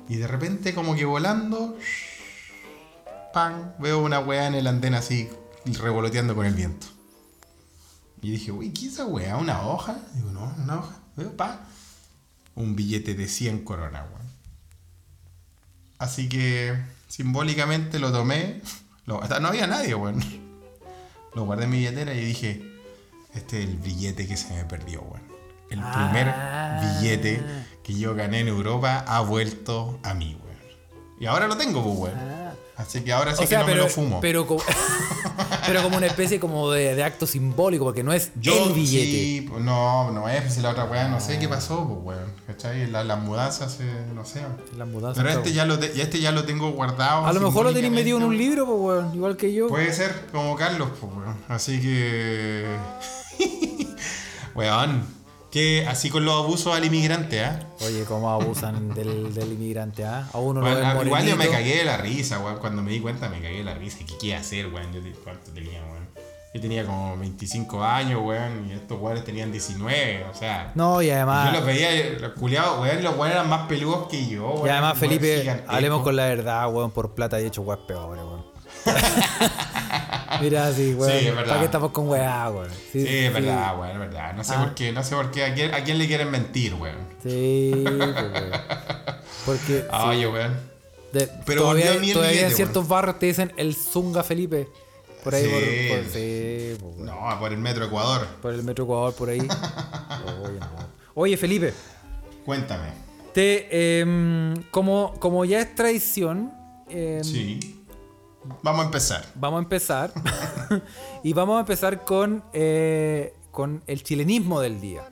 Y 0.07 0.17
de 0.17 0.27
repente, 0.27 0.75
como 0.75 0.95
que 0.95 1.05
volando, 1.05 1.75
¡pam! 3.33 3.73
Veo 3.79 4.03
una 4.03 4.19
weá 4.19 4.45
en 4.45 4.53
el 4.53 4.67
andén 4.67 4.93
así, 4.93 5.27
revoloteando 5.65 6.35
con 6.35 6.45
el 6.45 6.53
viento. 6.53 6.96
Y 8.21 8.31
dije, 8.31 8.51
uy, 8.51 8.71
¿qué 8.71 8.87
es 8.87 8.93
esa 8.93 9.05
weá? 9.05 9.37
¿Una 9.37 9.61
hoja? 9.67 9.97
Digo, 10.15 10.31
no, 10.31 10.53
una 10.63 10.79
hoja. 10.79 10.95
Digo, 11.15 11.31
pa. 11.37 11.61
Un 12.55 12.75
billete 12.75 13.13
de 13.13 13.27
100 13.27 13.63
coronas, 13.63 14.05
weón. 14.11 14.27
Así 15.99 16.29
que 16.29 16.75
simbólicamente 17.07 17.99
lo 17.99 18.11
tomé. 18.11 18.61
Lo- 19.05 19.21
hasta 19.21 19.39
no 19.39 19.47
había 19.49 19.67
nadie, 19.67 19.95
weón. 19.95 20.23
Lo 21.35 21.45
guardé 21.45 21.65
en 21.65 21.69
mi 21.71 21.77
billetera 21.77 22.13
y 22.13 22.25
dije, 22.25 22.63
este 23.35 23.61
es 23.63 23.69
el 23.69 23.77
billete 23.77 24.27
que 24.27 24.37
se 24.37 24.53
me 24.53 24.65
perdió, 24.65 25.01
weón. 25.01 25.21
El 25.69 25.79
primer 25.81 26.29
Ah. 26.29 26.81
billete 27.01 27.43
que 27.83 27.93
yo 27.93 28.15
gané 28.15 28.39
en 28.39 28.47
Europa 28.47 29.03
ha 29.07 29.21
vuelto 29.21 29.99
a 30.03 30.13
mí, 30.13 30.35
weón. 30.43 30.57
Y 31.19 31.25
ahora 31.27 31.47
lo 31.47 31.57
tengo, 31.57 31.83
pues, 31.83 32.13
weón. 32.15 32.37
Así 32.77 33.01
que 33.01 33.11
ahora 33.13 33.35
sí 33.35 33.43
Ah. 33.45 33.47
que 33.47 33.57
no 33.57 33.65
pero, 33.65 33.77
me 33.77 33.83
lo 33.83 33.89
fumo. 33.89 34.19
pero, 34.21 34.47
como, 34.47 34.61
pero 35.67 35.83
como 35.83 35.97
una 35.97 36.07
especie 36.07 36.39
como 36.39 36.71
de, 36.71 36.95
de 36.95 37.03
acto 37.03 37.27
simbólico, 37.27 37.83
porque 37.85 38.03
no 38.03 38.13
es 38.13 38.31
Yo, 38.39 38.67
el 38.67 38.73
billete. 38.73 39.11
sí, 39.11 39.45
pues, 39.49 39.61
no, 39.63 40.11
no 40.11 40.27
es, 40.29 40.41
pues 40.41 40.57
la 40.59 40.69
otra 40.71 40.85
weá, 40.85 41.07
no 41.07 41.19
sé 41.19 41.37
qué 41.39 41.47
pasó, 41.47 41.87
pues 41.87 42.17
weón. 42.17 42.31
¿Cachai? 42.47 42.87
La- 42.89 43.03
Las 43.03 43.19
mudanzas, 43.19 43.77
eh, 43.81 44.05
no 44.15 44.25
sé. 44.25 44.41
Las 44.77 44.87
mudanzas, 44.87 45.23
Pero 45.23 45.37
este 45.37 45.53
ya 45.53 45.65
lo, 45.65 45.77
te- 45.77 46.01
este 46.01 46.19
ya 46.19 46.31
lo 46.31 46.43
tengo 46.45 46.71
guardado. 46.71 47.25
A 47.25 47.33
lo 47.33 47.41
mejor 47.41 47.65
lo 47.65 47.73
tenéis 47.73 47.93
metido 47.93 48.17
en 48.17 48.23
un 48.23 48.37
libro, 48.37 48.65
pues, 48.65 48.79
weón, 48.79 49.13
igual 49.15 49.37
que 49.37 49.53
yo. 49.53 49.67
Puede 49.67 49.93
ser, 49.93 50.25
como 50.31 50.55
Carlos, 50.55 50.89
pues 50.99 51.11
weón. 51.13 51.35
Así 51.49 51.79
que. 51.81 52.65
weón. 54.55 55.16
Que 55.51 55.85
así 55.87 56.09
con 56.09 56.25
los 56.25 56.43
abusos 56.43 56.75
al 56.75 56.83
inmigrante, 56.83 57.43
¿ah? 57.43 57.59
Oye, 57.79 58.03
cómo 58.03 58.29
abusan 58.29 58.93
del, 58.93 59.33
del 59.33 59.53
inmigrante, 59.53 60.03
¿ah? 60.03 60.27
A 60.33 60.39
uno 60.39 60.59
lo 60.61 60.69
Bueno, 60.69 60.97
ven 60.97 61.07
igual 61.07 61.25
yo 61.25 61.37
me 61.37 61.47
cagué 61.47 61.77
de 61.77 61.85
la 61.85 61.97
risa, 61.97 62.39
weón. 62.39 62.57
Cuando 62.57 62.81
me 62.81 62.91
di 62.91 62.99
cuenta 62.99 63.29
me 63.29 63.39
cagué 63.41 63.59
de 63.59 63.63
la 63.63 63.73
risa. 63.73 63.99
¿Qué 63.99 64.17
qué 64.19 64.35
hacer, 64.35 64.67
weón? 64.73 64.91
Yo 64.91 64.99
¿Cuánto 65.23 65.51
tenía, 65.51 65.81
weón? 65.83 66.07
Yo 66.53 66.61
tenía 66.61 66.85
como 66.85 67.17
25 67.17 67.81
años, 67.83 68.21
weón. 68.23 68.67
Y 68.69 68.73
estos 68.73 68.99
weones 68.99 69.23
tenían 69.23 69.51
19, 69.51 70.25
o 70.29 70.33
sea. 70.35 70.71
No, 70.75 71.01
y 71.01 71.09
además, 71.11 71.53
Yo 71.53 71.59
los 71.59 71.65
veía, 71.65 72.19
los 72.19 72.31
culiados, 72.33 72.81
weón, 72.81 73.01
los 73.03 73.13
weones 73.15 73.35
eran 73.35 73.49
más 73.49 73.67
peludos 73.67 74.07
que 74.09 74.27
yo, 74.27 74.49
weón. 74.49 74.67
y 74.67 74.69
además 74.69 74.97
Felipe, 74.97 75.63
hablemos 75.67 76.01
con 76.03 76.15
la 76.15 76.25
verdad, 76.25 76.69
weón, 76.73 76.91
por 76.91 77.13
plata 77.15 77.39
y 77.39 77.45
hecho 77.45 77.61
weón 77.61 77.87
peor, 77.87 78.09
weón. 78.17 78.45
Mira 80.41 80.67
así, 80.67 80.93
weón. 80.93 81.11
Sí, 81.11 81.27
es 81.27 81.35
verdad. 81.35 81.47
¿Para 81.47 81.59
qué 81.59 81.65
estamos 81.65 81.91
con 81.91 82.09
weá, 82.09 82.49
weón? 82.49 82.69
Sí, 82.91 83.05
es 83.07 83.33
verdad, 83.33 83.79
weón, 83.79 83.91
es 83.93 83.99
verdad. 83.99 84.33
No 84.35 84.43
sé 84.43 84.53
Ah. 84.55 84.63
por 84.63 84.75
qué, 84.75 84.91
no 84.91 85.03
sé 85.03 85.15
por 85.15 85.31
qué. 85.31 85.45
¿A 85.45 85.53
quién, 85.53 85.73
a 85.73 85.83
quién 85.83 85.97
le 85.97 86.07
quieren 86.07 86.29
mentir, 86.31 86.73
weón? 86.75 86.95
Sí, 87.23 87.71
pues, 87.83 87.95
weón. 88.15 88.51
Porque 89.45 89.85
Ah, 89.91 90.11
sí, 90.13 90.21
de- 91.13 91.27
pero 91.45 91.61
todavía, 91.61 91.85
volvió 91.85 91.97
a 91.97 92.01
mí 92.01 92.07
el 92.09 92.13
todavía 92.13 92.47
en 92.47 92.51
ciertos 92.53 92.87
barrios 92.87 93.17
te 93.19 93.27
dicen 93.27 93.53
el 93.57 93.73
Zunga 93.75 94.23
Felipe. 94.23 94.67
Por 95.23 95.33
ahí, 95.35 95.43
Sí. 95.43 95.49
por, 95.89 95.97
por, 96.03 96.13
sí, 96.13 96.77
pues. 96.79 96.97
No, 96.99 97.39
por 97.39 97.51
el 97.51 97.57
metro 97.57 97.85
Ecuador. 97.85 98.27
por 98.41 98.53
el 98.53 98.63
Metro 98.63 98.83
Ecuador, 98.85 99.13
por 99.13 99.29
ahí. 99.29 99.39
Oye, 99.39 100.59
no. 100.59 100.67
Oye, 101.15 101.37
Felipe. 101.37 101.73
Cuéntame. 102.45 102.89
Te, 103.33 103.99
em, 103.99 104.53
como, 104.71 105.13
como 105.19 105.43
ya 105.45 105.59
es 105.61 105.75
tradición, 105.75 106.51
em, 106.89 107.23
Sí. 107.23 107.76
Vamos 108.63 108.81
a 108.81 108.85
empezar. 108.85 109.25
vamos 109.35 109.59
a 109.59 109.63
empezar. 109.63 110.11
y 111.23 111.33
vamos 111.33 111.57
a 111.57 111.59
empezar 111.61 112.03
con, 112.05 112.43
eh, 112.53 113.33
con 113.51 113.83
el 113.87 114.03
chilenismo 114.03 114.61
del 114.61 114.81
día. 114.81 115.09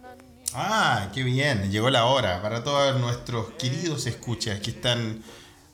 Ah, 0.54 1.10
qué 1.14 1.24
bien. 1.24 1.70
Llegó 1.72 1.90
la 1.90 2.06
hora 2.06 2.42
para 2.42 2.64
todos 2.64 3.00
nuestros 3.00 3.52
queridos 3.60 4.06
escuchas 4.08 4.60
que 4.60 4.72
están 4.72 5.22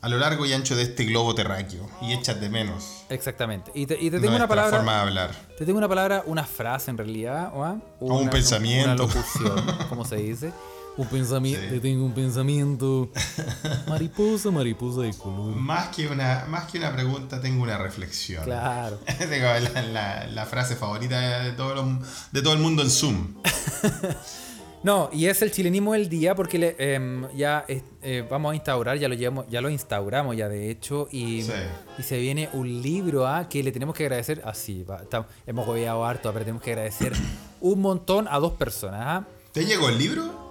a 0.00 0.08
lo 0.08 0.18
largo 0.18 0.44
y 0.44 0.52
ancho 0.52 0.74
de 0.74 0.82
este 0.82 1.04
globo 1.04 1.32
terráqueo 1.34 1.88
y 2.00 2.12
echas 2.12 2.40
de 2.40 2.48
menos. 2.48 3.04
Exactamente. 3.08 3.70
Y 3.74 3.86
te, 3.86 3.94
y 3.94 4.10
te 4.10 4.18
tengo 4.18 4.34
una 4.34 4.48
palabra. 4.48 4.76
forma 4.76 4.94
de 4.94 5.00
hablar. 5.00 5.30
Te 5.56 5.64
tengo 5.64 5.78
una 5.78 5.88
palabra, 5.88 6.24
una 6.26 6.44
frase 6.44 6.90
en 6.90 6.98
realidad, 6.98 7.52
¿o? 7.54 7.80
O 8.00 8.18
un 8.18 8.28
pensamiento. 8.28 8.90
Una 8.90 8.96
locución, 8.96 9.88
¿cómo 9.88 10.04
se 10.04 10.16
dice? 10.16 10.52
Un 10.96 11.06
pensamiento. 11.06 11.62
Sí. 11.62 11.68
Te 11.70 11.80
tengo 11.80 12.04
un 12.04 12.12
pensamiento. 12.12 13.08
Mariposa, 13.88 14.50
mariposa 14.50 15.00
de 15.02 15.14
color. 15.14 15.54
Más 15.56 15.88
que 15.94 16.06
una, 16.06 16.44
más 16.48 16.70
que 16.70 16.78
una 16.78 16.92
pregunta, 16.92 17.40
tengo 17.40 17.62
una 17.62 17.78
reflexión. 17.78 18.44
Claro. 18.44 18.98
Tengo 19.18 19.46
la, 19.72 19.82
la- 19.82 20.26
la 20.26 20.46
frase 20.46 20.76
favorita 20.76 21.40
de 21.44 21.52
todo, 21.52 21.74
lo- 21.74 21.98
de 22.32 22.42
todo 22.42 22.52
el 22.52 22.58
mundo 22.60 22.82
en 22.82 22.90
Zoom. 22.90 23.34
No, 24.84 25.10
y 25.12 25.26
es 25.26 25.40
el 25.42 25.52
chilenismo 25.52 25.92
del 25.92 26.08
día 26.08 26.34
porque 26.34 26.58
le- 26.58 26.74
em, 26.76 27.24
ya 27.36 27.64
eh, 27.68 28.26
vamos 28.28 28.50
a 28.50 28.54
instaurar, 28.56 28.98
ya 28.98 29.08
lo 29.08 29.14
llevamos, 29.14 29.46
ya 29.48 29.60
lo 29.60 29.70
instauramos 29.70 30.36
ya 30.36 30.48
de 30.48 30.72
hecho, 30.72 31.06
y, 31.12 31.42
Sí. 31.42 31.52
y 31.98 32.02
se 32.02 32.18
viene 32.18 32.48
un 32.52 32.82
libro 32.82 33.28
a 33.28 33.48
que 33.48 33.62
le 33.62 33.70
tenemos 33.70 33.94
que 33.94 34.02
agradecer, 34.06 34.42
así, 34.44 34.84
tam- 35.08 35.26
hemos 35.46 35.66
gobeado 35.66 36.04
harto, 36.04 36.32
pero 36.32 36.44
tenemos 36.44 36.62
que 36.64 36.72
agradecer 36.72 37.12
un 37.60 37.80
montón 37.80 38.26
a 38.28 38.40
dos 38.40 38.54
personas. 38.54 39.00
¿ah? 39.04 39.24
¿Te 39.52 39.64
llegó 39.64 39.88
el 39.88 39.98
libro? 39.98 40.41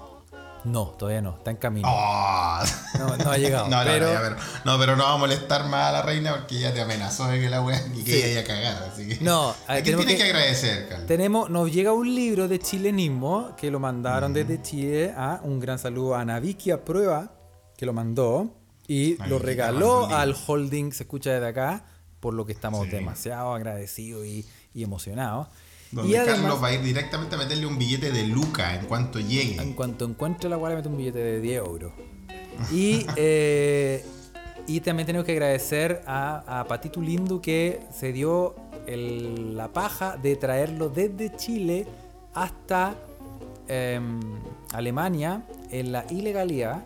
No, 0.63 0.85
todavía 0.97 1.21
no, 1.21 1.31
está 1.37 1.51
en 1.51 1.57
camino. 1.57 1.87
Oh. 1.91 2.59
No, 2.99 3.17
no 3.17 3.31
ha 3.31 3.37
llegado. 3.37 3.67
No, 3.69 3.77
no, 3.79 3.83
pero, 3.85 4.05
no, 4.07 4.13
ya, 4.13 4.19
pero, 4.21 4.35
no, 4.65 4.77
pero 4.79 4.95
no 4.95 5.03
va 5.05 5.13
a 5.13 5.17
molestar 5.17 5.67
más 5.67 5.87
a 5.89 5.91
la 5.91 6.01
reina 6.03 6.31
porque 6.35 6.57
ella 6.57 6.73
te 6.73 6.81
amenazó 6.81 7.27
de 7.27 7.39
que 7.39 7.49
la 7.49 7.61
wea 7.61 7.81
y 7.95 8.03
que 8.03 8.11
Sí. 8.11 8.17
ella 8.17 8.31
iba 8.31 8.41
a 8.41 8.43
cagar. 8.43 8.83
Así 8.91 9.07
que. 9.07 9.23
No, 9.23 9.49
¿a 9.67 9.73
ahí 9.73 9.81
quién 9.81 9.97
tenemos 9.97 10.05
tienes 10.05 10.23
que, 10.23 10.23
que- 10.31 10.37
agradecer, 10.37 10.87
Carlos? 10.89 11.07
Tenemos, 11.07 11.49
nos 11.49 11.71
llega 11.71 11.93
un 11.93 12.13
libro 12.13 12.47
de 12.47 12.59
chilenismo 12.59 13.55
que 13.57 13.71
lo 13.71 13.79
mandaron 13.79 14.33
desde 14.33 14.61
Chile. 14.61 15.13
a 15.17 15.39
Un 15.43 15.59
gran 15.59 15.79
saludo 15.79 16.15
a 16.15 16.23
Naviki 16.25 16.71
a 16.71 16.83
prueba 16.85 17.31
que 17.77 17.85
lo 17.85 17.93
mandó 17.93 18.53
y 18.87 19.17
lo 19.27 19.39
regaló 19.39 20.05
al 20.07 20.35
holding, 20.47 20.91
se 20.91 21.03
escucha 21.03 21.31
desde 21.31 21.47
acá, 21.47 21.85
por 22.19 22.33
lo 22.33 22.45
que 22.45 22.51
estamos 22.51 22.85
Sí. 22.85 22.91
demasiado 22.91 23.53
agradecidos 23.53 24.25
y, 24.25 24.45
y 24.73 24.83
emocionados. 24.83 25.47
Donde 25.91 26.11
y 26.11 26.15
además, 26.15 26.39
Carlos 26.41 26.63
va 26.63 26.67
a 26.67 26.73
ir 26.73 26.81
directamente 26.81 27.35
a 27.35 27.37
meterle 27.37 27.65
un 27.65 27.77
billete 27.77 28.11
de 28.11 28.25
Luca 28.27 28.75
en 28.75 28.85
cuanto 28.85 29.19
llegue. 29.19 29.61
en 29.61 29.73
cuanto 29.73 30.05
encuentre 30.05 30.49
la 30.49 30.55
guardia, 30.55 30.77
mete 30.77 30.89
un 30.89 30.97
billete 30.97 31.19
de 31.19 31.41
10 31.41 31.57
euros. 31.65 31.91
Y, 32.71 33.05
eh, 33.17 34.05
y 34.67 34.79
también 34.81 35.05
tenemos 35.05 35.25
que 35.25 35.33
agradecer 35.33 36.01
a, 36.05 36.59
a 36.61 36.65
Patito 36.65 37.01
Lindo 37.01 37.41
que 37.41 37.81
se 37.93 38.13
dio 38.13 38.55
el- 38.87 39.57
la 39.57 39.67
paja 39.67 40.15
de 40.17 40.35
traerlo 40.37 40.89
desde 40.89 41.35
Chile 41.35 41.85
hasta 42.33 42.95
em, 43.67 44.19
Alemania 44.73 45.43
en 45.71 45.91
la 45.91 46.05
ilegalidad. 46.09 46.83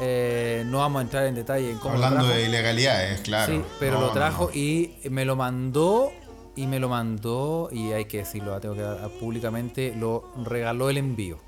Eh, 0.00 0.64
no 0.66 0.78
vamos 0.78 1.00
a 1.00 1.02
entrar 1.02 1.26
en 1.26 1.34
detalle 1.34 1.70
en 1.70 1.78
cómo 1.78 1.96
lo 1.96 2.04
Hablando 2.04 2.26
trajo. 2.26 2.38
de 2.40 2.46
ilegalidades, 2.48 3.20
claro. 3.20 3.52
Sí, 3.52 3.62
pero 3.78 3.94
No, 3.94 4.00
lo 4.00 4.06
no, 4.08 4.12
trajo 4.12 4.44
no. 4.46 4.58
y 4.58 4.94
me 5.10 5.24
lo 5.24 5.36
mandó 5.36 6.10
y 6.56 6.66
me 6.66 6.78
lo 6.78 6.88
mandó 6.88 7.68
y 7.72 7.92
hay 7.92 8.04
que 8.06 8.18
decirlo, 8.18 8.58
tengo 8.60 8.74
que 8.74 8.82
dar 8.82 9.08
públicamente, 9.20 9.94
lo 9.96 10.32
regaló 10.44 10.90
el 10.90 10.98
envío. 10.98 11.38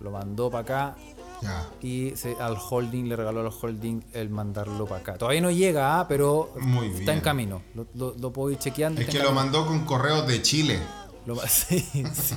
Lo 0.00 0.10
mandó 0.10 0.50
para 0.50 0.62
acá 0.62 0.96
Ya. 1.42 1.68
y 1.82 2.12
se- 2.16 2.36
al 2.40 2.56
holding 2.56 3.08
le 3.08 3.16
regaló 3.16 3.40
al 3.40 3.52
holding 3.52 4.00
el 4.12 4.30
mandarlo 4.30 4.86
para 4.86 5.00
acá. 5.00 5.18
Todavía 5.18 5.40
no 5.40 5.50
llega, 5.50 6.00
ah, 6.00 6.06
pero 6.08 6.52
Muy 6.60 6.86
está 6.86 6.98
bien. 6.98 7.10
en 7.10 7.20
camino. 7.20 7.62
Lo, 7.74 7.86
lo- 7.94 8.14
lo 8.18 8.32
puedo 8.32 8.50
ir 8.50 8.58
chequeando. 8.58 9.00
Es 9.00 9.08
que 9.08 9.18
lo 9.20 9.32
mandó 9.32 9.66
con 9.66 9.84
correos 9.84 10.26
de 10.26 10.40
Chile. 10.42 10.78
Lo 11.26 11.36
sí, 11.46 11.80
sí. 11.80 12.34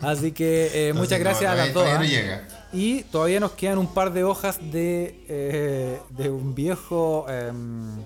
Así 0.00 0.32
que 0.32 0.66
eh, 0.66 0.88
Entonces, 0.88 0.94
muchas 0.96 1.18
no, 1.18 1.24
gracias 1.24 1.52
a 1.52 1.54
las 1.54 1.72
dos. 1.72 1.84
todavía 1.84 1.98
no 1.98 2.04
ah. 2.04 2.08
llega. 2.08 2.48
Y 2.72 3.02
todavía 3.04 3.40
nos 3.40 3.52
quedan 3.52 3.78
un 3.78 3.86
par 3.88 4.12
de 4.12 4.24
hojas 4.24 4.58
de, 4.72 5.24
eh, 5.28 6.00
de 6.10 6.30
un 6.30 6.54
viejo. 6.54 7.26
em, 7.28 8.02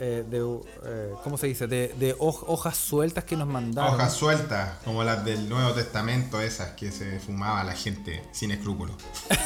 eh, 0.00 0.24
de, 0.28 0.38
eh, 0.84 1.12
¿Cómo 1.22 1.36
se 1.38 1.46
dice? 1.46 1.66
De, 1.66 1.88
de 1.98 2.16
hoj- 2.16 2.44
hojas 2.46 2.76
sueltas 2.76 3.24
que 3.24 3.36
nos 3.36 3.46
mandaron. 3.48 3.94
Hojas 3.94 4.12
sueltas, 4.14 4.78
como 4.84 5.04
las 5.04 5.24
del 5.24 5.48
Nuevo 5.48 5.72
Testamento, 5.72 6.40
esas 6.40 6.70
que 6.72 6.90
se 6.90 7.20
fumaba 7.20 7.62
la 7.64 7.72
gente 7.74 8.22
sin 8.32 8.50
escrúpulos. 8.50 8.96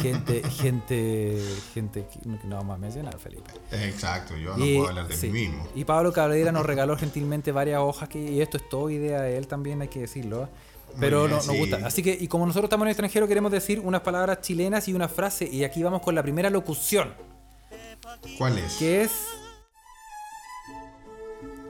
Gente, 0.00 0.42
gente, 0.48 1.38
gente 1.74 2.06
que 2.10 2.20
no 2.48 2.56
vamos 2.56 2.74
a 2.74 2.78
mencionar, 2.78 3.18
Felipe. 3.18 3.50
Exacto, 3.70 4.34
yo 4.34 4.56
no 4.56 4.64
Y- 4.64 4.76
puedo 4.76 4.88
hablar 4.88 5.06
de 5.08 5.14
sí. 5.16 5.28
mí 5.28 5.40
mismo. 5.48 5.68
Y 5.74 5.84
Pablo 5.84 6.10
Cabrera 6.10 6.50
nos 6.52 6.64
regaló 6.66 6.96
gentilmente 6.96 7.52
varias 7.52 7.80
hojas 7.80 8.08
que, 8.08 8.18
y 8.18 8.40
esto 8.40 8.56
es 8.56 8.66
todo 8.70 8.88
idea 8.88 9.20
de 9.20 9.36
él 9.36 9.46
también, 9.46 9.82
hay 9.82 9.88
que 9.88 10.00
decirlo. 10.00 10.44
¿eh? 10.44 10.48
Pero 10.98 11.26
bien, 11.26 11.32
no- 11.32 11.36
nos 11.44 11.54
gusta. 11.56 11.80
Así 11.84 12.02
que, 12.02 12.16
y 12.18 12.28
como 12.28 12.46
nosotros 12.46 12.64
estamos 12.68 12.84
en 12.84 12.88
el 12.88 12.92
extranjero, 12.92 13.28
queremos 13.28 13.52
decir 13.52 13.78
unas 13.80 14.00
palabras 14.00 14.40
chilenas 14.40 14.88
y 14.88 14.94
una 14.94 15.08
frase. 15.08 15.46
Y 15.46 15.64
aquí 15.64 15.82
vamos 15.82 16.00
con 16.00 16.14
la 16.14 16.22
primera 16.22 16.48
locución, 16.48 17.12
¿Cuál 18.38 18.56
es? 18.58 18.72
que 18.76 19.02
es 19.02 19.10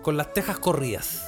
con 0.03 0.17
las 0.17 0.33
tejas 0.35 0.59
corridas. 0.59 1.23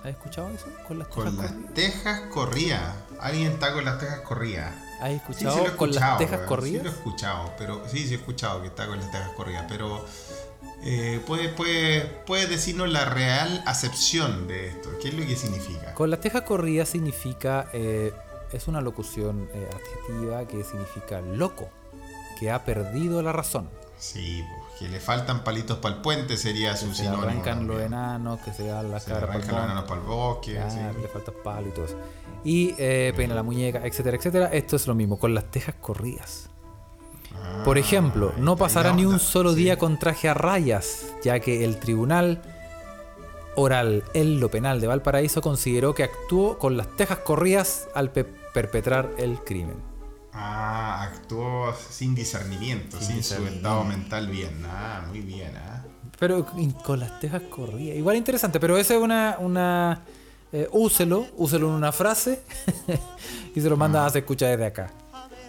¿Has 0.00 0.10
escuchado 0.10 0.48
eso? 0.50 0.66
Con 0.86 0.98
las 0.98 1.08
tejas 1.08 1.24
Con 1.24 1.36
las 1.36 1.46
corridas. 1.52 1.74
tejas 1.74 2.20
corría. 2.32 2.94
Alguien 3.20 3.52
está 3.52 3.72
con 3.72 3.84
las 3.84 3.98
tejas 3.98 4.20
corridas. 4.20 4.72
¿Has 5.00 5.10
escuchado 5.10 5.54
sí 5.56 5.60
lo 5.64 5.72
he 5.72 5.76
con 5.76 5.88
las 5.90 5.96
escuchado, 5.96 6.18
tejas 6.18 6.40
corridas? 6.46 6.82
Sí 6.82 6.84
lo 6.84 6.90
he 6.90 6.94
escuchado, 6.94 7.52
pero 7.58 7.82
sí, 7.88 8.06
sí 8.06 8.14
he 8.14 8.16
escuchado 8.16 8.62
que 8.62 8.68
está 8.68 8.86
con 8.86 8.98
las 8.98 9.10
tejas 9.10 9.30
corridas, 9.30 9.64
pero 9.68 10.04
eh, 10.84 11.20
puede, 11.26 11.48
puede, 11.48 12.00
puede 12.26 12.46
decirnos 12.46 12.88
la 12.88 13.04
real 13.04 13.62
acepción 13.66 14.46
de 14.48 14.68
esto. 14.68 14.90
¿Qué 15.00 15.08
es 15.08 15.14
lo 15.14 15.26
que 15.26 15.36
significa? 15.36 15.94
Con 15.94 16.10
las 16.10 16.20
tejas 16.20 16.42
corridas 16.42 16.88
significa, 16.88 17.68
eh, 17.72 18.12
es 18.52 18.66
una 18.68 18.80
locución 18.80 19.48
eh, 19.52 19.68
adjetiva 19.72 20.46
que 20.46 20.64
significa 20.64 21.20
loco, 21.20 21.68
que 22.38 22.50
ha 22.50 22.64
perdido 22.64 23.20
la 23.22 23.32
razón. 23.32 23.68
Sí, 23.98 24.44
pues, 24.48 24.57
que 24.78 24.88
le 24.88 25.00
faltan 25.00 25.42
palitos 25.44 25.78
para 25.78 25.96
el 25.96 26.00
puente 26.02 26.36
sería 26.36 26.76
su 26.76 26.88
Se 26.94 27.02
sinónimo. 27.02 27.22
arrancan 27.24 27.66
los 27.66 27.80
enanos, 27.80 28.38
que 28.40 28.52
se 28.52 28.62
le 28.62 28.68
dan 28.68 28.90
las 28.90 29.02
Se 29.04 29.10
le 29.10 29.16
cabras 29.16 29.30
arrancan 29.36 29.54
los 29.56 29.64
enanos 29.64 29.84
para 29.84 30.00
el 30.00 30.06
bosque. 30.06 30.52
Claro, 30.54 30.98
le 31.00 31.08
falta 31.08 31.32
palo 31.44 31.68
y 31.68 31.70
todo 31.70 31.84
eso. 31.86 31.96
Y 32.44 32.74
eh, 32.78 33.12
peina 33.16 33.34
la 33.34 33.42
muñeca, 33.42 33.84
etcétera, 33.84 34.16
etcétera. 34.16 34.46
Esto 34.52 34.76
es 34.76 34.86
lo 34.86 34.94
mismo, 34.94 35.18
con 35.18 35.34
las 35.34 35.50
tejas 35.50 35.74
corridas. 35.80 36.48
Por 37.64 37.76
ejemplo, 37.78 38.32
no 38.38 38.56
pasará 38.56 38.92
ni 38.92 39.04
un 39.04 39.18
solo 39.18 39.54
día 39.54 39.78
con 39.78 39.98
traje 39.98 40.28
a 40.28 40.34
rayas, 40.34 41.06
ya 41.22 41.40
que 41.40 41.64
el 41.64 41.78
tribunal 41.78 42.40
oral 43.56 44.04
en 44.14 44.38
lo 44.38 44.50
penal 44.50 44.80
de 44.80 44.86
Valparaíso 44.86 45.40
consideró 45.42 45.94
que 45.94 46.04
actuó 46.04 46.58
con 46.58 46.76
las 46.76 46.94
tejas 46.96 47.18
corridas 47.18 47.88
al 47.94 48.10
pe- 48.12 48.24
perpetrar 48.24 49.10
el 49.18 49.38
crimen. 49.40 49.76
Ah, 50.40 51.02
actuó 51.02 51.74
sin 51.90 52.14
discernimiento, 52.14 52.96
sin, 53.00 53.08
su 53.08 53.16
discernimiento. 53.16 53.56
estado 53.56 53.84
mental 53.84 54.28
bien. 54.28 54.64
Ah, 54.66 55.04
muy 55.08 55.20
bien, 55.20 55.52
ah. 55.56 55.82
Pero 56.16 56.46
con 56.84 57.00
las 57.00 57.18
tejas 57.18 57.42
corridas. 57.42 57.96
Igual 57.96 58.16
interesante, 58.16 58.60
pero 58.60 58.78
esa 58.78 58.94
es 58.94 59.00
una. 59.00 59.36
una 59.40 60.02
eh, 60.52 60.68
úselo, 60.70 61.26
úselo 61.36 61.68
en 61.68 61.74
una 61.74 61.92
frase 61.92 62.42
y 63.54 63.60
se 63.60 63.68
lo 63.68 63.76
manda 63.76 64.06
a 64.06 64.10
se 64.10 64.20
escucha 64.20 64.46
desde 64.46 64.66
acá. 64.66 64.90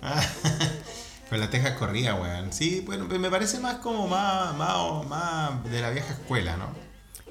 Con 1.30 1.40
la 1.40 1.50
teja 1.52 1.76
corrida, 1.76 2.16
weón. 2.16 2.52
Sí, 2.52 2.82
bueno, 2.84 3.06
me 3.06 3.30
parece 3.30 3.60
más 3.60 3.76
como 3.76 4.08
más, 4.08 4.58
más, 4.58 5.08
más 5.08 5.64
de 5.72 5.80
la 5.80 5.92
vieja 5.92 6.14
escuela, 6.14 6.58
¿no? 6.58 6.66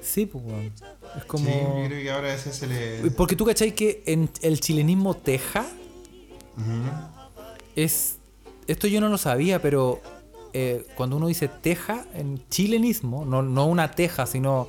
Sí, 0.01 0.25
pues, 0.25 0.43
weón. 0.45 0.73
Es 1.17 1.25
como. 1.25 1.45
Sí, 1.45 1.51
yo 1.51 1.85
creo 1.87 2.03
que 2.03 2.11
ahora 2.11 2.33
ese 2.33 2.53
se 2.53 2.67
le. 2.67 3.11
Porque 3.11 3.35
tú 3.35 3.45
cachai 3.45 3.75
que 3.75 4.01
en 4.05 4.29
el 4.41 4.61
chilenismo 4.61 5.15
teja 5.15 5.65
es. 7.83 8.17
Esto 8.67 8.87
yo 8.87 9.01
no 9.01 9.09
lo 9.09 9.17
sabía, 9.17 9.61
pero 9.61 9.99
eh, 10.53 10.85
cuando 10.95 11.17
uno 11.17 11.27
dice 11.27 11.47
teja 11.47 12.05
en 12.13 12.41
chilenismo, 12.49 13.25
no, 13.25 13.41
no 13.41 13.65
una 13.65 13.91
teja, 13.91 14.25
sino 14.25 14.67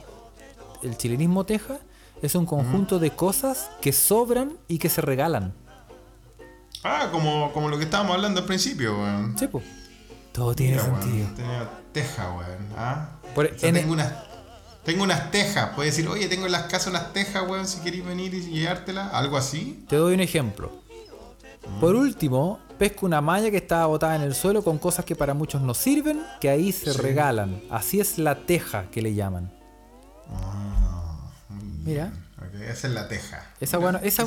el 0.82 0.96
chilenismo 0.96 1.44
teja, 1.44 1.78
es 2.22 2.34
un 2.34 2.46
conjunto 2.46 2.98
de 2.98 3.10
cosas 3.10 3.70
que 3.82 3.92
sobran 3.92 4.52
y 4.68 4.78
que 4.78 4.88
se 4.88 5.00
regalan. 5.02 5.52
Ah, 6.82 7.08
como, 7.12 7.52
como 7.52 7.68
lo 7.68 7.76
que 7.76 7.84
estábamos 7.84 8.14
hablando 8.16 8.40
al 8.40 8.46
principio, 8.46 8.98
weón. 8.98 9.36
Sí, 9.38 9.46
pues. 9.48 9.64
Todo 10.32 10.54
tiene 10.54 10.74
Mira, 10.76 10.84
weón, 10.84 11.02
sentido. 11.02 11.28
tenía 11.36 11.70
teja, 11.92 12.30
weón. 12.32 12.66
¿ah? 12.76 13.10
Por- 13.34 13.46
O 13.54 13.58
sea, 13.58 13.68
en- 13.68 13.74
tengo, 13.74 13.92
unas, 13.92 14.12
tengo 14.84 15.02
unas 15.04 15.30
tejas. 15.30 15.70
Puedes 15.74 15.94
decir, 15.94 16.08
oye, 16.08 16.26
tengo 16.28 16.46
en 16.46 16.52
las 16.52 16.62
casas 16.64 16.86
unas 16.88 17.12
tejas, 17.12 17.46
weón, 17.46 17.66
si 17.66 17.80
queréis 17.80 18.04
venir 18.06 18.32
y 18.32 18.40
llevártelas. 18.42 19.12
Algo 19.12 19.36
así. 19.36 19.84
Te 19.88 19.96
doy 19.96 20.14
un 20.14 20.20
ejemplo. 20.20 20.72
Por 21.80 21.94
último, 21.96 22.58
pesco 22.80 23.04
una 23.04 23.20
malla 23.20 23.50
que 23.50 23.58
estaba 23.58 23.84
botada 23.86 24.16
en 24.16 24.22
el 24.22 24.34
suelo 24.34 24.64
con 24.64 24.78
cosas 24.78 25.04
que 25.04 25.14
para 25.14 25.34
muchos 25.34 25.60
no 25.60 25.74
sirven, 25.74 26.22
que 26.40 26.48
ahí 26.48 26.72
se 26.72 26.94
regalan. 26.94 27.60
Así 27.70 28.00
es 28.00 28.16
la 28.18 28.34
teja 28.46 28.86
que 28.90 29.02
le 29.02 29.12
llaman. 29.14 29.52
Mira, 31.84 32.12
Ok, 32.38 32.54
esa 32.62 32.88
es 32.88 32.94
la 32.94 33.06
teja. 33.06 33.44
Esa 33.60 33.76
Mira, 33.78 33.90
weá- 33.92 34.00
esa 34.02 34.24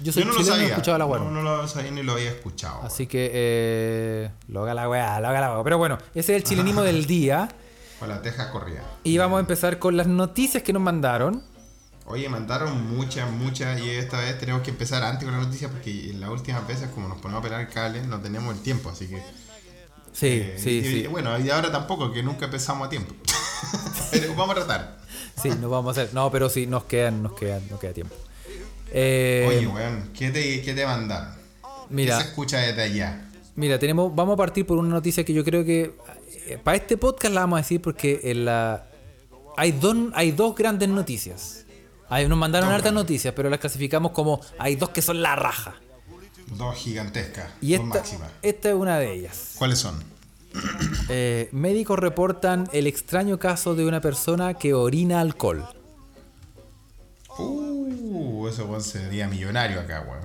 yo 0.00 0.12
soy 0.12 0.24
no 0.24 0.32
lo 0.32 0.38
chileno 0.38 0.38
y 0.38 0.40
he 0.40 0.44
sabía. 0.44 0.66
escuchado 0.70 0.98
la 0.98 1.06
weá, 1.06 1.20
No, 1.20 1.30
no. 1.30 1.42
no 1.42 1.56
lo 1.62 1.68
sabía 1.68 1.92
ni 1.92 2.02
lo 2.02 2.12
había 2.14 2.30
escuchado. 2.32 2.82
así 2.82 3.06
que 3.06 3.30
eh, 3.32 4.30
lo 4.48 4.62
haga 4.64 4.74
la 4.74 4.88
weá, 4.88 5.20
lo 5.20 5.28
haga 5.28 5.40
la 5.40 5.52
weá. 5.54 5.62
Pero 5.62 5.78
bueno, 5.78 5.98
ese 6.16 6.34
es 6.34 6.42
el 6.42 6.44
chilenismo 6.44 6.82
del 6.82 7.06
día. 7.06 7.48
Con 8.00 8.08
la 8.08 8.20
teja 8.22 8.50
corrida. 8.50 8.82
Y 9.04 9.18
vamos 9.18 9.36
a 9.36 9.40
empezar 9.40 9.78
con 9.78 9.96
las 9.96 10.08
noticias 10.08 10.64
que 10.64 10.72
nos 10.72 10.82
mandaron. 10.82 11.42
Oye, 12.06 12.28
mandaron 12.28 12.86
muchas, 12.94 13.30
muchas 13.30 13.80
y 13.80 13.88
esta 13.90 14.20
vez 14.20 14.38
tenemos 14.38 14.62
que 14.62 14.70
empezar 14.70 15.02
antes 15.02 15.24
con 15.24 15.32
la 15.36 15.42
noticia 15.42 15.70
porque 15.70 16.10
en 16.10 16.20
las 16.20 16.28
últimas 16.30 16.66
veces 16.66 16.88
como 16.90 17.08
nos 17.08 17.18
ponemos 17.18 17.40
a 17.40 17.42
pelar 17.42 17.60
el 17.62 17.68
cable 17.68 18.02
no 18.06 18.20
teníamos 18.20 18.54
el 18.54 18.62
tiempo, 18.62 18.90
así 18.90 19.06
que... 19.08 19.22
Sí, 20.12 20.26
eh, 20.28 20.54
sí, 20.58 20.70
y- 20.78 20.84
sí. 21.02 21.06
bueno, 21.08 21.36
y 21.40 21.50
ahora 21.50 21.72
tampoco, 21.72 22.12
que 22.12 22.22
nunca 22.22 22.44
empezamos 22.44 22.86
a 22.86 22.90
tiempo. 22.90 23.14
Pero 24.12 24.34
vamos 24.34 24.50
a 24.56 24.64
tratar. 24.66 24.98
Sí, 25.42 25.48
nos 25.48 25.70
vamos 25.70 25.96
a 25.98 26.02
hacer. 26.02 26.14
No, 26.14 26.30
pero 26.30 26.48
sí, 26.48 26.66
nos 26.68 26.84
quedan, 26.84 27.20
nos 27.22 27.32
quedan, 27.32 27.62
nos 27.68 27.80
queda 27.80 27.92
tiempo. 27.92 28.14
Eh, 28.92 29.44
Oye, 29.48 29.66
weón, 29.66 30.10
¿qué 30.16 30.30
te, 30.30 30.62
qué 30.62 30.72
te 30.74 30.86
mandaron? 30.86 31.34
mira, 31.90 32.16
¿Qué 32.18 32.22
se 32.22 32.28
escucha 32.28 32.58
desde 32.58 32.82
allá? 32.82 33.28
Mira, 33.56 33.78
tenemos, 33.80 34.14
vamos 34.14 34.34
a 34.34 34.36
partir 34.36 34.64
por 34.64 34.78
una 34.78 34.90
noticia 34.90 35.24
que 35.24 35.32
yo 35.32 35.42
creo 35.44 35.64
que 35.64 35.96
eh, 36.46 36.58
para 36.62 36.76
este 36.76 36.96
podcast 36.96 37.34
la 37.34 37.40
vamos 37.40 37.58
a 37.58 37.62
decir 37.62 37.80
porque 37.82 38.20
en 38.22 38.44
la, 38.44 38.86
hay, 39.56 39.72
dos, 39.72 39.96
hay 40.14 40.30
dos 40.30 40.54
grandes 40.54 40.88
noticias. 40.88 41.63
Nos 42.28 42.38
mandaron 42.38 42.70
hartas 42.70 42.92
noticias, 42.92 43.34
pero 43.34 43.50
las 43.50 43.58
clasificamos 43.58 44.12
como 44.12 44.40
hay 44.58 44.76
dos 44.76 44.90
que 44.90 45.02
son 45.02 45.20
la 45.22 45.36
raja. 45.36 45.74
Dos 46.56 46.76
gigantescas, 46.76 47.50
Y 47.60 47.74
dos 47.74 47.84
esta, 47.86 47.98
máximas. 47.98 48.30
esta 48.42 48.68
es 48.68 48.74
una 48.74 48.98
de 48.98 49.12
ellas. 49.12 49.54
¿Cuáles 49.58 49.78
son? 49.78 50.02
Eh, 51.08 51.48
médicos 51.52 51.98
reportan 51.98 52.68
el 52.72 52.86
extraño 52.86 53.38
caso 53.38 53.74
de 53.74 53.84
una 53.86 54.00
persona 54.00 54.54
que 54.54 54.72
orina 54.72 55.20
alcohol. 55.20 55.66
Uh, 57.38 58.46
eso 58.48 58.64
weón 58.66 58.82
sería 58.82 59.26
millonario 59.28 59.80
acá, 59.80 60.04
weón. 60.08 60.24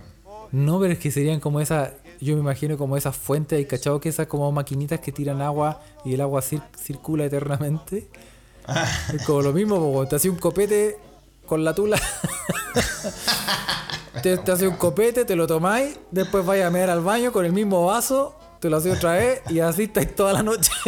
No, 0.52 0.80
pero 0.80 0.94
es 0.94 1.00
que 1.00 1.12
serían 1.12 1.40
como 1.40 1.60
esas, 1.62 1.92
yo 2.22 2.36
me 2.36 2.42
imagino 2.42 2.78
como 2.78 2.96
esas 2.98 3.16
fuentes, 3.16 3.60
¿y 3.60 3.66
cachado 3.66 4.00
que 4.00 4.10
esas 4.10 4.28
como 4.28 4.52
maquinitas 4.52 5.00
que 5.00 5.12
tiran 5.12 5.42
agua 5.42 5.82
y 6.06 6.14
el 6.14 6.22
agua 6.22 6.42
cir- 6.42 6.64
circula 6.78 7.26
eternamente? 7.26 8.08
es 9.14 9.24
como 9.26 9.42
lo 9.42 9.52
mismo, 9.54 9.78
como 9.80 10.08
te 10.08 10.16
hace 10.16 10.30
un 10.30 10.38
copete 10.38 10.98
con 11.50 11.66
la 11.66 11.74
tula. 11.74 12.00
te, 14.22 14.38
te 14.38 14.52
hace 14.52 14.68
un 14.68 14.76
copete, 14.76 15.26
te 15.26 15.36
lo 15.36 15.48
tomáis, 15.48 16.00
después 16.12 16.46
vais 16.46 16.64
a 16.64 16.70
mear 16.70 16.90
al 16.92 17.02
baño 17.02 17.32
con 17.32 17.44
el 17.46 17.52
mismo 17.52 17.88
vaso, 17.88 18.36
te 18.60 18.70
lo 18.70 18.78
haces 18.78 18.96
otra 18.98 19.14
vez 19.14 19.42
y 19.50 19.60
así 19.60 19.84
estáis 19.84 20.16
toda 20.16 20.34
la 20.34 20.44
noche. 20.44 20.72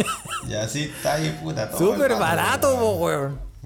Y 0.48 0.54
así 0.54 0.82
está 0.84 1.14
ahí, 1.14 1.38
puta, 1.40 1.70
todo 1.70 1.78
Súper 1.92 2.10
rato, 2.10 2.20
barato, 2.20 2.68
weón. 2.74 2.80
po, 2.80 2.96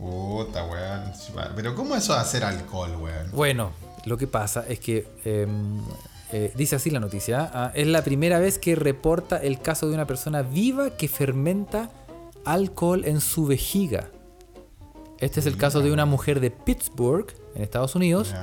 weón. 0.02 0.44
Puta, 0.44 0.64
weón. 0.64 1.12
Pero 1.56 1.74
¿cómo 1.74 1.96
eso 1.96 2.12
de 2.12 2.18
hacer 2.20 2.44
alcohol, 2.44 2.94
weón? 3.00 3.30
Bueno, 3.32 3.72
lo 4.04 4.18
que 4.18 4.26
pasa 4.26 4.62
es 4.68 4.78
que 4.78 5.08
eh, 5.24 5.46
eh, 6.32 6.52
dice 6.54 6.76
así 6.76 6.90
la 6.90 7.00
noticia. 7.00 7.50
ah, 7.52 7.72
es 7.74 7.86
la 7.86 8.02
primera 8.02 8.38
vez 8.38 8.58
que 8.58 8.76
reporta 8.76 9.38
el 9.38 9.58
caso 9.58 9.88
de 9.88 9.94
una 9.94 10.06
persona 10.06 10.42
viva 10.42 10.90
que 10.90 11.08
fermenta 11.08 11.88
alcohol 12.44 13.04
en 13.06 13.22
su 13.22 13.46
vejiga. 13.46 14.10
Este 15.20 15.40
es 15.40 15.46
el 15.46 15.56
caso 15.56 15.80
de 15.80 15.92
una 15.92 16.04
mujer 16.06 16.40
de 16.40 16.50
Pittsburgh, 16.50 17.26
en 17.54 17.62
Estados 17.62 17.94
Unidos, 17.94 18.34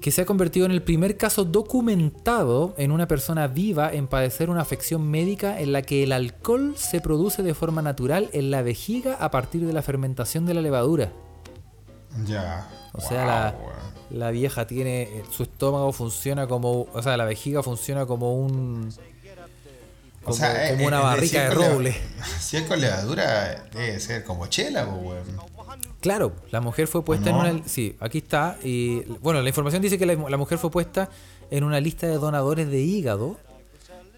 que 0.00 0.10
se 0.10 0.20
ha 0.22 0.26
convertido 0.26 0.66
en 0.66 0.72
el 0.72 0.82
primer 0.82 1.16
caso 1.16 1.44
documentado 1.44 2.74
en 2.76 2.92
una 2.92 3.08
persona 3.08 3.46
viva 3.46 3.90
en 3.92 4.06
padecer 4.06 4.50
una 4.50 4.60
afección 4.60 5.08
médica 5.10 5.58
en 5.60 5.72
la 5.72 5.82
que 5.82 6.02
el 6.02 6.12
alcohol 6.12 6.74
se 6.76 7.00
produce 7.00 7.42
de 7.42 7.54
forma 7.54 7.80
natural 7.82 8.28
en 8.32 8.50
la 8.50 8.62
vejiga 8.62 9.14
a 9.14 9.30
partir 9.30 9.66
de 9.66 9.72
la 9.72 9.82
fermentación 9.82 10.44
de 10.44 10.54
la 10.54 10.60
levadura. 10.60 11.12
Ya. 12.26 12.68
O 12.92 13.00
sea, 13.00 13.18
Wow, 13.18 13.26
la, 13.26 13.54
weón. 13.58 14.18
la 14.20 14.30
vieja 14.30 14.66
tiene. 14.66 15.02
eh, 15.02 15.24
Su 15.30 15.42
estómago 15.42 15.92
funciona 15.92 16.46
como. 16.46 16.86
O 16.92 17.02
sea, 17.02 17.16
la 17.16 17.24
vejiga 17.24 17.62
funciona 17.62 18.06
como 18.06 18.34
un. 18.36 18.90
O 20.26 20.30
Como, 20.30 20.38
sea, 20.38 20.70
como 20.70 20.82
eh, 20.82 20.86
una 20.88 20.98
eh, 20.98 21.02
barrica 21.02 21.42
de 21.44 21.50
roble. 21.50 21.96
Si 22.40 22.56
es 22.56 22.64
con 22.64 22.80
levadura, 22.80 23.64
debe 23.72 24.00
ser 24.00 24.24
como 24.24 24.48
chela, 24.48 24.84
weón. 24.84 25.24
Claro, 26.00 26.32
la 26.50 26.60
mujer 26.60 26.88
fue 26.88 27.04
puesta 27.04 27.30
no? 27.30 27.46
en 27.46 27.56
una. 27.56 27.68
Sí, 27.68 27.96
aquí 28.00 28.18
está. 28.18 28.58
Y 28.64 29.02
bueno, 29.20 29.40
la 29.40 29.48
información 29.48 29.82
dice 29.82 29.98
que 29.98 30.04
la, 30.04 30.14
la 30.14 30.36
mujer 30.36 30.58
fue 30.58 30.68
puesta 30.70 31.08
en 31.50 31.62
una 31.62 31.78
lista 31.78 32.08
de 32.08 32.14
donadores 32.14 32.68
de 32.68 32.80
hígado. 32.80 33.36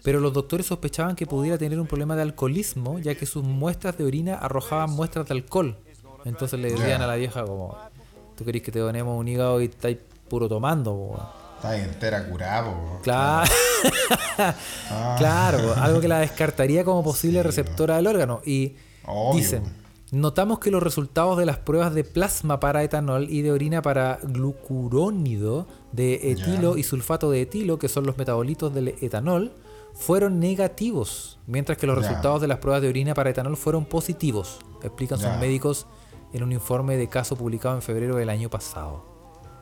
Pero 0.01 0.19
los 0.19 0.33
doctores 0.33 0.65
sospechaban 0.65 1.15
que 1.15 1.27
pudiera 1.27 1.57
tener 1.57 1.79
un 1.79 1.85
problema 1.85 2.15
de 2.15 2.23
alcoholismo, 2.23 2.97
ya 2.99 3.13
que 3.15 3.25
sus 3.25 3.43
muestras 3.43 3.97
de 3.97 4.05
orina 4.05 4.35
arrojaban 4.35 4.89
muestras 4.91 5.27
de 5.27 5.33
alcohol. 5.35 5.77
Entonces 6.25 6.59
le 6.59 6.71
decían 6.71 7.01
a 7.01 7.07
la 7.07 7.15
vieja 7.17 7.43
como, 7.43 7.77
¿tú 8.35 8.45
querés 8.45 8.63
que 8.63 8.71
te 8.71 8.79
donemos 8.79 9.19
un 9.19 9.27
hígado 9.27 9.61
y 9.61 9.65
estáis 9.65 9.97
puro 10.27 10.47
tomando? 10.47 10.91
po, 10.91 11.05
weón?" 11.15 11.38
Está 11.59 11.77
entera 11.77 12.25
curada. 12.25 12.73
Claro. 13.03 13.51
claro, 15.17 15.73
algo 15.75 15.99
que 15.99 16.07
la 16.07 16.19
descartaría 16.19 16.85
como 16.85 17.03
posible 17.03 17.43
receptora 17.43 17.97
del 17.97 18.07
órgano. 18.07 18.39
Y 18.45 18.77
Obvio. 19.05 19.37
dicen, 19.37 19.63
notamos 20.11 20.59
que 20.59 20.71
los 20.71 20.81
resultados 20.81 21.37
de 21.37 21.45
las 21.45 21.57
pruebas 21.57 21.93
de 21.93 22.05
plasma 22.05 22.61
para 22.61 22.81
etanol 22.81 23.29
y 23.29 23.41
de 23.41 23.51
orina 23.51 23.81
para 23.81 24.19
glucurónido 24.23 25.67
de 25.91 26.31
etilo 26.31 26.77
y 26.77 26.83
sulfato 26.83 27.29
de 27.29 27.41
etilo, 27.41 27.77
que 27.77 27.89
son 27.89 28.05
los 28.05 28.17
metabolitos 28.17 28.73
del 28.73 28.95
etanol, 29.01 29.51
fueron 29.93 30.39
negativos, 30.39 31.39
mientras 31.45 31.77
que 31.77 31.87
los 31.87 31.97
resultados 31.97 32.39
de 32.39 32.47
las 32.47 32.59
pruebas 32.59 32.81
de 32.81 32.87
orina 32.87 33.13
para 33.13 33.31
etanol 33.31 33.57
fueron 33.57 33.83
positivos, 33.83 34.59
explican 34.81 35.19
sus 35.19 35.35
médicos 35.41 35.87
en 36.31 36.41
un 36.41 36.53
informe 36.53 36.95
de 36.95 37.09
caso 37.09 37.35
publicado 37.35 37.75
en 37.75 37.81
febrero 37.81 38.15
del 38.15 38.29
año 38.29 38.49
pasado. 38.49 39.03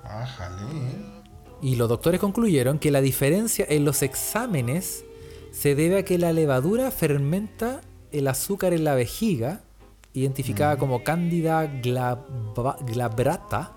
Ájale. 0.04 1.17
Y 1.62 1.76
los 1.76 1.90
doctores 1.90 2.20
concluyeron 2.20 2.78
que 2.80 2.92
la 2.92 3.02
diferencia 3.02 3.66
en 3.68 3.84
los 3.86 4.02
exámenes 4.04 5.04
se 5.52 5.74
debe 5.76 6.00
a 6.00 6.06
que 6.06 6.18
la 6.18 6.32
levadura 6.34 6.92
fermenta 6.92 7.82
el 8.12 8.28
azúcar 8.28 8.74
en 8.74 8.84
la 8.84 8.94
vejiga, 8.96 9.62
identificada 10.14 10.78
como 10.78 11.04
Candida 11.04 11.66
glabrata, 12.86 13.72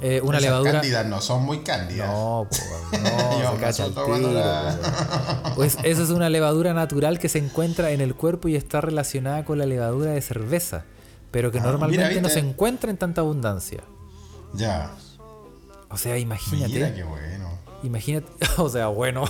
Eh, 0.00 0.20
una 0.22 0.40
levadura. 0.40 0.72
cándidas 0.72 1.06
no 1.06 1.20
son 1.20 1.44
muy 1.44 1.58
cándidas. 1.60 2.08
No, 2.08 2.48
po, 2.50 2.56
no, 2.98 3.72
se 3.72 3.82
cuando 3.92 4.28
tiro, 4.28 4.32
la-. 4.40 5.52
Pues 5.54 5.76
esa 5.84 6.02
es 6.02 6.08
una 6.10 6.30
levadura 6.30 6.72
natural 6.72 7.18
que 7.18 7.28
se 7.28 7.38
encuentra 7.38 7.90
en 7.90 8.00
el 8.00 8.14
cuerpo 8.14 8.48
y 8.48 8.56
está 8.56 8.80
relacionada 8.80 9.44
con 9.44 9.58
la 9.58 9.66
levadura 9.66 10.12
de 10.12 10.22
cerveza, 10.22 10.84
pero 11.30 11.52
que 11.52 11.58
Ah, 11.58 11.64
normalmente 11.64 12.08
mira, 12.08 12.20
no 12.22 12.28
se 12.30 12.38
encuentra 12.40 12.90
en 12.90 12.96
tanta 12.96 13.20
abundancia. 13.20 13.82
Ya. 14.54 14.94
O 15.94 15.98
sea, 15.98 16.18
imagínate. 16.18 16.72
Mira 16.74 16.94
qué 16.94 17.04
bueno. 17.04 17.58
Imagínate, 17.82 18.26
o 18.58 18.68
sea, 18.68 18.88
bueno. 18.88 19.24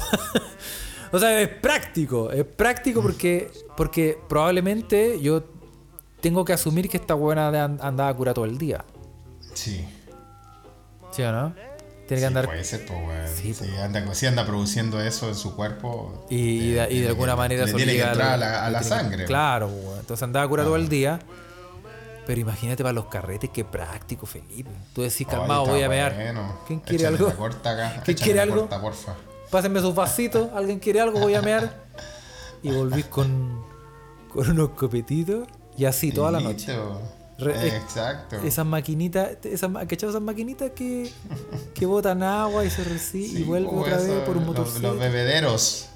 o 1.12 1.19
sea, 1.19 1.41
es 1.41 1.49
práctico, 1.49 2.31
es 2.31 2.45
práctico 2.45 3.03
porque, 3.03 3.51
porque 3.77 4.19
probablemente 4.29 5.21
yo 5.21 5.45
tengo 6.21 6.45
que 6.45 6.53
asumir 6.55 6.89
que 6.89 6.97
esta 6.97 7.15
buena 7.15 7.49
andaba 7.65 8.09
a 8.09 8.15
curar 8.15 8.35
todo 8.35 8.45
el 8.47 8.57
día. 8.59 8.85
Sí. 9.55 9.87
¿Sí 11.12 11.23
o 11.23 11.31
no? 11.33 11.55
Tiene 11.55 12.09
que 12.09 12.19
Sí, 12.19 12.25
andar. 12.25 12.45
Puede 12.47 12.65
ser, 12.65 12.85
pues, 12.87 12.99
weón. 12.99 13.29
Sí, 13.35 13.55
Sí, 13.55 13.71
anda, 13.77 14.15
si 14.15 14.27
anda 14.27 14.45
produciendo 14.45 15.01
eso 15.01 15.29
en 15.29 15.35
su 15.35 15.55
cuerpo. 15.57 16.27
Y, 16.29 16.37
y 16.37 16.71
de, 16.73 16.75
y 16.75 16.77
de 16.77 16.87
tiene 16.89 17.09
alguna 17.09 17.33
que- 17.33 17.37
manera 17.39 17.65
eso 17.65 17.77
tiene 17.77 17.93
que 17.95 18.03
entrar 18.03 18.33
a 18.33 18.37
la, 18.37 18.67
a 18.67 18.71
la 18.71 18.79
que- 18.81 18.85
sangre. 18.85 19.25
Claro, 19.25 19.69
weón. 19.69 20.01
entonces 20.01 20.23
andaba 20.23 20.45
a 20.45 20.49
curar 20.49 20.67
todo 20.67 20.77
el 20.77 20.89
día. 20.89 21.21
Pero 22.27 22.41
imagínate 22.41 22.83
para 22.83 22.93
los 22.95 23.07
carretes, 23.07 23.51
qué 23.53 23.64
práctico, 23.64 24.25
Felipe. 24.27 24.70
Tú 24.95 25.03
decís, 25.03 25.27
calmado, 25.27 25.66
voy 25.66 25.83
a 25.83 25.89
mear. 25.89 26.14
bueno. 26.14 26.59
¿Quién 26.66 26.81
quiere 26.81 26.97
Échale 27.05 27.16
algo? 27.16 27.29
la 27.29 27.35
corta 27.37 27.70
acá. 27.70 27.89
¿Quién 27.91 28.01
échale 28.16 28.25
quiere 28.25 28.41
algo? 28.41 28.61
corta, 28.61 28.81
porfa. 28.81 29.14
Pásenme 29.51 29.81
sus 29.81 29.95
vasitos, 29.95 30.49
alguien 30.55 30.79
quiere 30.79 31.01
algo, 31.01 31.20
voy 31.20 31.35
a 31.35 31.43
mear. 31.43 31.85
Y 32.62 32.70
volví 32.70 33.03
con, 33.05 33.62
con 34.33 34.51
unos 34.51 34.70
copetitos 34.70 35.47
y 35.77 35.85
así 35.85 36.12
toda 36.12 36.31
la 36.31 36.41
noche. 36.41 36.75
Re- 37.37 37.77
Exacto. 37.77 38.37
Esas 38.37 38.64
maquinitas, 38.64 39.31
esas, 39.43 39.70
¿cachai 39.87 40.09
esas 40.09 40.22
maquinitas 40.22 40.70
que, 40.70 41.11
que 41.75 41.85
botan 41.85 42.22
agua 42.22 42.64
y 42.64 42.70
se 42.70 42.85
recibe 42.85 43.29
Sí, 43.29 43.39
y 43.41 43.43
vuelve 43.43 43.68
otra 43.70 43.97
vez 43.99 44.20
por 44.20 44.37
un 44.37 44.45
los- 44.45 44.47
motorcito? 44.57 44.81
Los, 44.93 44.99
bebederos. 44.99 45.89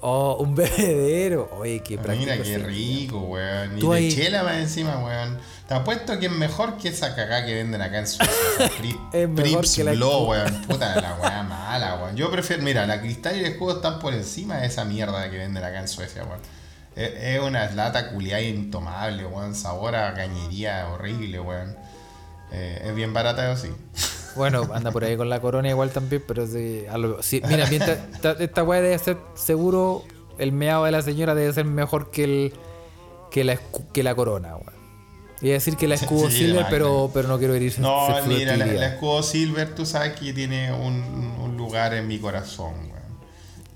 Oh, 0.00 0.36
un 0.40 0.54
bebedero. 0.54 1.50
Oye, 1.58 1.80
qué 1.82 1.98
práctico. 1.98 2.30
Mira 2.32 2.42
qué 2.42 2.58
rico, 2.58 3.20
weón. 3.20 3.78
Y 3.78 3.80
de 3.86 3.94
ahí- 3.94 4.14
chela 4.14 4.42
más 4.44 4.56
encima, 4.58 4.98
weón. 5.04 5.38
Te 5.66 5.74
apuesto 5.74 6.18
que 6.18 6.26
es 6.26 6.32
mejor 6.32 6.78
que 6.78 6.88
esa 6.88 7.14
cagá 7.14 7.44
que 7.44 7.54
venden 7.54 7.82
acá 7.82 7.98
en 7.98 8.04
Pri- 8.78 8.98
Es 9.12 9.28
mejor 9.28 9.66
que 9.70 9.84
la- 9.84 9.92
Blow, 9.92 10.28
weón. 10.30 10.62
Puta 10.62 10.94
la 11.00 11.14
weá 11.16 11.42
mala, 11.42 11.96
weón. 11.96 12.16
Yo 12.16 12.30
prefiero, 12.30 12.62
mira, 12.62 12.86
la 12.86 13.00
cristal 13.00 13.36
y 13.36 13.40
el 13.40 13.46
escudo 13.46 13.76
están 13.76 13.98
por 13.98 14.14
encima 14.14 14.58
de 14.58 14.66
esa 14.68 14.84
mierda 14.84 15.28
que 15.30 15.36
venden 15.38 15.62
acá 15.64 15.80
en 15.80 15.88
Suecia, 15.88 16.24
weón. 16.24 16.40
Es, 16.96 17.12
es 17.14 17.40
una 17.40 17.70
lata 17.72 18.10
culiada 18.10 18.40
intomable, 18.40 19.26
weón. 19.26 19.54
Sabor 19.54 19.94
a 19.96 20.14
cañería 20.14 20.88
horrible, 20.88 21.40
weón. 21.40 21.76
Eh, 22.52 22.82
es 22.86 22.94
bien 22.94 23.12
barata, 23.12 23.52
eso 23.52 23.66
sí. 23.66 23.72
Bueno, 24.36 24.68
anda 24.72 24.90
por 24.92 25.04
ahí 25.04 25.16
con 25.16 25.28
la 25.28 25.40
corona 25.40 25.68
igual 25.68 25.90
también, 25.90 26.22
pero 26.26 26.46
sí, 26.46 26.84
a 26.90 26.96
lo- 26.98 27.22
sí, 27.22 27.42
mira, 27.48 27.66
mientras, 27.68 27.98
esta, 28.12 28.32
esta 28.32 28.62
weá 28.62 28.80
debe 28.80 28.98
ser 28.98 29.16
seguro, 29.34 30.04
el 30.38 30.52
meado 30.52 30.84
de 30.84 30.92
la 30.92 31.02
señora 31.02 31.34
debe 31.34 31.52
ser 31.52 31.64
mejor 31.64 32.10
que 32.10 32.24
el 32.24 32.52
que 33.30 33.44
la, 33.44 33.58
que 33.92 34.02
la 34.02 34.14
corona, 34.14 34.56
weón. 34.56 34.78
Iba 35.40 35.50
a 35.52 35.54
decir 35.54 35.76
que 35.76 35.86
la 35.86 35.94
escudo 35.96 36.28
Sí, 36.30 36.38
silver, 36.46 36.66
pero, 36.70 37.10
pero 37.12 37.28
no 37.28 37.38
quiero 37.38 37.54
herir 37.54 37.78
No, 37.78 38.08
mira, 38.26 38.56
la, 38.56 38.66
la 38.66 38.86
escudo 38.88 39.22
Silver, 39.22 39.74
tú 39.74 39.84
sabes 39.86 40.14
que 40.18 40.32
tiene 40.32 40.72
un, 40.72 40.94
un 41.40 41.56
lugar 41.56 41.94
en 41.94 42.06
mi 42.08 42.18
corazón, 42.18 42.72
weón. 42.74 42.98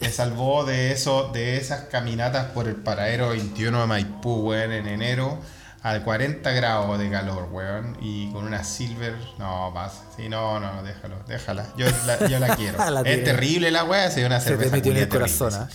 Me 0.00 0.08
salvó 0.10 0.64
de 0.64 0.90
eso, 0.92 1.30
de 1.32 1.56
esas 1.58 1.82
caminatas 1.82 2.46
por 2.46 2.66
el 2.66 2.74
paradero 2.76 3.28
21 3.28 3.80
de 3.82 3.86
Maipú, 3.86 4.48
weón, 4.48 4.72
en 4.72 4.88
enero, 4.88 5.38
a 5.82 6.00
40 6.04 6.50
grados 6.52 6.98
de 6.98 7.10
calor, 7.10 7.48
weón. 7.50 7.96
Y 8.00 8.30
con 8.32 8.44
una 8.44 8.62
Silver, 8.64 9.16
no, 9.38 9.70
pasa. 9.74 10.04
Sí, 10.16 10.28
no, 10.28 10.60
no, 10.60 10.82
déjalo, 10.82 11.16
déjala. 11.26 11.72
Yo 11.76 11.86
la, 12.06 12.28
yo 12.28 12.38
la 12.38 12.56
quiero. 12.56 12.78
La 12.90 13.00
es 13.02 13.24
terrible 13.24 13.70
la 13.70 13.84
weá, 13.84 14.10
se 14.10 14.24
una 14.24 14.38
Se 14.40 14.50
te 14.50 14.50
cerveza 14.56 14.76
metió 14.76 14.92
en 14.92 14.98
el 14.98 15.08
corazón, 15.08 15.52
¿ah? 15.54 15.68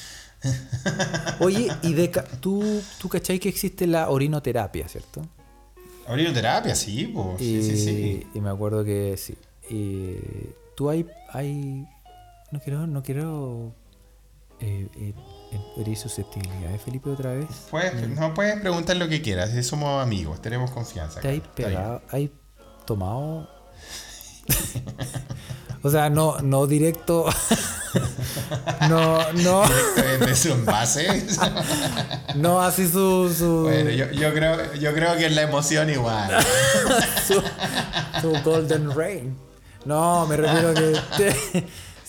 Oye, 1.39 1.68
y 1.82 1.93
de 1.93 2.12
ca- 2.12 2.24
tú, 2.39 2.82
tú 2.99 3.10
cachai 3.10 3.39
que 3.39 3.49
existe 3.49 3.88
la 3.88 4.10
orinoterapia, 4.10 4.88
¿cierto? 4.88 5.22
Orinoterapia, 6.08 6.74
sí, 6.76 7.08
pues. 7.14 7.39
Sí, 7.39 7.62
sí, 7.64 7.78
sí. 7.78 8.28
y 8.34 8.39
me 8.39 8.49
acuerdo 8.49 8.84
que 8.86 9.16
sí. 9.18 9.36
Y 9.70 10.16
tú 10.76 10.89
hay, 10.89 11.05
hay 11.34 11.86
no 12.51 12.60
quiero, 12.62 12.88
no 12.88 13.03
quiero 13.03 13.74
eh, 14.62 14.88
eh, 14.95 15.14
herir 15.78 15.98
susceptibilidades, 15.98 16.82
Felipe, 16.82 17.10
otra 17.10 17.32
vez. 17.34 17.48
Puedes, 17.72 18.10
no 18.10 18.34
puedes 18.34 18.60
preguntar 18.60 18.98
lo 18.98 19.08
que 19.08 19.22
quieras, 19.22 19.52
si 19.52 19.64
somos 19.64 20.02
amigos, 20.02 20.41
tenemos 20.41 20.72
confianza. 20.72 21.22
¿Te 21.22 21.30
hay 21.30 21.41
pegado, 21.56 22.02
hay 22.10 22.32
tomado? 22.86 23.50
o 25.84 25.89
sea, 25.89 26.10
no, 26.10 26.38
no 26.39 26.68
directo. 26.68 27.26
no, 28.89 29.32
no, 29.34 29.64
de 30.26 30.36
su 30.36 30.52
envase. 30.52 31.26
no 32.36 32.62
así 32.62 32.88
su, 32.88 33.34
su, 33.36 33.64
bueno, 33.64 33.89
yo, 33.91 34.12
yo 34.12 34.34
creo, 34.34 34.74
yo 34.76 34.93
creo 34.93 35.16
que 35.18 35.26
es 35.28 35.36
la 35.36 35.43
emoción 35.43 35.89
igual. 35.89 36.38
su, 37.26 37.41
su 38.22 38.41
golden 38.43 38.93
rain. 38.95 39.38
No, 39.86 40.26
me 40.28 40.36
refiero 40.38 40.74
que 40.74 41.00
te- 41.18 41.68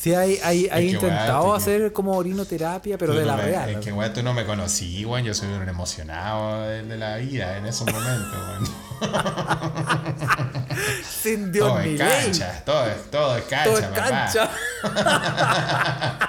sí 0.08 0.14
hay, 0.14 0.38
hay, 0.42 0.68
hay 0.70 0.90
intentado 0.90 1.44
weón, 1.44 1.56
hacer 1.56 1.92
como 1.92 2.12
orinoterapia, 2.16 2.96
pero 2.98 3.12
Tú 3.12 3.18
de 3.18 3.24
no 3.26 3.32
la 3.32 3.36
me- 3.36 3.42
real. 3.44 3.68
Es 3.70 3.76
¿no? 3.76 3.82
que, 3.82 3.92
weón, 3.92 4.12
tú 4.12 4.22
no 4.22 4.34
me 4.34 4.44
conocí, 4.44 5.04
weón. 5.04 5.24
Yo 5.24 5.34
soy 5.34 5.48
un 5.48 5.68
emocionado 5.68 6.62
de, 6.62 6.96
la 6.96 7.16
vida 7.16 7.56
en 7.58 7.66
esos 7.66 7.86
momentos, 7.92 8.38
weón. 8.48 8.66
Sin 11.22 11.52
Dios 11.52 11.68
Todo 11.68 11.80
es 11.80 11.98
cancha, 12.00 12.62
todo 12.64 12.86
es, 12.86 13.10
todo 13.10 13.36
es 13.36 13.44
cancha, 13.44 13.64
Todo 13.64 13.78
es 13.78 13.84
papá. 13.86 14.08
cancha. 14.08 14.50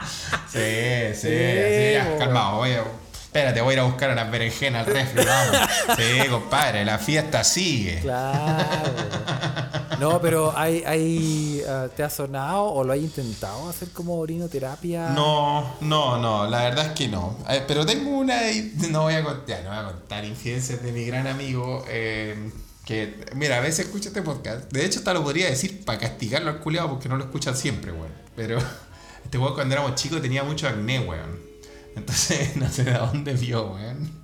Sí, 0.51 1.13
sí, 1.13 1.27
Sí, 1.29 1.29
sí, 1.29 2.17
calmado, 2.17 2.57
voy 2.57 2.71
a, 2.71 2.83
Espérate, 3.29 3.61
voy 3.61 3.71
a 3.71 3.73
ir 3.73 3.79
a 3.81 3.83
buscar 3.83 4.09
unas 4.09 4.31
berenjenas 4.31 4.87
al 4.87 4.93
refri, 4.93 5.23
vamos. 5.23 5.57
Sí, 5.95 6.27
compadre, 6.29 6.83
la 6.83 6.97
fiesta 6.97 7.43
sigue. 7.43 7.99
Claro. 7.99 8.63
No, 9.99 10.21
pero 10.21 10.57
hay, 10.57 10.83
hay 10.85 11.61
ah, 11.67 11.87
¿te 11.95 12.03
ha 12.03 12.09
sonado 12.09 12.65
o 12.65 12.83
lo 12.83 12.93
has 12.93 12.99
intentado 12.99 13.69
hacer 13.69 13.89
como 13.89 14.17
orinoterapia? 14.17 15.09
No, 15.09 15.75
no, 15.81 16.19
no, 16.19 16.47
la 16.49 16.63
verdad 16.63 16.87
es 16.87 16.91
que 16.93 17.07
no. 17.07 17.37
Eh, 17.49 17.63
Pero 17.67 17.85
tengo 17.85 18.09
una, 18.11 18.39
no 18.89 19.03
voy 19.03 19.13
a 19.13 19.23
contar, 19.23 19.63
no 19.63 19.69
voy 19.69 19.79
a 19.79 19.83
contar 19.83 20.25
infidencias 20.25 20.81
de 20.81 20.91
mi 20.91 21.05
gran 21.05 21.27
amigo, 21.27 21.85
eh, 21.89 22.51
que, 22.85 23.25
mira, 23.35 23.57
a 23.57 23.59
veces 23.59 23.85
escucha 23.85 24.09
este 24.09 24.21
podcast. 24.21 24.71
De 24.71 24.85
hecho, 24.85 24.99
hasta 24.99 25.13
lo 25.13 25.23
podría 25.23 25.47
decir 25.47 25.85
para 25.85 25.99
castigarlo 25.99 26.49
al 26.49 26.59
culiado 26.59 26.89
porque 26.89 27.07
no 27.09 27.17
lo 27.17 27.25
escuchan 27.25 27.55
siempre, 27.55 27.91
weón. 27.91 28.13
Pero 28.35 28.57
este 29.23 29.37
weón 29.37 29.53
cuando 29.53 29.75
éramos 29.75 29.95
chicos 29.95 30.21
tenía 30.21 30.43
mucho 30.43 30.67
acné, 30.67 30.99
weón. 30.99 31.39
Entonces, 31.95 32.55
no 32.55 32.69
sé 32.69 32.85
de 32.85 32.93
dónde 32.93 33.33
vio, 33.33 33.73
weón. 33.73 34.18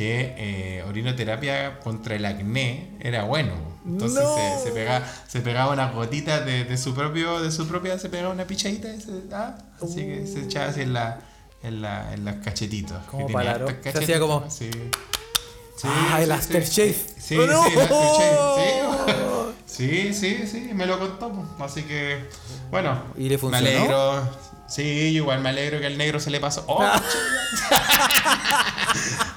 Que 0.00 0.34
eh, 0.38 0.82
orinoterapia 0.88 1.78
contra 1.80 2.14
el 2.16 2.24
acné 2.24 2.96
era 3.00 3.24
bueno. 3.24 3.52
Entonces 3.86 4.22
No. 4.22 4.34
se, 4.34 4.64
se 4.64 4.70
pegaba, 4.72 5.04
se 5.28 5.40
pegaba 5.40 5.72
unas 5.74 5.92
gotitas 5.94 6.46
de, 6.46 6.64
de 6.64 6.78
su 6.78 6.94
propio, 6.94 7.38
de 7.42 7.50
su 7.50 7.68
propia, 7.68 7.98
se 7.98 8.08
pegaba 8.08 8.32
una 8.32 8.46
pichadita 8.46 8.88
y 8.94 8.98
se, 8.98 9.10
ah, 9.32 9.58
así 9.82 9.96
que 9.96 10.26
se 10.26 10.44
echaba 10.44 10.68
así 10.70 10.80
en 10.80 10.94
la, 10.94 11.20
en 11.62 11.82
la, 11.82 12.14
en 12.14 12.24
los 12.24 12.36
cachetitos. 12.36 12.96
Como 13.10 13.28
se 13.28 13.88
hacía 13.90 14.18
como- 14.18 14.48
Sí. 14.50 14.70
Ah, 15.84 16.22
el 16.22 16.32
aftershave. 16.32 16.94
Sí, 17.18 17.36
¡No! 17.36 17.62
sí, 17.64 17.72
el 17.74 17.80
aftershave, 17.80 18.56
sí. 18.56 19.10
Sí, 19.66 20.12
sí, 20.14 20.46
sí, 20.50 20.70
me 20.74 20.84
lo 20.86 20.98
contó. 20.98 21.30
pues. 21.30 21.46
Así 21.70 21.82
que, 21.84 22.18
bueno, 22.70 23.02
¿Y 23.16 23.28
le 23.28 23.36
funcionó? 23.38 23.64
me 23.70 23.76
alegro. 23.76 24.28
Sí, 24.70 24.82
igual 24.82 25.40
me 25.40 25.48
alegro 25.50 25.80
que 25.80 25.86
al 25.86 25.98
negro 25.98 26.20
se 26.20 26.30
le 26.30 26.38
pasó. 26.40 26.64
¡Oh, 26.68 26.78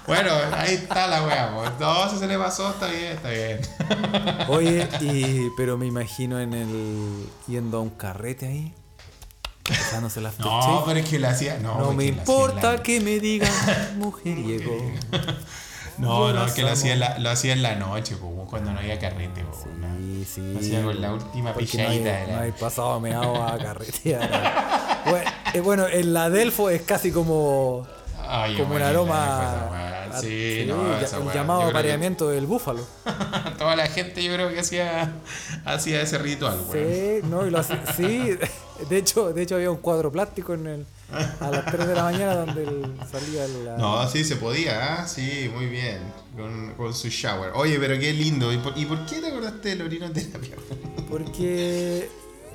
bueno, 0.07 0.31
ahí 0.55 0.75
está 0.75 1.07
la 1.07 1.23
weá. 1.23 1.51
pues. 1.55 1.71
No, 1.79 2.09
si 2.09 2.17
se 2.19 2.27
le 2.27 2.37
pasó, 2.37 2.69
está 2.69 2.87
bien, 2.87 3.13
está 3.13 3.29
bien. 3.29 3.59
Oye, 4.49 4.87
y, 5.01 5.49
pero 5.57 5.77
me 5.77 5.85
imagino 5.87 6.39
en 6.39 6.53
el 6.53 7.27
yendo 7.47 7.77
a 7.77 7.81
un 7.81 7.89
carrete 7.89 8.47
ahí. 8.47 8.73
Pasándose 9.67 10.19
la 10.19 10.31
No, 10.39 10.83
pero 10.85 10.99
es 10.99 11.09
que 11.09 11.19
lo 11.19 11.29
hacía. 11.29 11.57
No, 11.59 11.79
No 11.79 11.93
me 11.93 12.05
importa 12.05 12.73
la- 12.73 12.83
que 12.83 12.99
me 12.99 13.19
digan 13.19 13.51
mujeriego. 13.97 14.91
No, 15.97 16.27
no, 16.27 16.33
las 16.33 16.49
es 16.49 16.53
que 16.55 16.61
lo 16.63 16.71
hacía, 16.71 16.93
en 16.93 16.99
la, 16.99 17.17
lo 17.19 17.29
hacía 17.29 17.53
en 17.53 17.61
la 17.61 17.75
noche, 17.75 18.15
pues, 18.17 18.33
cuando 18.49 18.73
no 18.73 18.79
había 18.79 18.99
carrete. 18.99 19.43
pues, 19.45 19.65
¿no? 19.77 19.95
Sí, 19.97 20.25
sí. 20.35 20.41
Lo 20.53 20.59
hacía 20.59 20.83
con 20.83 20.99
la 21.01 21.13
última 21.13 21.53
Porque 21.53 21.81
no 21.83 21.89
hay, 21.89 21.99
de 21.99 22.11
la- 22.27 22.33
no 22.35 22.41
hay 22.41 22.51
pasado 22.51 22.99
meado 22.99 23.41
a 23.41 23.57
carretear. 23.57 24.82
Bueno, 25.09 25.31
eh, 25.53 25.59
bueno, 25.61 25.87
en 25.87 26.13
la 26.13 26.29
Delfo 26.29 26.69
es 26.69 26.81
casi 26.83 27.11
como, 27.11 27.85
Ay, 28.27 28.55
como 28.57 28.75
un 28.75 28.81
aroma. 28.81 29.49
esa 30.09 30.21
Sí, 30.21 30.65
no, 30.67 30.91
ya- 30.91 31.01
esa 31.01 31.19
un 31.19 31.25
weá. 31.27 31.35
llamado 31.35 31.59
creo 31.61 31.71
que- 31.71 31.77
apareamiento 31.79 32.29
del 32.29 32.45
búfalo. 32.45 32.85
Toda 33.57 33.75
la 33.75 33.87
gente 33.87 34.23
yo 34.23 34.33
creo 34.33 34.49
que 34.49 34.59
hacía, 34.59 35.11
hacía 35.65 36.01
ese 36.01 36.17
ritual. 36.19 36.59
Sí, 36.71 37.19
no, 37.23 37.45
y 37.47 37.49
lo 37.49 37.63
sí, 37.63 38.37
de 38.89 38.97
hecho, 38.97 39.33
de 39.33 39.41
hecho 39.41 39.55
había 39.55 39.71
un 39.71 39.77
cuadro 39.77 40.11
plástico 40.11 40.53
en 40.53 40.67
el, 40.67 40.85
a 41.39 41.49
las 41.49 41.65
3 41.65 41.87
de 41.87 41.95
la 41.95 42.03
mañana 42.03 42.35
donde 42.35 42.63
el- 42.63 42.93
salía 43.11 43.47
la... 43.65 43.77
No, 43.77 44.07
sí, 44.07 44.23
se 44.23 44.35
podía, 44.35 45.01
¿ah? 45.01 45.07
Sí, 45.07 45.49
muy 45.53 45.65
bien. 45.65 45.99
Con, 46.37 46.73
con 46.75 46.93
su 46.93 47.09
shower. 47.09 47.51
Oye, 47.55 47.77
pero 47.79 47.99
qué 47.99 48.11
lindo. 48.13 48.51
¿Y 48.53 48.57
por, 48.57 48.77
y 48.77 48.85
por 48.85 49.05
qué 49.05 49.19
te 49.19 49.27
acordaste 49.27 49.69
del 49.69 49.81
orinoterapia? 49.83 50.55
Porque. 51.09 52.09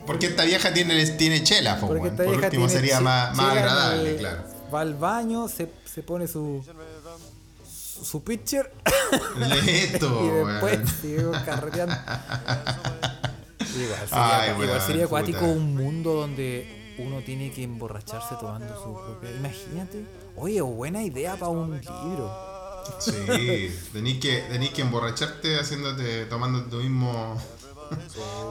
Porque 0.09 0.25
esta 0.29 0.45
vieja 0.45 0.73
tiene, 0.73 1.05
tiene 1.05 1.43
chela, 1.45 1.79
po, 1.79 1.89
Porque 1.89 2.09
Por 2.09 2.29
último 2.29 2.49
tiene 2.49 2.69
sería 2.71 2.99
más, 3.01 3.37
más 3.37 3.53
agradable, 3.55 4.17
claro. 4.17 4.43
Va 4.73 4.81
al 4.81 4.95
baño, 4.95 5.49
se, 5.49 5.71
se 5.85 6.03
pone 6.03 6.27
su. 6.27 6.65
su- 8.03 8.25
pitcher 8.25 8.73
Listo, 9.37 10.25
y 10.25 10.47
después 10.47 10.79
sigue 11.03 11.25
carreteando. 11.45 11.95
Igual 13.77 14.01
sería, 14.09 14.41
Ay, 14.41 14.51
igual 14.63 14.81
sería 14.81 15.05
acuático 15.05 15.45
un 15.45 15.75
mundo 15.77 16.15
donde 16.15 16.95
uno 16.99 17.21
tiene 17.21 17.53
que 17.53 17.65
emborracharse 17.65 18.35
tomando 18.41 18.75
su 18.83 18.95
propia. 18.95 19.31
Imagínate. 19.31 20.07
Oye, 20.37 20.63
buena 20.63 21.03
idea 21.03 21.37
para 21.37 21.51
un 21.51 21.79
libro. 21.79 22.35
Sí, 22.99 23.79
tenés 23.93 24.19
que, 24.21 24.39
tenés 24.49 24.71
que 24.71 24.81
emborracharte 24.81 25.61
haciéndote, 25.61 26.25
tomando 26.25 26.63
tu 26.63 26.77
mismo. 26.79 27.37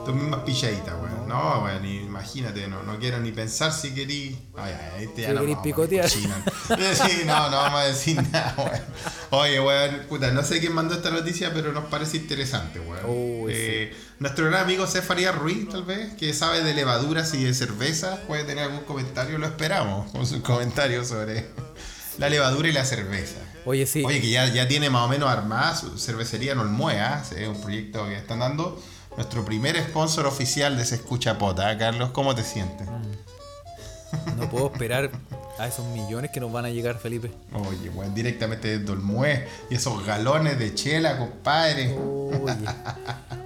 Tus 0.06 0.16
mismas 0.16 0.42
pilladitas, 0.42 0.94
weón. 0.96 1.28
No, 1.28 1.64
weón, 1.64 1.86
imagínate, 1.86 2.68
no, 2.68 2.84
no 2.84 2.98
quiero 3.00 3.20
ni 3.20 3.32
pensar 3.32 3.72
si 3.74 3.94
querí. 3.94 4.38
Ay, 4.58 4.74
ay, 4.98 5.04
este 5.06 5.22
ya 5.24 5.28
Si 5.30 5.34
no. 5.34 5.42
querís 5.42 5.58
picotear. 5.64 6.10
Sí, 6.10 6.28
no, 7.26 7.50
no 7.50 7.58
vamos 7.58 7.80
a 7.82 7.84
decir 7.86 8.16
nada, 8.32 8.54
weón. 8.58 8.82
Oye, 9.32 9.60
weón, 9.60 10.02
puta, 10.10 10.32
no 10.32 10.44
sé 10.44 10.60
quién 10.60 10.74
mandó 10.74 10.96
esta 10.96 11.10
noticia, 11.12 11.54
pero 11.54 11.72
nos 11.74 11.86
parece 11.86 12.18
interesante, 12.18 12.80
weón. 12.80 13.06
Uy, 13.06 13.52
Eh, 13.54 13.96
Nuestro 14.20 14.46
gran 14.48 14.64
amigo 14.64 14.88
Cefaría 14.88 15.32
Ruiz, 15.32 15.70
tal 15.70 15.84
vez, 15.84 16.14
que 16.16 16.34
sabe 16.34 16.64
de 16.64 16.74
levaduras 16.74 17.34
y 17.36 17.44
de 17.44 17.54
cervezas, 17.54 18.18
puede 18.22 18.44
tener 18.46 18.64
algún 18.64 18.84
comentario, 18.86 19.38
lo 19.38 19.46
esperamos, 19.46 20.12
con 20.12 20.26
sus 20.26 20.40
comentarios 20.42 21.08
sobre 21.10 21.46
la 22.18 22.28
levadura 22.30 22.68
y 22.68 22.72
la 22.72 22.84
cerveza. 22.84 23.38
Oye, 23.66 23.86
sí. 23.86 24.04
Oye, 24.06 24.20
que 24.22 24.30
ya, 24.30 24.48
ya 24.48 24.68
tiene 24.68 24.90
más 24.90 25.04
o 25.04 25.08
menos 25.08 25.30
armada 25.30 25.76
su 25.76 26.00
cervecería 26.00 26.54
en 26.54 26.60
Olmuea, 26.60 27.24
es 27.38 27.48
un 27.48 27.62
proyecto 27.62 28.06
que 28.06 28.16
están 28.16 28.40
dando. 28.40 28.82
Nuestro 29.18 29.44
primer 29.44 29.76
sponsor 29.84 30.28
oficial 30.28 30.78
de 30.78 30.86
Se 30.86 30.94
Escucha 30.94 31.40
Pota, 31.40 31.72
¿eh, 31.72 31.78
Carlos, 31.80 32.12
¿cómo 32.12 32.36
te 32.36 32.44
sientes? 32.44 32.88
No 34.38 34.48
puedo 34.48 34.68
esperar 34.72 35.10
a 35.58 35.68
esos 35.68 35.84
millones 35.88 36.30
que 36.30 36.40
nos 36.40 36.52
van 36.52 36.66
a 36.66 36.70
llegar, 36.70 37.00
Felipe. 37.00 37.32
Oye, 37.52 37.90
weón, 37.90 38.14
directamente 38.14 38.78
desde 38.78 38.92
Olmué 38.92 39.48
y 39.72 39.76
esos 39.76 40.06
galones 40.06 40.60
de 40.60 40.76
chela, 40.76 41.18
compadre. 41.18 41.98
Oye. 41.98 42.54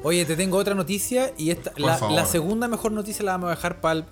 Oye, 0.04 0.26
te 0.26 0.36
tengo 0.36 0.58
otra 0.58 0.76
noticia 0.76 1.32
y 1.38 1.52
esta, 1.52 1.72
la, 1.78 2.26
segunda 2.26 2.68
mejor 2.68 2.92
noticia 2.92 3.24
la 3.24 3.32
vamos 3.32 3.48
a 3.48 3.52
dejar 3.52 3.80
para 3.80 4.04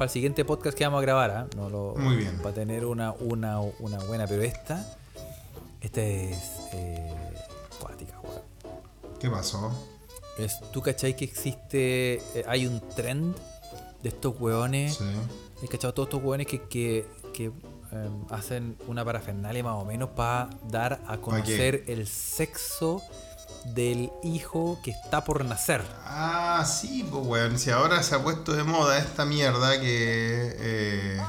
el, 0.00 0.08
siguiente 0.08 0.42
podcast 0.46 0.74
que 0.76 0.84
vamos 0.84 1.00
a 1.00 1.02
grabar, 1.02 1.30
¿ah? 1.32 1.46
No 1.54 1.68
lo, 1.68 1.94
Muy 1.98 2.16
bien. 2.16 2.38
Para 2.38 2.54
tener 2.54 2.86
una, 2.86 3.12
una, 3.12 3.60
una 3.60 3.98
buena, 3.98 4.26
pero 4.26 4.42
esta, 4.42 4.86
esta 5.82 6.00
es 6.00 6.38
eh, 6.72 7.12
cuática. 7.78 8.14
¿Qué 9.20 9.28
pasó? 9.28 9.93
Es, 10.38 10.58
¿Tú 10.72 10.82
cachai 10.82 11.16
que 11.16 11.24
existe, 11.24 12.14
eh, 12.14 12.44
hay 12.48 12.66
un 12.66 12.80
trend 12.94 13.36
de 14.02 14.08
estos 14.08 14.34
weones? 14.40 14.96
Sí. 14.96 15.04
¿Has 15.62 15.70
cachado 15.70 15.94
todos 15.94 16.08
estos 16.08 16.22
weones 16.22 16.46
que, 16.46 16.62
que, 16.62 17.06
que, 17.32 17.44
em, 17.44 18.24
hacen 18.30 18.76
una 18.86 19.04
parafernalia 19.04 19.62
más 19.62 19.76
o 19.76 19.84
menos 19.84 20.10
para 20.10 20.50
dar 20.68 21.00
a 21.06 21.16
conocer 21.18 21.84
el 21.86 22.06
sexo 22.06 23.02
del 23.66 24.10
hijo 24.22 24.78
que 24.82 24.90
está 24.90 25.24
por 25.24 25.44
nacer? 25.44 25.82
Ah, 26.04 26.64
sí, 26.66 27.06
pues 27.10 27.24
weón. 27.24 27.58
Si 27.58 27.70
ahora 27.70 28.02
se 28.02 28.14
ha 28.14 28.22
puesto 28.22 28.52
de 28.52 28.64
moda 28.64 28.98
esta 28.98 29.24
mierda 29.24 29.80
que 29.80 30.56
eh, 30.58 31.22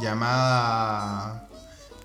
llamada 0.00 1.46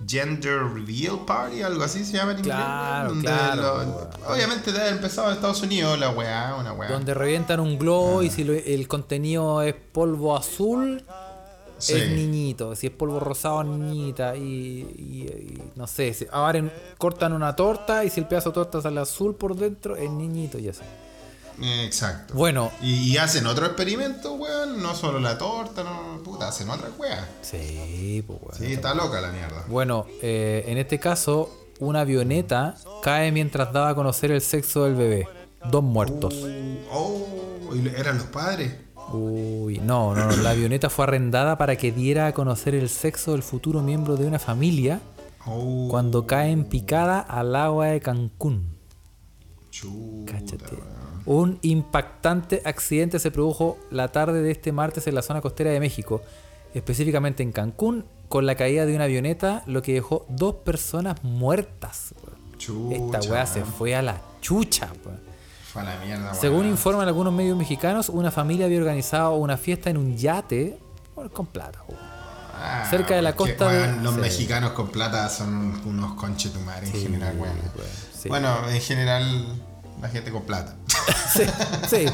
Gender 0.08 0.64
Reveal 0.64 1.26
Party, 1.26 1.62
algo 1.62 1.84
así 1.84 2.04
se 2.06 2.14
llama 2.18 2.32
en 2.34 2.40
inglés. 2.40 2.56
Claro, 2.56 3.10
weón, 3.12 3.22
claro, 3.22 3.62
lo- 3.84 4.34
obviamente 4.34 4.72
debe 4.72 4.84
haber 4.84 4.96
empezado 4.96 5.28
en 5.30 5.36
Estados 5.36 5.62
Unidos 5.62 6.00
la 6.00 6.10
weá, 6.12 6.56
una 6.60 6.74
weá. 6.74 6.90
Donde 6.92 7.14
revientan 7.14 7.60
un 7.60 7.78
globo 7.78 8.24
y 8.24 8.30
si 8.30 8.44
lo- 8.44 8.54
el 8.54 8.88
contenido 8.88 9.62
es 9.62 9.74
polvo 9.74 10.36
azul, 10.36 11.04
Sí. 11.78 11.94
es 11.94 12.10
niñito. 12.12 12.76
Si 12.76 12.88
es 12.88 12.94
polvo 12.94 13.20
rosado, 13.20 13.64
niñita. 13.64 14.36
Y, 14.36 14.42
y- 14.42 15.24
y 15.58 15.62
no 15.76 15.88
sé, 15.88 16.14
si 16.14 16.28
abren, 16.32 16.72
cortan 17.00 17.34
una 17.34 17.56
torta 17.56 18.06
y 18.06 18.10
si 18.12 18.20
el 18.20 18.28
pedazo 18.28 18.50
de 18.50 18.54
torta 18.56 18.82
sale 18.82 19.00
azul 19.00 19.34
por 19.36 19.56
dentro, 19.56 19.96
es 19.96 20.10
niñito 20.12 20.60
y 20.60 20.70
así. 20.70 20.82
Exacto. 21.62 22.34
Bueno, 22.34 22.72
Y, 22.82 23.12
y 23.14 23.18
hacen 23.18 23.46
otro 23.48 23.66
experimento, 23.68 24.34
weón. 24.34 24.82
No 24.82 24.96
solo 24.96 25.20
la 25.20 25.38
torta, 25.38 25.84
no, 25.84 26.22
puta, 26.24 26.48
hacen 26.48 26.70
otra 26.70 26.90
weá. 26.98 27.28
sí, 27.42 28.24
pues 28.26 28.40
bueno. 28.40 28.58
Sí, 28.58 28.74
está 28.74 28.94
loca 28.96 29.22
la 29.22 29.32
mierda. 29.32 29.64
Bueno, 29.68 30.06
eh, 30.22 30.64
en 30.68 30.78
este 30.78 31.00
caso, 31.00 31.50
una 31.80 32.02
avioneta 32.02 32.76
cae 33.04 33.32
mientras 33.32 33.72
daba 33.74 33.90
a 33.90 33.96
conocer 33.96 34.32
el 34.32 34.42
sexo 34.42 34.86
del 34.86 34.96
bebé. 34.96 35.28
Dos 35.70 35.84
muertos. 35.84 36.34
Oh, 36.92 37.26
¿y 37.76 37.88
eran 37.90 38.18
los 38.18 38.28
padres. 38.28 38.74
Uy, 39.14 39.80
no, 39.80 40.16
no, 40.16 40.26
no, 40.28 40.36
la 40.38 40.52
avioneta 40.52 40.90
fue 40.90 41.04
arrendada 41.04 41.58
para 41.58 41.76
que 41.76 41.92
diera 41.92 42.28
a 42.28 42.34
conocer 42.34 42.76
el 42.76 42.88
sexo 42.90 43.34
del 43.34 43.44
futuro 43.44 43.82
miembro 43.82 44.16
de 44.16 44.26
una 44.26 44.40
familia 44.40 45.02
Oh, 45.46 45.88
cuando 45.90 46.26
cae 46.28 46.52
en 46.52 46.66
picada 46.66 47.20
al 47.20 47.56
agua 47.56 47.88
de 47.88 48.00
Cancún. 48.00 48.78
chuta, 49.72 50.32
Cáchate. 50.34 50.78
Un 51.26 51.60
impactante 51.62 52.62
accidente 52.66 53.20
se 53.20 53.32
produjo 53.32 53.78
la 53.92 54.08
tarde 54.10 54.42
de 54.42 54.52
este 54.52 54.72
martes 54.72 55.06
en 55.08 55.16
la 55.16 55.22
zona 55.22 55.42
costera 55.42 55.70
de 55.72 55.80
México, 55.80 56.22
específicamente 56.74 57.44
en 57.44 57.52
Cancún, 57.52 58.06
con 58.30 58.46
la 58.46 58.56
caída 58.56 58.86
de 58.86 58.96
una 58.96 59.04
avioneta, 59.06 59.64
lo 59.66 59.82
que 59.82 59.94
dejó 59.94 60.26
dos 60.30 60.56
personas 60.56 61.24
muertas. 61.24 62.14
Chucha, 62.58 62.96
Esta 62.96 63.20
weá 63.32 63.46
se 63.46 63.64
fue 63.66 63.96
a 63.96 64.02
la 64.02 64.22
chucha. 64.42 64.90
Fue 65.72 65.82
a 65.82 65.86
la 65.86 65.98
mierda, 66.04 66.34
Según 66.34 66.66
informan 66.68 67.08
algunos 67.08 67.34
medios 67.34 67.58
mexicanos, 67.58 68.10
una 68.10 68.32
familia 68.32 68.66
había 68.66 68.78
organizado 68.80 69.36
una 69.36 69.58
fiesta 69.58 69.90
en 69.90 69.98
un 69.98 70.16
yate 70.18 70.78
bueno, 71.16 71.32
con 71.32 71.46
plata. 71.46 71.80
Ah, 72.64 72.86
cerca 72.90 73.16
de 73.16 73.22
la 73.22 73.36
costa 73.36 73.70
de- 73.72 73.82
weón, 73.82 74.04
Los 74.04 74.16
sí. 74.16 74.20
mexicanos 74.22 74.72
con 74.72 74.90
plata 74.90 75.28
son 75.30 75.82
unos 75.86 76.14
conchetumares 76.14 76.94
en 76.94 77.02
general, 77.02 77.38
sí. 78.18 78.30
Bueno, 78.30 78.56
en 78.70 78.80
general, 78.82 79.46
la 80.02 80.10
gente 80.10 80.32
con 80.32 80.44
plata. 80.44 80.76
Sí, 81.34 81.44
sí, 81.90 82.06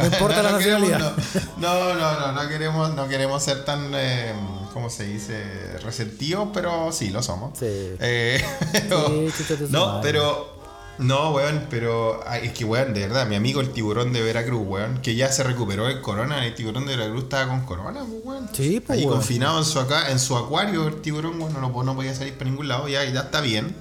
no 0.00 0.06
importa 0.06 0.42
la 0.42 0.58
queremos- 0.58 0.90
nacionalidad. 0.90 1.12
no, 1.58 1.94
no, 1.94 2.18
no, 2.20 2.32
no 2.32 2.48
queremos, 2.48 2.94
no 2.96 3.06
queremos 3.06 3.40
ser 3.44 3.64
tan, 3.64 3.92
eh, 3.94 4.32
¿cómo 4.72 4.90
se 4.90 5.04
dice? 5.04 5.78
Receptivos, 5.84 6.48
pero 6.52 6.90
sí, 6.90 7.10
lo 7.10 7.22
somos. 7.22 7.56
Sí. 7.56 7.66
Eh, 8.00 8.44
pero- 8.72 9.06
Sí, 9.30 9.54
no, 9.70 10.00
pero. 10.02 10.56
No, 10.98 11.30
weón, 11.32 11.66
pero 11.70 12.24
es 12.42 12.52
que, 12.52 12.64
weón, 12.64 12.92
de 12.94 13.00
verdad, 13.06 13.26
mi 13.26 13.36
amigo 13.36 13.60
el 13.60 13.70
tiburón 13.70 14.12
de 14.14 14.22
Veracruz, 14.22 14.66
weón, 14.66 14.98
que 15.02 15.14
ya 15.14 15.30
se 15.30 15.42
recuperó 15.44 15.86
del 15.86 16.00
corona, 16.00 16.44
el 16.44 16.54
tiburón 16.54 16.86
de 16.86 16.96
Veracruz 16.96 17.24
estaba 17.24 17.48
con 17.48 17.60
corona, 17.66 18.00
pues, 18.00 18.20
weón. 18.24 18.48
Sí, 18.52 18.80
pues, 18.80 18.98
weón. 19.00 19.10
confinado 19.18 19.58
en 19.58 19.64
su, 19.64 19.78
acá, 19.78 20.10
en 20.10 20.18
su 20.18 20.36
acuario, 20.36 20.88
el 20.88 21.02
tiburón, 21.02 21.38
bueno, 21.38 21.60
no, 21.60 21.82
no 21.84 21.94
podía 21.94 22.14
salir 22.14 22.32
para 22.38 22.50
ningún 22.50 22.66
lado, 22.66 22.88
ya, 22.88 23.04
ya 23.04 23.20
está 23.20 23.40
bien. 23.42 23.76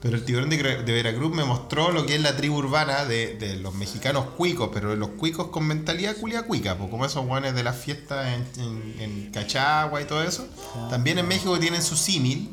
Pero 0.00 0.16
el 0.16 0.24
tiburón 0.24 0.48
de, 0.48 0.56
de 0.56 0.92
Veracruz 0.92 1.34
me 1.34 1.44
mostró 1.44 1.90
lo 1.92 2.06
que 2.06 2.14
es 2.14 2.20
la 2.22 2.34
tribu 2.34 2.56
urbana 2.56 3.04
de, 3.04 3.34
de 3.36 3.56
los 3.56 3.74
mexicanos 3.74 4.24
cuicos, 4.36 4.70
pero 4.72 4.96
los 4.96 5.10
cuicos 5.10 5.48
con 5.48 5.66
mentalidad 5.66 6.16
culia 6.16 6.44
cuica, 6.44 6.76
pues, 6.78 6.88
como 6.88 7.04
esos 7.04 7.26
guanes 7.26 7.54
de 7.54 7.62
las 7.62 7.76
fiestas 7.76 8.26
en, 8.56 8.62
en, 8.64 8.94
en 9.00 9.30
Cachagua 9.30 10.00
y 10.00 10.06
todo 10.06 10.22
eso. 10.22 10.46
También 10.88 11.18
en 11.18 11.28
México 11.28 11.58
tienen 11.58 11.82
su 11.82 11.96
símil 11.98 12.48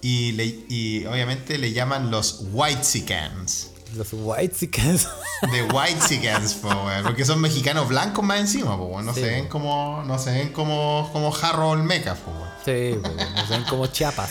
y, 0.00 0.30
le- 0.32 0.64
y 0.68 1.04
obviamente 1.06 1.58
le 1.58 1.72
llaman 1.72 2.12
los 2.12 2.44
Whitexicans. 2.52 3.70
Los 3.96 4.08
white 4.12 4.54
chickens. 4.56 5.08
De 5.52 5.62
Whitexicans, 5.64 6.54
po, 6.54 6.68
porque 7.02 7.24
son 7.24 7.40
mexicanos 7.40 7.88
blancos 7.88 8.24
más 8.24 8.40
encima, 8.40 8.76
po, 8.76 9.00
no 9.02 9.12
Sí, 9.14 9.20
se 9.20 9.26
ven 9.26 9.48
como 9.48 10.02
no 10.06 10.18
se 10.18 10.30
ven 10.32 10.52
como, 10.52 11.08
como 11.12 11.30
jarro 11.30 11.70
olmeca, 11.70 12.14
po, 12.14 12.32
sí, 12.64 12.96
no 13.02 13.48
ven 13.48 13.64
como 13.64 13.86
chiapas. 13.88 14.30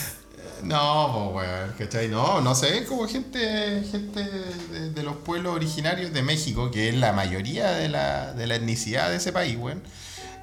No, 0.63 1.31
pues, 1.33 1.47
weón, 1.47 1.73
¿cachai? 1.77 2.07
No, 2.07 2.41
no 2.41 2.55
se 2.55 2.71
ven 2.71 2.85
como 2.85 3.07
gente, 3.07 3.83
gente 3.91 4.23
de, 4.23 4.89
de 4.91 5.03
los 5.03 5.15
pueblos 5.17 5.55
originarios 5.55 6.13
de 6.13 6.21
México, 6.23 6.71
que 6.71 6.89
es 6.89 6.95
la 6.95 7.13
mayoría 7.13 7.71
de 7.71 7.89
la, 7.89 8.33
de 8.33 8.47
la 8.47 8.55
etnicidad 8.55 9.09
de 9.09 9.17
ese 9.17 9.31
país, 9.31 9.57
weón. 9.59 9.83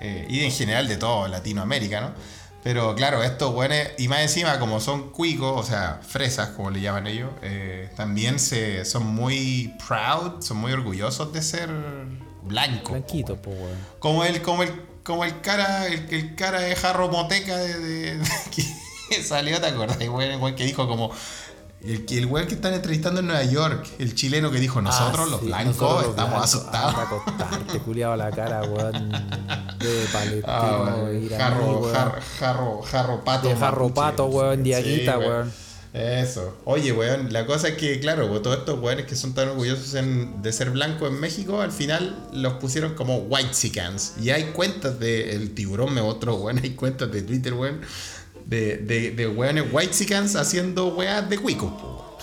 Eh, 0.00 0.26
y 0.28 0.40
en 0.44 0.50
general 0.52 0.88
de 0.88 0.96
todo 0.96 1.28
Latinoamérica, 1.28 2.00
¿no? 2.00 2.12
Pero 2.64 2.94
claro, 2.94 3.22
estos 3.24 3.52
weones, 3.54 3.90
y 3.98 4.06
más 4.06 4.20
encima, 4.20 4.58
como 4.60 4.80
son 4.80 5.10
cuicos, 5.10 5.60
o 5.60 5.64
sea, 5.68 6.00
fresas, 6.06 6.50
como 6.50 6.70
le 6.70 6.80
llaman 6.80 7.06
ellos, 7.08 7.30
eh, 7.42 7.90
también 7.96 8.38
se, 8.38 8.84
son 8.84 9.04
muy 9.06 9.74
proud, 9.86 10.40
son 10.42 10.58
muy 10.58 10.70
orgullosos 10.72 11.32
de 11.32 11.42
ser 11.42 11.68
blancos. 12.44 12.90
Blanquito, 12.92 13.36
pues, 13.42 13.56
weón. 13.58 13.78
Como 13.98 14.24
el, 14.24 14.42
como 14.42 14.62
el, 14.62 14.70
como 15.02 15.24
el 15.24 15.40
cara, 15.40 15.86
el, 15.88 16.06
el 16.10 16.34
cara 16.36 16.60
de 16.60 16.76
jarro 16.76 17.08
moteca 17.08 17.56
de, 17.56 17.78
de- 17.80 18.18
de- 18.18 18.24
que 19.16 19.22
salió, 19.22 19.60
¿te 19.60 19.66
acuerdas? 19.66 19.98
El 20.00 20.10
güey 20.10 20.54
que 20.56 20.64
dijo 20.64 20.86
como. 20.88 21.10
El, 21.84 22.06
el 22.08 22.26
güey 22.28 22.46
que 22.46 22.54
están 22.54 22.74
entrevistando 22.74 23.18
en 23.20 23.26
Nueva 23.26 23.42
York, 23.42 23.88
el 23.98 24.14
chileno 24.14 24.52
que 24.52 24.60
dijo, 24.60 24.80
nosotros 24.80 25.26
Ah, 25.26 25.30
los 25.30 25.40
sí, 25.40 25.46
blancos 25.46 25.76
nosotros 25.76 26.00
los 26.02 26.10
estamos 26.10 26.30
blancos, 26.30 26.54
asustados. 26.54 26.88
Anda 26.94 27.02
a 27.02 27.06
acostarte, 27.06 27.78
culiado 27.80 28.12
a 28.12 28.16
la 28.16 28.30
cara, 28.30 28.62
weón. 28.62 29.10
De 29.10 30.06
palestino, 30.12 30.44
Ah, 30.46 30.94
weón, 30.96 31.24
iraní, 31.24 31.42
jarro, 31.42 31.78
weón. 31.80 31.92
jarro, 31.94 32.20
jarro, 32.38 32.82
jarro 32.82 33.24
pato. 33.24 33.48
De 33.48 33.56
jarro 33.56 33.88
mapuche. 33.88 33.94
pato, 33.94 34.26
weón, 34.26 34.56
Sí, 34.58 34.62
diaguita, 34.62 35.16
güey. 35.16 35.28
weón. 35.28 35.52
Eso. 35.92 36.56
Oye, 36.64 36.92
weón, 36.92 37.32
la 37.32 37.46
cosa 37.46 37.66
es 37.68 37.74
que, 37.74 37.98
claro, 37.98 38.26
weón, 38.26 38.42
todos 38.44 38.58
estos 38.58 38.78
weones 38.78 39.06
que 39.06 39.16
son 39.16 39.34
tan 39.34 39.48
orgullosos 39.48 39.92
en- 39.94 40.40
de 40.40 40.52
ser 40.52 40.70
blancos 40.70 41.08
en 41.10 41.18
México, 41.18 41.60
al 41.60 41.72
final 41.72 42.28
los 42.32 42.52
pusieron 42.54 42.94
como 42.94 43.16
white 43.18 43.50
Y 44.22 44.30
hay 44.30 44.44
cuentas 44.52 45.00
de 45.00 45.34
El 45.34 45.52
Tiburón, 45.52 45.92
me 45.92 46.00
otro, 46.00 46.36
weón, 46.36 46.60
hay 46.62 46.70
cuentas 46.76 47.10
de 47.10 47.22
Twitter, 47.22 47.54
weón, 47.54 47.80
de, 48.52 48.76
de, 48.76 49.10
de 49.12 49.26
weones 49.28 49.64
white 49.72 49.94
haciendo 50.36 50.88
weas 50.88 51.28
de 51.28 51.38
cuico. 51.38 52.18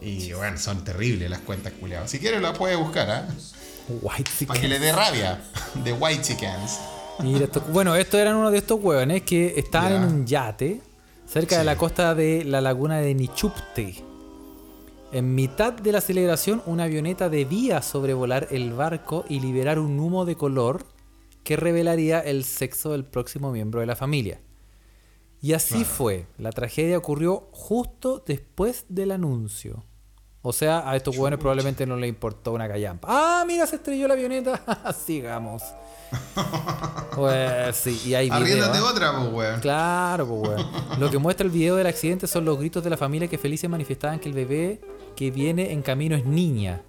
Y, 0.00 0.32
bueno, 0.32 0.56
son 0.56 0.82
terribles 0.84 1.28
las 1.28 1.40
cuentas, 1.40 1.74
culiados. 1.78 2.10
Si 2.10 2.18
quieres, 2.18 2.40
las 2.40 2.56
puedes 2.56 2.78
buscar, 2.78 3.10
¿ah? 3.10 3.28
White 3.88 4.30
Para 4.46 4.58
que 4.60 4.68
le 4.68 4.78
dé 4.78 4.92
rabia. 4.92 5.42
De 5.84 5.92
white 5.92 6.36
Mira, 7.22 7.44
esto- 7.44 7.60
bueno, 7.72 7.94
estos 7.94 8.18
eran 8.18 8.36
uno 8.36 8.50
de 8.50 8.58
estos 8.58 8.80
hueones 8.80 9.22
que 9.22 9.54
estaban 9.58 9.92
en 9.92 10.04
un 10.04 10.26
yate 10.26 10.80
cerca 11.26 11.58
de 11.58 11.64
la 11.64 11.76
costa 11.76 12.14
de 12.14 12.44
la 12.44 12.60
laguna 12.60 12.98
de 13.00 13.14
Nichupte. 13.14 14.02
En 15.12 15.34
mitad 15.34 15.72
de 15.74 15.92
la 15.92 16.00
celebración, 16.00 16.62
una 16.66 16.84
avioneta 16.84 17.28
debía 17.28 17.82
sobrevolar 17.82 18.48
el 18.50 18.72
barco 18.72 19.24
y 19.28 19.40
liberar 19.40 19.78
un 19.78 19.98
humo 20.00 20.24
de 20.24 20.36
color 20.36 20.86
que 21.44 21.56
revelaría 21.56 22.20
el 22.20 22.44
sexo 22.44 22.92
del 22.92 23.04
próximo 23.04 23.52
miembro 23.52 23.80
de 23.80 23.86
la 23.86 23.96
familia. 23.96 24.40
Y 25.42 25.52
así 25.52 25.84
fue. 25.84 26.26
La 26.38 26.50
tragedia 26.50 26.98
ocurrió 26.98 27.48
justo 27.52 28.22
después 28.26 28.84
del 28.88 29.12
anuncio. 29.12 29.84
O 30.42 30.52
sea, 30.52 30.88
a 30.88 30.94
estos 30.96 31.16
hueones 31.16 31.38
probablemente 31.40 31.86
no 31.86 31.96
les 31.96 32.08
importó 32.08 32.52
una 32.52 32.68
callampa. 32.68 33.08
¡Ah, 33.10 33.44
mira, 33.46 33.66
se 33.66 33.76
estrelló 33.76 34.06
la 34.08 34.14
avioneta! 34.14 34.92
Sigamos. 35.06 35.62
Pues 37.14 37.76
sí, 37.76 38.00
y 38.06 38.14
hay 38.14 38.28
video. 38.30 38.70
Otra, 38.86 39.12
pues, 39.18 39.32
weón. 39.32 39.60
Claro, 39.60 40.26
pues 40.26 40.40
weón. 40.50 40.66
Lo 41.00 41.10
que 41.10 41.18
muestra 41.18 41.44
el 41.46 41.50
video 41.50 41.76
del 41.76 41.86
accidente 41.86 42.26
son 42.26 42.44
los 42.44 42.58
gritos 42.58 42.84
de 42.84 42.90
la 42.90 42.96
familia 42.96 43.28
que 43.28 43.38
felices 43.38 43.68
manifestaban 43.70 44.18
que 44.18 44.28
el 44.28 44.34
bebé 44.34 44.80
que 45.16 45.30
viene 45.30 45.72
en 45.72 45.82
camino 45.82 46.14
es 46.16 46.24
niña. 46.26 46.82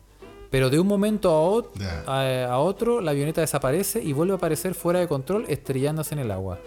Pero 0.51 0.69
de 0.69 0.79
un 0.79 0.87
momento 0.87 1.65
a, 2.07 2.21
a- 2.21 2.45
a 2.45 2.59
otro, 2.59 3.01
la 3.01 3.11
avioneta 3.11 3.41
desaparece 3.41 4.01
y 4.03 4.13
vuelve 4.13 4.33
a 4.33 4.37
aparecer 4.37 4.75
fuera 4.75 4.99
de 4.99 5.07
control, 5.07 5.45
estrellándose 5.47 6.13
en 6.15 6.19
el 6.19 6.31
agua. 6.31 6.59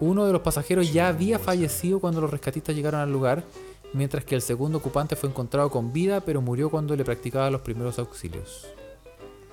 Uno 0.00 0.24
de 0.26 0.32
los 0.32 0.40
pasajeros 0.42 0.92
ya 0.92 1.08
había 1.08 1.38
fallecido 1.38 2.00
cuando 2.00 2.20
los 2.20 2.30
rescatistas 2.30 2.74
llegaron 2.74 3.00
al 3.00 3.12
lugar, 3.12 3.44
mientras 3.92 4.24
que 4.24 4.34
el 4.34 4.42
segundo 4.42 4.78
ocupante 4.78 5.14
fue 5.16 5.28
encontrado 5.28 5.70
con 5.70 5.92
vida, 5.92 6.20
pero 6.22 6.40
murió 6.40 6.70
cuando 6.70 6.96
le 6.96 7.04
practicaba 7.04 7.50
los 7.50 7.60
primeros 7.60 7.98
auxilios. 7.98 8.66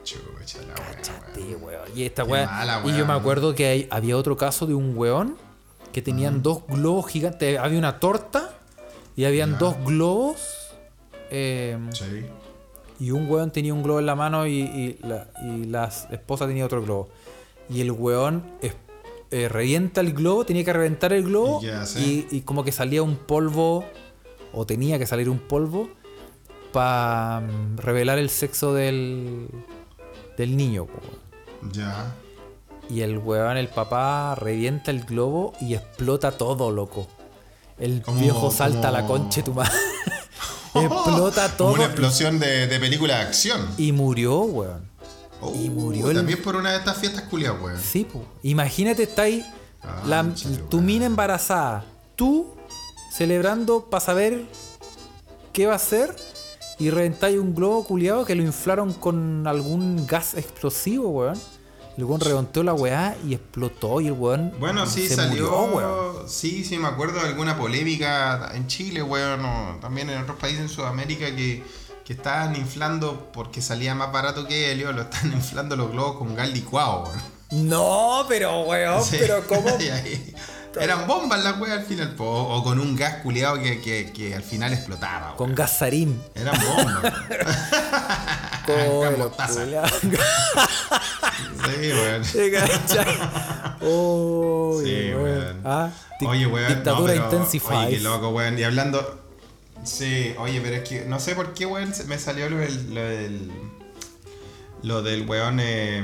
Chucha 0.03 0.59
la 0.61 0.75
weón. 1.57 1.81
Y 1.95 2.03
esta 2.03 2.23
Y 2.23 2.97
yo 2.97 3.05
me 3.05 3.13
acuerdo 3.13 3.53
que 3.55 3.65
hay- 3.67 3.87
había 3.91 4.15
otro 4.15 4.37
caso 4.37 4.65
de 4.65 4.73
un 4.73 4.97
weón 4.97 5.35
que 5.91 6.01
tenían 6.01 6.41
dos 6.41 6.65
globos 6.67 7.07
gigantes. 7.07 7.59
Había 7.59 7.77
una 7.79 7.99
torta 7.99 8.53
y 9.15 9.25
habían 9.25 9.57
dos 9.57 9.75
globos. 9.85 10.53
eh, 11.29 11.77
Sí. 11.91 12.25
y 13.01 13.11
un 13.11 13.29
weón 13.29 13.51
tenía 13.51 13.73
un 13.73 13.83
globo 13.83 13.99
en 13.99 14.05
la 14.05 14.15
mano 14.15 14.47
y, 14.47 14.61
y 14.61 14.97
la, 15.05 15.27
y 15.43 15.65
la 15.65 15.85
esposa 16.09 16.47
tenía 16.47 16.65
otro 16.65 16.81
globo. 16.81 17.09
Y 17.69 17.81
el 17.81 17.91
weón 17.91 18.43
eh, 19.31 19.49
revienta 19.49 20.01
el 20.01 20.13
globo, 20.13 20.45
tenía 20.45 20.63
que 20.63 20.73
reventar 20.73 21.11
el 21.13 21.23
globo 21.23 21.61
¿Y 21.97 22.41
como 22.41 22.63
que 22.63 22.71
salía 22.71 23.03
un 23.03 23.15
polvo, 23.15 23.85
o 24.53 24.65
tenía 24.65 24.97
que 24.99 25.05
salir 25.05 25.29
un 25.29 25.39
polvo, 25.39 25.89
para 26.71 27.41
revelar 27.77 28.19
el 28.19 28.29
sexo 28.29 28.73
del, 28.73 29.47
del 30.37 30.55
niño. 30.57 30.87
Ya. 31.71 32.13
Y 32.89 33.01
el 33.01 33.17
weón, 33.17 33.57
el 33.57 33.67
papá, 33.67 34.35
revienta 34.35 34.91
el 34.91 35.03
globo 35.03 35.53
y 35.59 35.73
explota 35.73 36.31
todo, 36.31 36.71
loco. 36.71 37.07
El 37.79 38.01
Como- 38.01 38.19
viejo 38.19 38.51
salta 38.51 38.89
a 38.89 38.91
la 38.91 39.05
concha 39.05 39.41
de 39.41 39.43
tu 39.43 39.53
madre. 39.53 39.71
explota 40.75 41.49
todo. 41.57 41.71
Como 41.71 41.83
una 41.83 41.91
explosión 41.91 42.39
de, 42.39 42.67
de 42.67 42.79
película 42.79 43.17
de 43.17 43.21
acción. 43.23 43.67
Y 43.77 43.91
murió, 43.91 44.41
weón. 44.41 44.89
Y 45.41 45.69
Uh, 45.69 45.71
murió 45.71 46.09
el- 46.09 46.17
También 46.17 46.41
por 46.41 46.55
una 46.55 46.71
de 46.71 46.77
estas 46.77 46.97
fiestas 46.97 47.23
culiadas, 47.23 47.61
weón. 47.61 47.79
Sí, 47.81 48.05
po. 48.05 48.23
Imagínate, 48.43 49.03
está 49.03 49.23
ahí 49.23 49.45
Ah, 49.83 50.01
la- 50.05 50.33
chale, 50.33 50.57
tu 50.69 50.81
mina 50.81 51.05
embarazada. 51.05 51.85
Tú 52.15 52.47
celebrando 53.11 53.85
para 53.89 54.03
saber 54.03 54.45
qué 55.53 55.65
va 55.65 55.73
a 55.73 55.77
hacer. 55.77 56.15
Y 56.79 56.91
reventáis 56.91 57.39
un 57.39 57.55
globo 57.55 57.83
culiado 57.85 58.23
que 58.25 58.35
lo 58.35 58.43
inflaron 58.43 58.93
con 58.93 59.47
algún 59.47 60.05
gas 60.05 60.35
explosivo, 60.35 61.09
weón. 61.09 61.39
El 61.97 62.03
weón 62.03 62.21
reventó 62.21 62.61
la 62.61 62.73
weá 62.75 63.17
y 63.27 63.33
explotó. 63.33 63.99
Y 64.01 64.07
el 64.07 64.13
weón. 64.13 64.53
Bueno, 64.59 64.85
sí 64.85 65.07
se 65.07 65.15
salió. 65.15 65.49
murió, 65.49 65.75
weón. 65.75 66.29
sí, 66.29 66.63
sí, 66.63 66.77
me 66.77 66.87
acuerdo 66.87 67.19
de 67.19 67.27
alguna 67.29 67.57
polémica 67.57 68.51
en 68.53 68.67
Chile, 68.67 69.01
weón, 69.01 69.43
o 69.43 69.77
también 69.81 70.09
en 70.11 70.21
otros 70.21 70.37
países 70.37 70.61
en 70.61 70.69
Sudamérica 70.69 71.35
que, 71.35 71.63
que 72.07 72.13
estaban 72.13 72.55
inflando 72.55 73.29
porque 73.33 73.61
salía 73.61 73.93
más 73.93 74.13
barato 74.13 74.47
que 74.47 74.71
helio, 74.71 74.93
lo 74.93 75.01
están 75.01 75.29
inflando 75.33 75.75
los 75.75 75.91
globos 75.91 76.17
con 76.17 76.33
gas 76.37 76.47
licuado, 76.49 77.03
weón. 77.03 77.67
No, 77.69 78.25
pero 78.29 78.61
weón, 78.61 79.03
Sí. 79.03 79.17
pero 79.19 79.45
¿cómo? 79.45 79.67
Eran 80.79 81.05
bombas 81.07 81.43
las 81.43 81.59
weas 81.59 81.79
al 81.79 81.85
final, 81.85 82.13
po, 82.15 82.23
o 82.25 82.63
con 82.63 82.79
un 82.79 82.95
gas 82.95 83.15
culiado 83.23 83.59
que, 83.59 83.81
que, 83.81 84.13
que 84.13 84.33
al 84.35 84.43
final 84.43 84.71
explotaba, 84.71 85.25
weón. 85.27 85.35
Con 85.37 85.53
gasarín. 85.55 86.21
Eran 86.33 86.55
bombas. 86.65 87.13
Con 88.65 88.75
sí, 91.65 91.91
weón. 91.91 92.21
Oh, 93.81 94.79
Sí, 94.83 95.13
weón. 95.13 95.61
Ah, 95.65 95.89
Oye, 96.25 96.47
weón. 96.47 96.67
Dictadura 96.69 97.13
no, 97.15 97.19
pero-. 97.29 97.29
Oye, 97.87 97.89
qué 97.97 97.99
loco, 98.01 98.29
weón. 98.29 98.57
Y 98.59 98.63
hablando. 98.63 99.26
Sí, 99.87 100.33
oye, 100.37 100.59
pero 100.61 100.75
es 100.75 100.87
que 100.87 101.05
no 101.05 101.19
sé 101.19 101.33
por 101.33 101.53
qué, 101.53 101.65
weón, 101.65 101.93
me 102.07 102.19
salió 102.19 102.49
lo 102.49 102.57
del. 102.57 102.93
Lo 102.93 103.01
del, 103.01 103.51
lo 104.83 105.01
del 105.01 105.27
weón. 105.27 105.59
eh, 105.61 106.03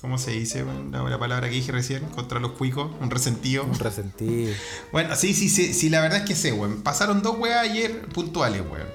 ¿Cómo 0.00 0.18
se 0.18 0.30
dice, 0.30 0.62
weón? 0.62 0.92
La, 0.92 1.02
la 1.02 1.18
palabra 1.18 1.48
que 1.48 1.54
dije 1.54 1.72
recién, 1.72 2.04
contra 2.06 2.38
los 2.40 2.52
cuicos, 2.52 2.90
un 3.00 3.10
resentido. 3.10 3.64
Un 3.64 3.78
resentido. 3.78 4.52
Bueno, 4.92 5.14
sí, 5.16 5.34
sí, 5.34 5.48
sí, 5.48 5.74
sí, 5.74 5.90
la 5.90 6.00
verdad 6.00 6.20
es 6.20 6.24
que 6.24 6.34
sé, 6.34 6.52
weón. 6.52 6.82
Pasaron 6.82 7.22
dos 7.22 7.38
weas 7.38 7.58
ayer 7.68 8.06
puntuales, 8.08 8.62
weón. 8.62 8.88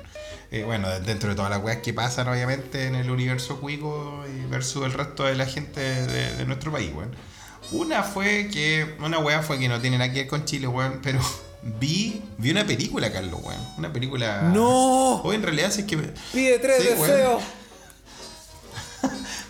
Eh, 0.51 0.63
bueno, 0.63 0.89
dentro 1.01 1.29
de 1.29 1.35
todas 1.35 1.49
las 1.51 1.63
weas 1.63 1.77
que 1.77 1.93
pasan, 1.93 2.27
obviamente, 2.27 2.85
en 2.87 2.95
el 2.95 3.09
universo 3.11 3.59
cuico 3.61 4.23
y 4.27 4.49
versus 4.49 4.85
el 4.85 4.93
resto 4.93 5.23
de 5.23 5.35
la 5.35 5.45
gente 5.45 5.79
de, 5.79 6.35
de 6.35 6.45
nuestro 6.45 6.71
país, 6.71 6.91
weón. 6.93 7.15
Una 7.71 8.03
fue 8.03 8.49
que. 8.51 8.95
Una 8.99 9.19
wea 9.19 9.41
fue 9.43 9.59
que 9.59 9.69
no 9.69 9.79
tiene 9.79 9.97
nada 9.97 10.11
que 10.11 10.19
ver 10.21 10.27
con 10.27 10.45
Chile, 10.45 10.67
weón, 10.67 10.99
pero 11.03 11.19
vi. 11.63 12.21
Vi 12.37 12.51
una 12.51 12.65
película, 12.65 13.11
Carlos, 13.11 13.39
weón. 13.43 13.59
Una 13.77 13.91
película. 13.93 14.41
¡No! 14.53 15.21
Hoy 15.21 15.35
en 15.35 15.43
realidad 15.43 15.71
sí 15.71 15.81
es 15.81 15.87
que. 15.87 15.97
me- 15.97 16.09
Pide 16.33 16.59
tres 16.59 16.81
Sí, 16.81 16.87
deseos. 16.89 17.41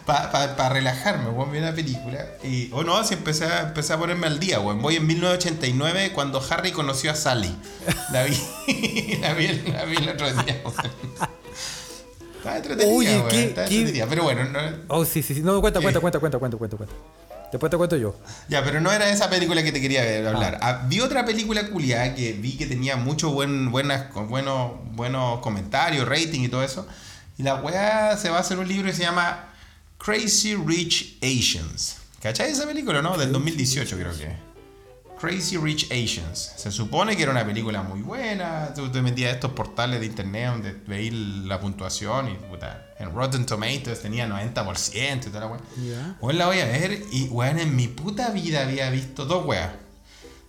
Para 0.06 0.70
relajarme, 0.70 1.30
weón, 1.30 1.52
vi 1.52 1.60
una 1.60 1.74
película. 1.74 2.26
Y, 2.44 2.70
oh 2.74 2.84
no, 2.84 3.04
si 3.04 3.14
empecé 3.14 3.46
a, 3.46 3.62
empecé 3.62 3.94
a 3.94 3.98
ponerme 3.98 4.28
al 4.28 4.40
día, 4.40 4.60
weón. 4.60 4.82
Voy 4.82 4.96
en 4.98 5.06
1989 5.08 6.12
cuando 6.14 6.44
Harry 6.50 6.72
conoció 6.72 7.12
a 7.12 7.16
Sally. 7.16 7.56
La 8.12 8.24
vi, 8.24 8.38
la 9.22 9.34
vi, 9.34 9.48
la 9.72 9.86
vi 9.86 9.96
el 9.98 10.10
otro 10.10 10.32
día. 10.34 10.62
Estaba 12.38 12.58
entretenida, 12.58 12.94
Oye, 12.96 13.24
qué- 13.30 13.44
entretenida. 13.44 14.08
Pero 14.10 14.24
bueno, 14.24 14.44
no- 14.46 14.60
Oh, 14.88 15.06
sí, 15.06 15.22
sí, 15.22 15.36
sí. 15.36 15.42
No, 15.42 15.62
cuenta, 15.62 15.80
cuenta, 15.80 16.00
cuenta, 16.00 16.20
cuenta, 16.20 16.40
cuenta, 16.40 16.58
cuenta, 16.58 16.78
cuenta. 16.78 16.96
Después 17.52 17.70
te 17.70 17.78
cuento 17.78 17.98
yo. 17.98 18.16
ya, 18.48 18.64
pero 18.64 18.80
no 18.80 18.92
era 18.92 19.10
esa 19.10 19.30
película 19.30 19.62
que 19.64 19.72
te 19.72 19.82
quería 19.82 20.02
ver, 20.02 20.28
hablar. 20.28 20.58
Ah, 20.62 20.86
vi 20.88 21.02
otra 21.02 21.26
película 21.26 21.68
culiada 21.68 22.16
que 22.16 22.34
vi 22.34 22.58
que 22.58 22.66
tenía 22.66 22.96
mucho 22.96 23.32
buen, 23.32 23.72
buenas, 23.72 24.14
buenos, 24.14 24.72
buenos 24.94 25.40
comentarios, 25.40 26.08
rating 26.08 26.42
y 26.42 26.48
todo 26.48 26.64
eso. 26.64 26.88
Y 27.38 27.44
la 27.44 27.56
weá 27.56 28.16
se 28.18 28.30
va 28.30 28.38
a 28.38 28.40
hacer 28.42 28.58
un 28.60 28.68
libro 28.68 28.88
que 28.88 28.96
se 28.96 29.04
llama 29.04 29.50
Crazy 29.98 30.56
Rich 30.56 31.18
Asians. 31.22 31.98
¿Cachai 32.22 32.52
esa 32.52 32.66
película, 32.66 33.02
no? 33.02 33.18
Del 33.18 33.32
2018 33.32 33.98
creo 33.98 34.18
que. 34.18 34.51
Crazy 35.22 35.56
Rich 35.58 35.86
Asians. 35.92 36.54
Se 36.58 36.72
supone 36.72 37.16
que 37.16 37.22
era 37.24 37.32
una 37.32 37.46
película 37.46 37.84
muy 37.84 38.02
buena. 38.02 38.74
Tú 38.74 38.90
te 38.92 39.02
metías 39.04 39.32
a 39.32 39.36
estos 39.36 39.52
portales 39.52 40.00
de 40.00 40.08
internet 40.08 40.50
donde 40.50 40.72
veías 40.88 41.14
la 41.14 41.60
puntuación 41.60 42.30
y 42.30 42.34
puta. 42.36 42.88
En 42.98 43.14
Rotten 43.14 43.46
Tomatoes 43.46 44.02
tenía 44.02 44.28
90% 44.28 45.18
y 45.28 45.30
toda 45.30 45.40
la 45.42 45.48
weá. 45.48 45.60
Ya. 45.78 46.18
Weón, 46.22 46.38
la 46.40 46.48
voy 46.48 46.60
a 46.60 46.66
ver 46.66 47.04
y, 47.12 47.28
weón, 47.30 47.60
en 47.60 47.76
mi 47.76 47.88
puta 47.88 48.32
vida 48.32 48.64
había 48.64 48.90
visto 48.90 49.26
dos 49.26 49.46
weas. 49.46 49.70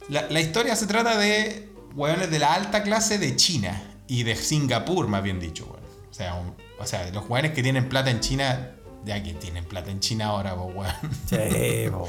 La, 0.08 0.28
la 0.30 0.40
historia 0.40 0.74
se 0.74 0.86
trata 0.86 1.18
de 1.18 1.68
weones 1.94 2.30
de 2.30 2.38
la 2.38 2.54
alta 2.54 2.82
clase 2.82 3.18
de 3.18 3.36
China 3.36 3.82
y 4.08 4.22
de 4.22 4.34
Singapur, 4.36 5.06
más 5.06 5.22
bien 5.22 5.38
dicho, 5.38 5.64
weón. 5.66 5.82
O 6.10 6.14
sea, 6.14 6.34
un- 6.34 6.54
o 6.78 6.86
sea, 6.86 7.08
los 7.10 7.28
weones 7.28 7.52
que 7.52 7.62
tienen 7.62 7.88
plata 7.88 8.10
en 8.10 8.20
China, 8.20 8.70
ya 9.04 9.22
que 9.22 9.34
tienen 9.34 9.64
plata 9.64 9.90
en 9.90 10.00
China 10.00 10.26
ahora, 10.28 10.56
pues, 10.56 10.74
weón. 10.74 10.94
Sí, 11.28 11.88
weón. 11.90 12.08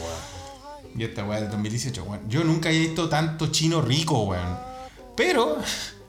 Y 1.03 1.07
esta 1.07 1.25
weá 1.25 1.41
del 1.41 1.49
2018, 1.49 2.03
weón. 2.03 2.29
Yo 2.29 2.45
nunca 2.45 2.71
he 2.71 2.79
visto 2.79 3.09
tanto 3.09 3.47
chino 3.47 3.81
rico, 3.81 4.23
weón. 4.23 4.57
Pero, 5.17 5.57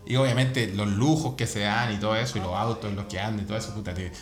y 0.06 0.14
obviamente 0.14 0.68
los 0.68 0.86
lujos 0.88 1.34
que 1.34 1.48
se 1.48 1.60
dan 1.60 1.92
y 1.92 1.96
todo 1.96 2.14
eso, 2.14 2.38
y 2.38 2.40
los 2.40 2.54
autos 2.54 2.90
en 2.90 2.94
los 2.94 3.06
que 3.06 3.18
andan 3.18 3.44
y 3.44 3.48
todo 3.48 3.58
eso, 3.58 3.74
puta, 3.74 3.92
te, 3.92 4.12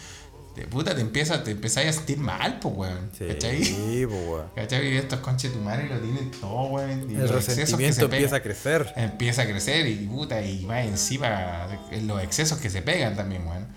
de 0.57 0.67
puta, 0.67 0.95
te 0.95 1.03
empieza, 1.03 1.45
te 1.45 1.51
empezáis 1.51 1.91
a 1.91 1.93
sentir 1.93 2.17
mal, 2.17 2.59
pues, 2.59 2.75
weón. 2.75 3.11
Sí, 3.13 3.27
¿Cachai? 3.29 4.07
po, 4.07 4.15
weón. 4.15 4.47
¿Cachai? 4.55 4.95
Y 4.95 4.97
estos 4.97 5.21
conches 5.21 5.53
de 5.53 5.59
tu 5.59 5.63
madre 5.63 5.91
lo 5.91 5.99
tienen 5.99 6.31
todo, 6.31 6.63
weón. 6.69 7.11
y 7.11 7.17
El 7.17 7.29
resentimiento 7.29 7.97
se 7.97 8.05
empieza 8.05 8.37
a 8.37 8.41
crecer. 8.41 8.95
Empieza 8.97 9.43
a 9.43 9.47
crecer 9.47 9.87
y 9.87 10.07
puta, 10.07 10.41
y 10.41 10.65
más 10.65 10.87
encima 10.87 11.69
los 12.07 12.23
excesos 12.23 12.59
que 12.59 12.71
se 12.71 12.81
pegan 12.81 13.15
también, 13.15 13.47
weón. 13.47 13.69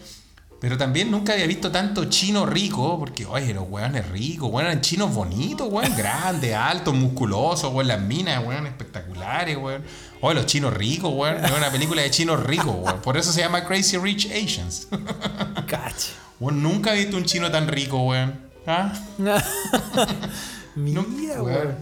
Pero 0.65 0.79
también 0.79 1.11
nunca 1.11 1.33
había 1.33 1.45
visto 1.45 1.71
tanto 1.71 2.05
chino 2.05 2.43
rico, 2.43 2.97
porque, 2.97 3.23
oye, 3.27 3.53
los 3.53 3.69
weones 3.69 4.09
ricos, 4.09 4.49
weón, 4.51 4.65
eran 4.65 4.81
chinos 4.81 5.13
bonitos, 5.13 5.71
weón, 5.71 5.95
grandes, 5.95 6.55
altos, 6.55 6.95
musculosos, 6.95 7.71
weón, 7.71 7.87
las 7.87 8.01
minas, 8.01 8.43
weón, 8.43 8.65
espectaculares, 8.65 9.57
weón. 9.57 9.83
Oye, 10.21 10.33
los 10.33 10.47
chinos 10.47 10.73
ricos, 10.73 11.13
weón, 11.13 11.45
es 11.45 11.51
una 11.51 11.69
película 11.69 12.01
de 12.01 12.09
chinos 12.09 12.43
ricos, 12.43 12.75
weón. 12.79 12.99
Por 13.01 13.15
eso 13.15 13.31
se 13.31 13.41
llama 13.41 13.63
Crazy 13.63 13.99
Rich 13.99 14.31
Asians. 14.31 14.87
Cacha. 15.67 16.13
Weón, 16.39 16.63
nunca 16.63 16.95
he 16.95 16.97
visto 16.97 17.15
un 17.15 17.25
chino 17.25 17.51
tan 17.51 17.67
rico, 17.67 18.01
weón. 18.01 18.33
¿Ah? 18.65 18.91
Mira, 20.75 21.03
No, 21.03 21.43
weón. 21.43 21.75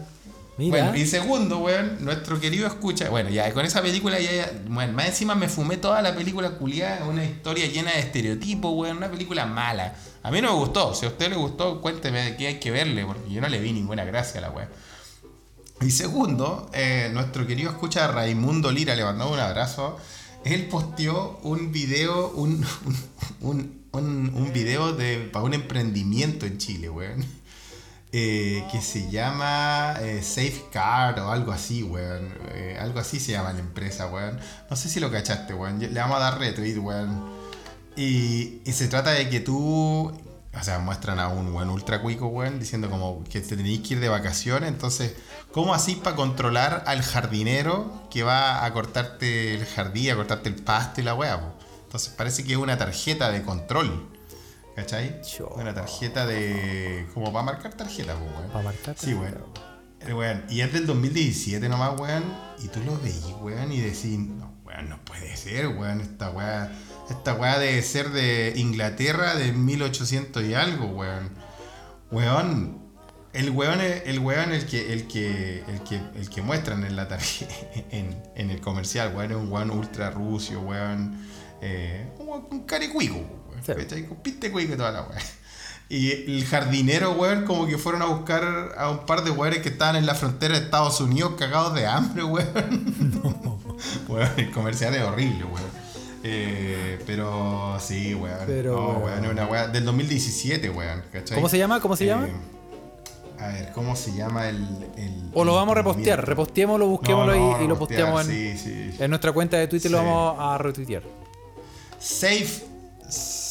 Bueno, 0.69 0.95
y 0.95 1.05
segundo, 1.07 1.57
weón, 1.59 1.97
nuestro 2.05 2.39
querido 2.39 2.67
escucha. 2.67 3.09
Bueno, 3.09 3.29
ya 3.31 3.51
con 3.53 3.65
esa 3.65 3.81
película 3.81 4.19
ya, 4.19 4.31
ya- 4.31 4.51
bueno, 4.67 4.93
más 4.93 5.07
encima 5.07 5.33
me 5.33 5.49
fumé 5.49 5.77
toda 5.77 6.01
la 6.03 6.13
película 6.15 6.51
culiada, 6.51 7.05
una 7.05 7.25
historia 7.25 7.65
llena 7.67 7.91
de 7.91 7.99
estereotipos, 7.99 8.71
weón, 8.75 8.97
una 8.97 9.09
película 9.09 9.45
mala. 9.47 9.95
A 10.21 10.29
mí 10.31 10.41
no 10.41 10.51
me 10.53 10.59
gustó. 10.59 10.93
Si 10.93 11.05
a 11.05 11.09
usted 11.09 11.29
le 11.29 11.35
gustó, 11.37 11.81
cuénteme 11.81 12.21
de 12.23 12.37
qué 12.37 12.47
hay 12.47 12.59
que 12.59 12.69
verle, 12.71 13.03
porque 13.05 13.31
yo 13.31 13.41
no 13.41 13.49
le 13.49 13.59
vi 13.59 13.73
ninguna 13.73 14.05
gracia 14.05 14.39
a 14.39 14.41
la 14.41 14.51
weón. 14.51 14.69
Y 15.81 15.89
segundo, 15.91 16.69
eh, 16.73 17.09
nuestro 17.13 17.45
querido 17.47 17.71
escucha 17.71 18.07
Raimundo 18.07 18.71
Lira 18.71 18.95
le 18.95 19.03
mandó 19.03 19.31
un 19.31 19.39
abrazo. 19.39 19.97
Él 20.45 20.67
posteó 20.67 21.39
un 21.43 21.71
video, 21.71 22.29
un, 22.35 22.63
un, 23.41 23.81
un, 23.91 24.31
un 24.35 24.53
video 24.53 24.93
de, 24.93 25.17
para 25.33 25.45
un 25.45 25.53
emprendimiento 25.55 26.45
en 26.45 26.57
Chile, 26.59 26.89
weón. 26.89 27.25
Eh, 28.15 28.63
que 28.71 28.79
se 28.79 29.09
llama 29.09 29.95
eh, 29.99 30.21
Safeguard 30.21 31.17
o 31.17 31.31
algo 31.31 31.51
así, 31.51 31.81
weón. 31.81 32.31
Eh, 32.53 32.77
algo 32.79 32.99
así 32.99 33.19
se 33.19 33.31
llama 33.31 33.53
la 33.53 33.59
empresa, 33.59 34.05
weón. 34.05 34.39
No 34.69 34.75
sé 34.75 34.87
si 34.87 34.99
lo 34.99 35.11
cachaste, 35.11 35.55
weón. 35.55 35.79
Le 35.79 35.99
vamos 35.99 36.17
a 36.17 36.19
dar 36.19 36.37
retweet, 36.37 36.77
weón. 36.77 37.27
Y, 37.95 38.61
se 38.71 38.87
trata 38.87 39.11
de 39.11 39.29
que 39.29 39.39
tú. 39.39 40.11
O 40.55 40.63
sea, 40.63 40.77
muestran 40.77 41.19
a 41.19 41.29
un 41.29 41.55
weón 41.55 41.71
ultra 41.71 42.03
cuico, 42.03 42.27
weón, 42.27 42.59
diciendo 42.59 42.87
como 42.87 43.23
que 43.23 43.41
te 43.41 43.57
tenéis 43.57 43.79
que 43.81 43.95
ir 43.95 43.99
de 43.99 44.09
vacaciones. 44.09 44.69
Entonces, 44.69 45.15
¿cómo 45.51 45.73
así 45.73 45.95
para 45.95 46.15
controlar 46.15 46.83
al 46.85 47.01
jardinero 47.01 48.07
que 48.11 48.21
va 48.21 48.63
a 48.63 48.71
cortarte 48.73 49.55
el 49.55 49.65
jardín, 49.65 50.11
a 50.11 50.15
cortarte 50.15 50.49
el 50.49 50.55
pasto 50.55 51.01
y 51.01 51.03
la 51.03 51.15
weá? 51.15 51.53
Entonces, 51.85 52.13
parece 52.15 52.43
que 52.43 52.51
es 52.51 52.59
una 52.59 52.77
tarjeta 52.77 53.31
de 53.31 53.41
control. 53.41 54.12
¿Cachai? 54.75 55.21
Una 55.55 55.73
tarjeta 55.73 56.25
de. 56.25 57.05
como 57.13 57.31
para 57.31 57.45
marcar 57.45 57.73
tarjeta, 57.75 58.15
pues, 58.15 58.31
weón. 58.35 58.51
Pa' 58.51 58.61
marcar 58.63 58.95
Sí, 58.97 59.13
weón. 59.13 59.33
tarjeta, 59.33 60.09
Eh, 60.09 60.13
weón, 60.13 60.43
Y 60.49 60.61
es 60.61 60.73
del 60.73 60.85
2017 60.87 61.69
nomás, 61.69 61.99
weón. 61.99 62.23
Y 62.63 62.67
tú 62.69 62.79
lo 62.85 62.97
veís, 62.99 63.23
weón, 63.41 63.71
y 63.71 63.79
decís, 63.81 64.17
no, 64.17 64.51
weón, 64.65 64.89
no 64.89 64.97
puede 65.05 65.35
ser, 65.37 65.67
weón. 65.67 66.01
Esta 66.01 66.31
weá. 66.31 66.71
Esta 67.09 67.33
weá 67.35 67.59
debe 67.59 67.81
ser 67.83 68.09
de 68.11 68.53
Inglaterra 68.55 69.35
de 69.35 69.51
1800 69.51 70.43
y 70.43 70.53
algo, 70.55 70.87
weón. 70.87 71.29
Weón. 72.11 72.81
El 73.33 73.49
weón, 73.49 73.79
el 73.81 74.19
weón 74.19 74.51
el 74.53 74.65
que, 74.67 74.93
el 74.93 75.07
que, 75.07 75.63
el 75.67 75.81
que, 75.81 75.99
el 76.15 76.29
que 76.29 76.41
muestran 76.43 76.83
en 76.85 76.95
la 76.95 77.07
tarjeta, 77.07 77.51
en, 77.91 78.15
en 78.35 78.49
el 78.51 78.61
comercial, 78.61 79.13
weón, 79.15 79.31
es 79.31 79.37
un 79.37 79.51
weón 79.51 79.71
ultra 79.71 80.09
rucio, 80.11 80.61
weón. 80.61 81.19
Eh, 81.61 82.11
un, 82.19 82.45
un 82.51 82.63
caricuico. 82.65 83.42
Y 83.67 84.75
toda 84.77 84.91
la 84.91 85.01
weón. 85.01 85.21
Y 85.89 86.11
el 86.11 86.45
jardinero, 86.45 87.11
weón, 87.11 87.45
como 87.45 87.67
que 87.67 87.77
fueron 87.77 88.01
a 88.01 88.05
buscar 88.05 88.73
a 88.77 88.89
un 88.89 89.05
par 89.05 89.23
de 89.23 89.31
weones 89.31 89.59
que 89.61 89.69
estaban 89.69 89.95
en 89.95 90.05
la 90.05 90.15
frontera 90.15 90.57
de 90.57 90.63
Estados 90.65 90.99
Unidos 91.01 91.33
cagados 91.37 91.73
de 91.75 91.85
hambre, 91.85 92.23
weón. 92.23 93.43
Weón, 94.07 94.29
el 94.37 94.49
comercial 94.51 94.95
es 94.95 95.01
horrible, 95.01 95.43
weón. 95.43 95.83
Eh, 96.23 96.99
pero 97.05 97.77
sí, 97.81 98.13
weón. 98.15 98.37
Pero, 98.47 98.75
no, 98.75 98.87
weón. 98.99 99.03
weón, 99.03 99.25
es 99.25 99.31
una 99.31 99.45
weá 99.45 99.67
del 99.67 99.83
2017, 99.83 100.69
weón. 100.69 101.03
¿cachai? 101.11 101.35
¿Cómo 101.35 101.49
se 101.49 101.57
llama? 101.57 101.81
¿Cómo 101.81 101.95
se 101.97 102.05
llama? 102.05 102.27
Eh, 102.27 102.33
a 103.39 103.47
ver, 103.49 103.71
¿cómo 103.73 103.95
se 103.95 104.13
llama 104.15 104.47
el. 104.47 104.65
el- 104.95 105.31
O 105.33 105.43
lo 105.43 105.53
vamos 105.55 105.73
a 105.73 105.75
repostear. 105.79 106.25
Reposteémoslo, 106.25 106.87
busquémoslo 106.87 107.35
No, 107.35 107.51
no, 107.57 107.61
y, 107.61 107.65
y 107.65 107.67
lo 107.67 107.77
posteamos 107.77 108.27
en, 108.29 108.57
Sí, 108.57 108.95
en 108.97 109.09
nuestra 109.09 109.33
cuenta 109.33 109.57
de 109.57 109.67
Twitter. 109.67 109.91
Lo 109.91 109.99
Sí. 109.99 110.05
vamos 110.05 110.35
a 110.39 110.57
retuitear. 110.59 111.03
Safe, 111.99 112.63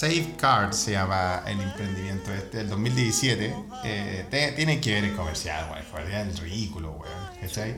Safeguard 0.07 0.73
se 0.73 0.91
llama 0.93 1.45
el 1.47 1.61
emprendimiento 1.61 2.33
este, 2.35 2.57
del 2.59 2.69
2017. 2.71 3.55
Eh, 3.85 4.27
te- 4.29 4.51
tienen 4.51 4.81
que 4.81 4.95
ver 4.95 5.05
el 5.05 5.15
comercial, 5.15 5.71
weón. 5.95 6.11
Es 6.29 6.41
ridículo, 6.41 6.91
weón. 6.91 7.41
¿Cachai? 7.41 7.77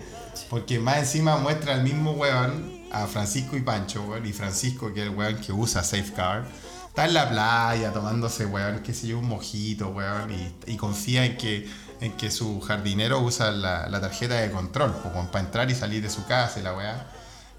Porque 0.49 0.79
más 0.79 0.97
encima 0.97 1.37
muestra 1.37 1.75
al 1.75 1.83
mismo 1.83 2.13
weón, 2.13 2.81
a 2.91 3.07
Francisco 3.09 3.59
y 3.59 3.61
Pancho, 3.61 4.05
weón. 4.05 4.25
Y 4.25 4.33
Francisco, 4.33 4.95
que 4.95 5.03
es 5.03 5.07
el 5.09 5.15
weón 5.15 5.37
que 5.37 5.53
usa 5.53 5.83
Safeguard, 5.85 6.45
está 6.89 7.05
en 7.05 7.13
la 7.13 7.29
playa 7.29 7.93
tomándose, 7.93 8.47
weón, 8.47 8.79
qué 8.83 8.95
sé 8.95 9.09
yo, 9.09 9.19
un 9.19 9.29
mojito, 9.29 9.89
weón. 9.91 10.33
Y, 10.33 10.73
y 10.73 10.77
confía 10.79 11.27
en 11.27 11.37
que, 11.37 11.69
en 12.01 12.13
que 12.13 12.31
su 12.31 12.59
jardinero 12.63 13.21
usa 13.21 13.51
la, 13.51 13.87
la 13.91 14.01
tarjeta 14.01 14.37
de 14.37 14.51
control, 14.51 14.97
weón, 15.15 15.27
para 15.27 15.45
entrar 15.45 15.71
y 15.71 15.75
salir 15.75 16.03
de 16.03 16.09
su 16.09 16.25
casa 16.25 16.59
y 16.59 16.63
la 16.63 16.73
weá. 16.75 17.07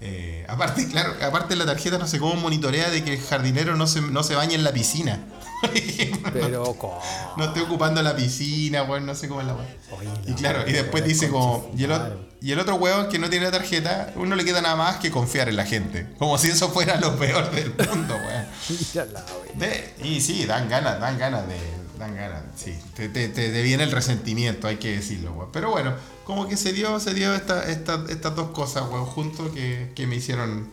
Eh, 0.00 0.44
aparte, 0.48 0.86
claro, 0.88 1.14
aparte 1.22 1.56
la 1.56 1.64
tarjeta 1.64 1.96
no 1.96 2.06
sé 2.06 2.18
cómo 2.18 2.34
monitorea 2.36 2.90
de 2.90 3.02
que 3.02 3.14
el 3.14 3.20
jardinero 3.20 3.76
no 3.76 3.86
se, 3.86 4.00
no 4.02 4.22
se 4.22 4.34
bañe 4.34 4.54
en 4.54 4.62
la 4.64 4.72
piscina. 4.72 5.20
Pero, 6.32 6.74
co- 6.74 7.00
no 7.36 7.44
esté 7.44 7.62
ocupando 7.62 8.02
la 8.02 8.14
piscina, 8.14 8.82
weón, 8.82 9.06
no 9.06 9.14
sé 9.14 9.26
cómo 9.28 9.40
es 9.40 9.46
la. 9.46 9.54
Oye, 9.54 10.08
Y 10.26 10.30
la 10.32 10.36
claro, 10.36 10.68
y 10.68 10.72
después 10.72 11.04
dice 11.04 11.28
como. 11.30 11.70
Y 11.76 11.84
el, 11.84 11.92
otro, 11.92 12.26
y 12.42 12.52
el 12.52 12.60
otro 12.60 12.74
weón 12.76 13.08
que 13.08 13.18
no 13.18 13.30
tiene 13.30 13.46
la 13.46 13.52
tarjeta, 13.52 14.12
uno 14.16 14.36
le 14.36 14.44
queda 14.44 14.60
nada 14.60 14.76
más 14.76 14.96
que 14.98 15.10
confiar 15.10 15.48
en 15.48 15.56
la 15.56 15.64
gente. 15.64 16.06
Como 16.18 16.36
si 16.36 16.48
eso 16.48 16.68
fuera 16.68 17.00
lo 17.00 17.16
peor 17.16 17.50
del 17.52 17.70
mundo, 17.88 18.14
weón. 18.16 18.46
Y 20.02 20.20
sí, 20.20 20.44
dan 20.44 20.68
ganas, 20.68 21.00
dan 21.00 21.18
ganas 21.18 21.48
de. 21.48 21.56
Dan 21.98 22.14
ganas, 22.14 22.42
sí. 22.56 22.78
Te, 22.94 23.08
te, 23.08 23.28
te- 23.28 23.50
te 23.50 23.62
viene 23.62 23.84
el 23.84 23.90
resentimiento, 23.90 24.68
hay 24.68 24.76
que 24.76 24.96
decirlo, 24.96 25.32
weón. 25.32 25.50
Pero 25.52 25.70
bueno, 25.70 25.94
como 26.24 26.46
que 26.48 26.56
se 26.56 26.72
dio, 26.72 27.00
se 27.00 27.14
dio 27.14 27.34
esta, 27.34 27.68
esta- 27.70 28.04
estas 28.08 28.34
dos 28.36 28.50
cosas, 28.50 28.84
weón, 28.90 29.06
juntos 29.06 29.50
que, 29.52 29.92
que 29.94 30.06
me 30.06 30.16
hicieron. 30.16 30.70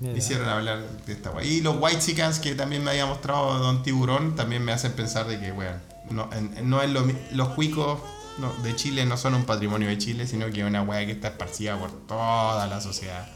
Me 0.00 0.18
hicieron 0.18 0.48
hablar 0.48 0.80
de 1.06 1.12
esta 1.12 1.30
weón. 1.30 1.46
Y 1.48 1.60
los 1.60 1.76
White 1.80 2.00
Chickens 2.00 2.38
que 2.40 2.54
también 2.54 2.82
me 2.84 2.90
había 2.90 3.06
mostrado 3.06 3.58
Don 3.60 3.82
Tiburón 3.84 4.34
también 4.34 4.62
me 4.62 4.72
hacen 4.72 4.92
pensar 4.92 5.26
de 5.26 5.38
que, 5.40 5.52
weón, 5.52 5.80
no, 6.10 6.28
no 6.62 6.82
es 6.82 6.90
lo 6.90 7.06
los 7.32 7.48
cuicos 7.50 8.00
no, 8.38 8.52
de 8.64 8.74
Chile 8.76 9.06
no 9.06 9.16
son 9.16 9.34
un 9.34 9.44
patrimonio 9.44 9.88
de 9.88 9.96
Chile, 9.96 10.26
sino 10.26 10.50
que 10.50 10.60
es 10.60 10.66
una 10.66 10.82
weá 10.82 11.06
que 11.06 11.12
está 11.12 11.28
esparcida 11.28 11.78
por 11.78 11.90
toda 12.06 12.66
la 12.66 12.80
sociedad. 12.80 13.26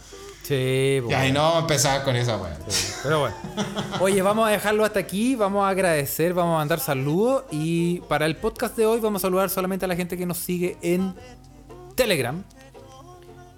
Sí, 0.49 1.01
Ya, 1.11 1.27
y 1.27 1.31
weón. 1.31 1.35
no 1.35 1.41
vamos 1.43 1.57
a 1.57 1.61
empezar 1.61 2.05
con 2.05 2.17
esa 2.17 2.39
weá. 2.39 2.57
Pero 3.03 3.21
bueno. 3.21 3.37
Oye, 4.01 4.23
vamos 4.23 4.49
a 4.49 4.51
dejarlo 4.51 4.83
hasta 4.83 4.99
aquí. 4.99 5.37
Vamos 5.37 5.63
a 5.63 5.69
agradecer, 5.69 6.33
vamos 6.33 6.55
a 6.55 6.59
mandar 6.59 6.81
saludos. 6.81 7.45
Y 7.51 8.01
para 8.09 8.25
el 8.25 8.35
podcast 8.37 8.75
de 8.75 8.87
hoy 8.87 8.99
vamos 8.99 9.21
a 9.21 9.27
saludar 9.27 9.51
solamente 9.51 9.85
a 9.85 9.89
la 9.89 9.95
gente 9.97 10.17
que 10.17 10.25
nos 10.25 10.39
sigue 10.39 10.79
en 10.81 11.15
Telegram. 11.97 12.43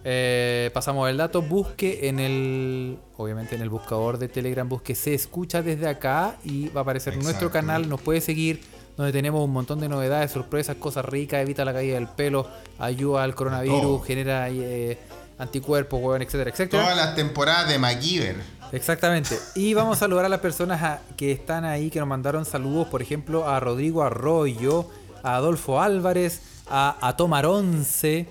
Eh, 0.02 0.70
pasamos 0.74 1.08
el 1.08 1.16
dato. 1.16 1.42
Busque 1.42 2.08
en 2.08 2.18
el. 2.18 2.98
Obviamente 3.16 3.54
en 3.54 3.62
el 3.62 3.68
buscador 3.68 4.18
de 4.18 4.26
Telegram, 4.28 4.68
busque 4.68 4.96
Se 4.96 5.14
Escucha 5.14 5.62
desde 5.62 5.86
acá. 5.88 6.38
Y 6.44 6.70
va 6.70 6.80
a 6.80 6.82
aparecer 6.82 7.16
nuestro 7.22 7.52
canal. 7.52 7.88
Nos 7.88 8.00
puede 8.00 8.20
seguir. 8.20 8.62
Donde 8.96 9.12
tenemos 9.12 9.42
un 9.44 9.52
montón 9.52 9.78
de 9.78 9.88
novedades, 9.88 10.32
sorpresas, 10.32 10.74
cosas 10.74 11.04
ricas. 11.04 11.40
Evita 11.40 11.64
la 11.64 11.72
caída 11.72 11.94
del 11.94 12.08
pelo. 12.08 12.48
Ayuda 12.80 13.22
al 13.22 13.36
coronavirus. 13.36 13.80
Todo. 13.80 14.00
Genera 14.00 14.48
eh, 14.50 14.98
anticuerpos, 15.40 16.00
weón, 16.00 16.22
etcétera, 16.22 16.50
etcétera. 16.50 16.82
Todas 16.84 16.96
las 16.96 17.14
temporadas 17.16 17.68
de 17.68 17.78
MacGyver. 17.78 18.36
Exactamente. 18.72 19.36
Y 19.56 19.74
vamos 19.74 19.96
a 19.96 20.00
saludar 20.00 20.24
a 20.26 20.28
las 20.28 20.38
personas 20.40 20.80
a- 20.82 21.00
que 21.16 21.32
están 21.32 21.64
ahí, 21.64 21.90
que 21.90 21.98
nos 21.98 22.06
mandaron 22.08 22.44
saludos, 22.44 22.86
por 22.88 23.02
ejemplo, 23.02 23.48
a 23.48 23.58
Rodrigo 23.58 24.02
Arroyo, 24.02 24.86
a 25.24 25.34
Adolfo 25.36 25.80
Álvarez, 25.80 26.42
a, 26.68 26.96
a 27.00 27.16
Tomar 27.16 27.46
Once, 27.46 28.28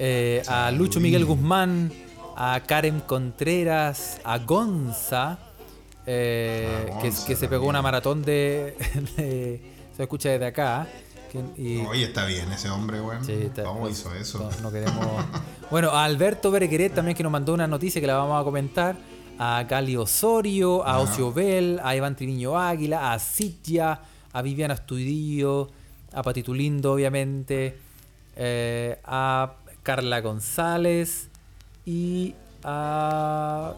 eh, 0.00 0.42
a 0.48 0.70
Lucho 0.72 0.98
Miguel 0.98 1.24
Guzmán, 1.24 1.92
a 2.36 2.60
Karen 2.66 3.00
Contreras, 3.00 4.20
a 4.24 4.38
Gonza, 4.38 5.38
eh, 6.06 6.88
Ah, 6.92 6.98
que, 7.00 7.08
Gonza 7.10 7.26
que 7.26 7.36
se 7.36 7.46
pegó 7.48 7.66
una 7.68 7.82
maratón 7.82 8.22
de, 8.22 8.74
de- 9.16 9.60
Se 9.96 10.02
escucha 10.02 10.30
desde 10.30 10.46
acá. 10.46 10.86
que- 10.90 11.09
y- 11.56 11.78
Oye, 11.86 12.04
está 12.04 12.24
bien 12.26 12.50
ese 12.52 12.68
hombre, 12.70 13.00
weón. 13.00 13.24
Sí, 13.24 13.32
está- 13.32 13.64
¿Cómo 13.64 13.88
hizo 13.88 14.14
eso? 14.14 14.38
No, 14.38 14.50
no 14.62 14.72
queremos. 14.72 15.06
bueno, 15.70 15.90
a 15.90 16.04
Alberto 16.04 16.50
Bergueret 16.50 16.94
también 16.94 17.16
que 17.16 17.22
nos 17.22 17.32
mandó 17.32 17.54
una 17.54 17.66
noticia 17.66 18.00
que 18.00 18.06
la 18.06 18.14
vamos 18.16 18.40
a 18.40 18.44
comentar. 18.44 18.96
A 19.38 19.62
Gali 19.64 19.96
Osorio, 19.96 20.86
a. 20.86 20.98
Ocio 21.00 21.32
Bell, 21.32 21.80
a 21.82 21.96
Iván 21.96 22.14
Triviño 22.14 22.58
Águila, 22.58 23.12
a 23.14 23.18
Sitya, 23.18 24.00
a 24.32 24.42
Viviana 24.42 24.74
Estudillo, 24.74 25.68
a 26.12 26.22
Patito 26.22 26.52
Lindo, 26.52 26.92
obviamente, 26.92 27.78
eh, 28.36 28.98
a 29.04 29.52
Carla 29.82 30.20
González 30.20 31.28
y 31.86 32.34
a 32.62 33.72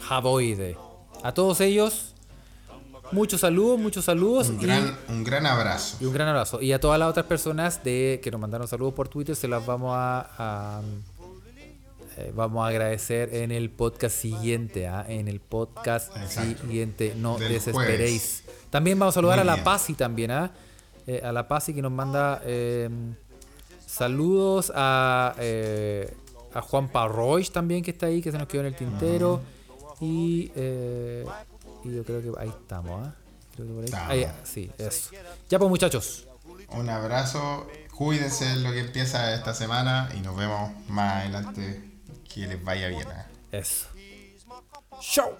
Javoide. 0.00 0.76
A 1.22 1.32
todos 1.32 1.60
ellos, 1.60 2.14
Muchos 3.12 3.40
saludos, 3.40 3.78
muchos 3.78 4.04
saludos. 4.04 4.48
Un 4.48 4.60
y- 4.60 4.64
gran, 4.64 4.96
un 5.08 5.24
gran 5.24 5.46
abrazo. 5.46 5.96
Y 6.00 6.04
un 6.06 6.12
gran 6.12 6.28
abrazo. 6.28 6.60
Y 6.62 6.72
a 6.72 6.80
todas 6.80 6.98
las 6.98 7.08
otras 7.08 7.26
personas 7.26 7.82
de 7.84 8.20
que 8.22 8.30
nos 8.30 8.40
mandaron 8.40 8.66
saludos 8.68 8.94
por 8.94 9.08
Twitter, 9.08 9.34
se 9.36 9.48
las 9.48 9.64
vamos 9.64 9.92
a, 9.94 10.28
a- 10.38 10.80
eh, 12.18 12.32
vamos 12.34 12.64
a 12.64 12.68
agradecer 12.68 13.34
en 13.34 13.50
el 13.52 13.68
podcast 13.70 14.16
siguiente, 14.16 14.86
¿ah? 14.88 15.04
en 15.06 15.28
el 15.28 15.38
podcast 15.40 16.16
Exacto. 16.16 16.62
siguiente. 16.62 17.14
No 17.16 17.36
Del 17.38 17.52
desesperéis. 17.52 18.42
También 18.70 18.98
vamos 18.98 19.14
a 19.14 19.16
saludar 19.16 19.38
Muy 19.38 19.48
a 19.48 19.56
la. 19.56 19.62
Pasi 19.64 19.92
también, 19.94 20.30
¿ah? 20.30 20.50
Eh, 21.06 21.20
a 21.22 21.30
la 21.32 21.46
Pasi 21.46 21.74
que 21.74 21.82
nos 21.82 21.92
manda 21.92 22.40
eh, 22.44 22.88
saludos 23.86 24.72
a, 24.74 25.34
eh, 25.38 26.12
a 26.54 26.62
Juan 26.62 26.88
Parroy 26.88 27.44
también 27.44 27.82
que 27.84 27.90
está 27.90 28.06
ahí, 28.06 28.20
que 28.22 28.32
se 28.32 28.38
nos 28.38 28.48
quedó 28.48 28.62
en 28.62 28.68
el 28.68 28.76
tintero. 28.76 29.40
Eh, 30.00 30.04
y 30.04 30.50
yo 31.94 32.04
creo 32.04 32.22
que 32.22 32.40
ahí 32.40 32.48
estamos, 32.48 33.06
¿ah? 33.06 33.14
Creo 33.54 33.66
que 33.68 33.72
por 33.72 33.80
ahí- 33.82 33.86
Estamos. 33.86 34.10
ahí, 34.10 34.26
sí, 34.44 34.70
eso. 34.78 35.10
Ya 35.48 35.58
pues 35.58 35.68
muchachos. 35.68 36.26
Un 36.70 36.88
abrazo. 36.90 37.66
Cuídense 37.96 38.50
en 38.50 38.62
lo 38.62 38.72
que 38.72 38.80
empieza 38.80 39.32
esta 39.34 39.54
semana 39.54 40.10
y 40.14 40.20
nos 40.20 40.36
vemos 40.36 40.70
más 40.88 41.22
adelante. 41.22 41.82
Que 42.32 42.46
les 42.46 42.62
vaya 42.62 42.88
bien. 42.88 43.08
¿eh? 43.08 43.24
Eso. 43.52 43.86
Show. 45.00 45.36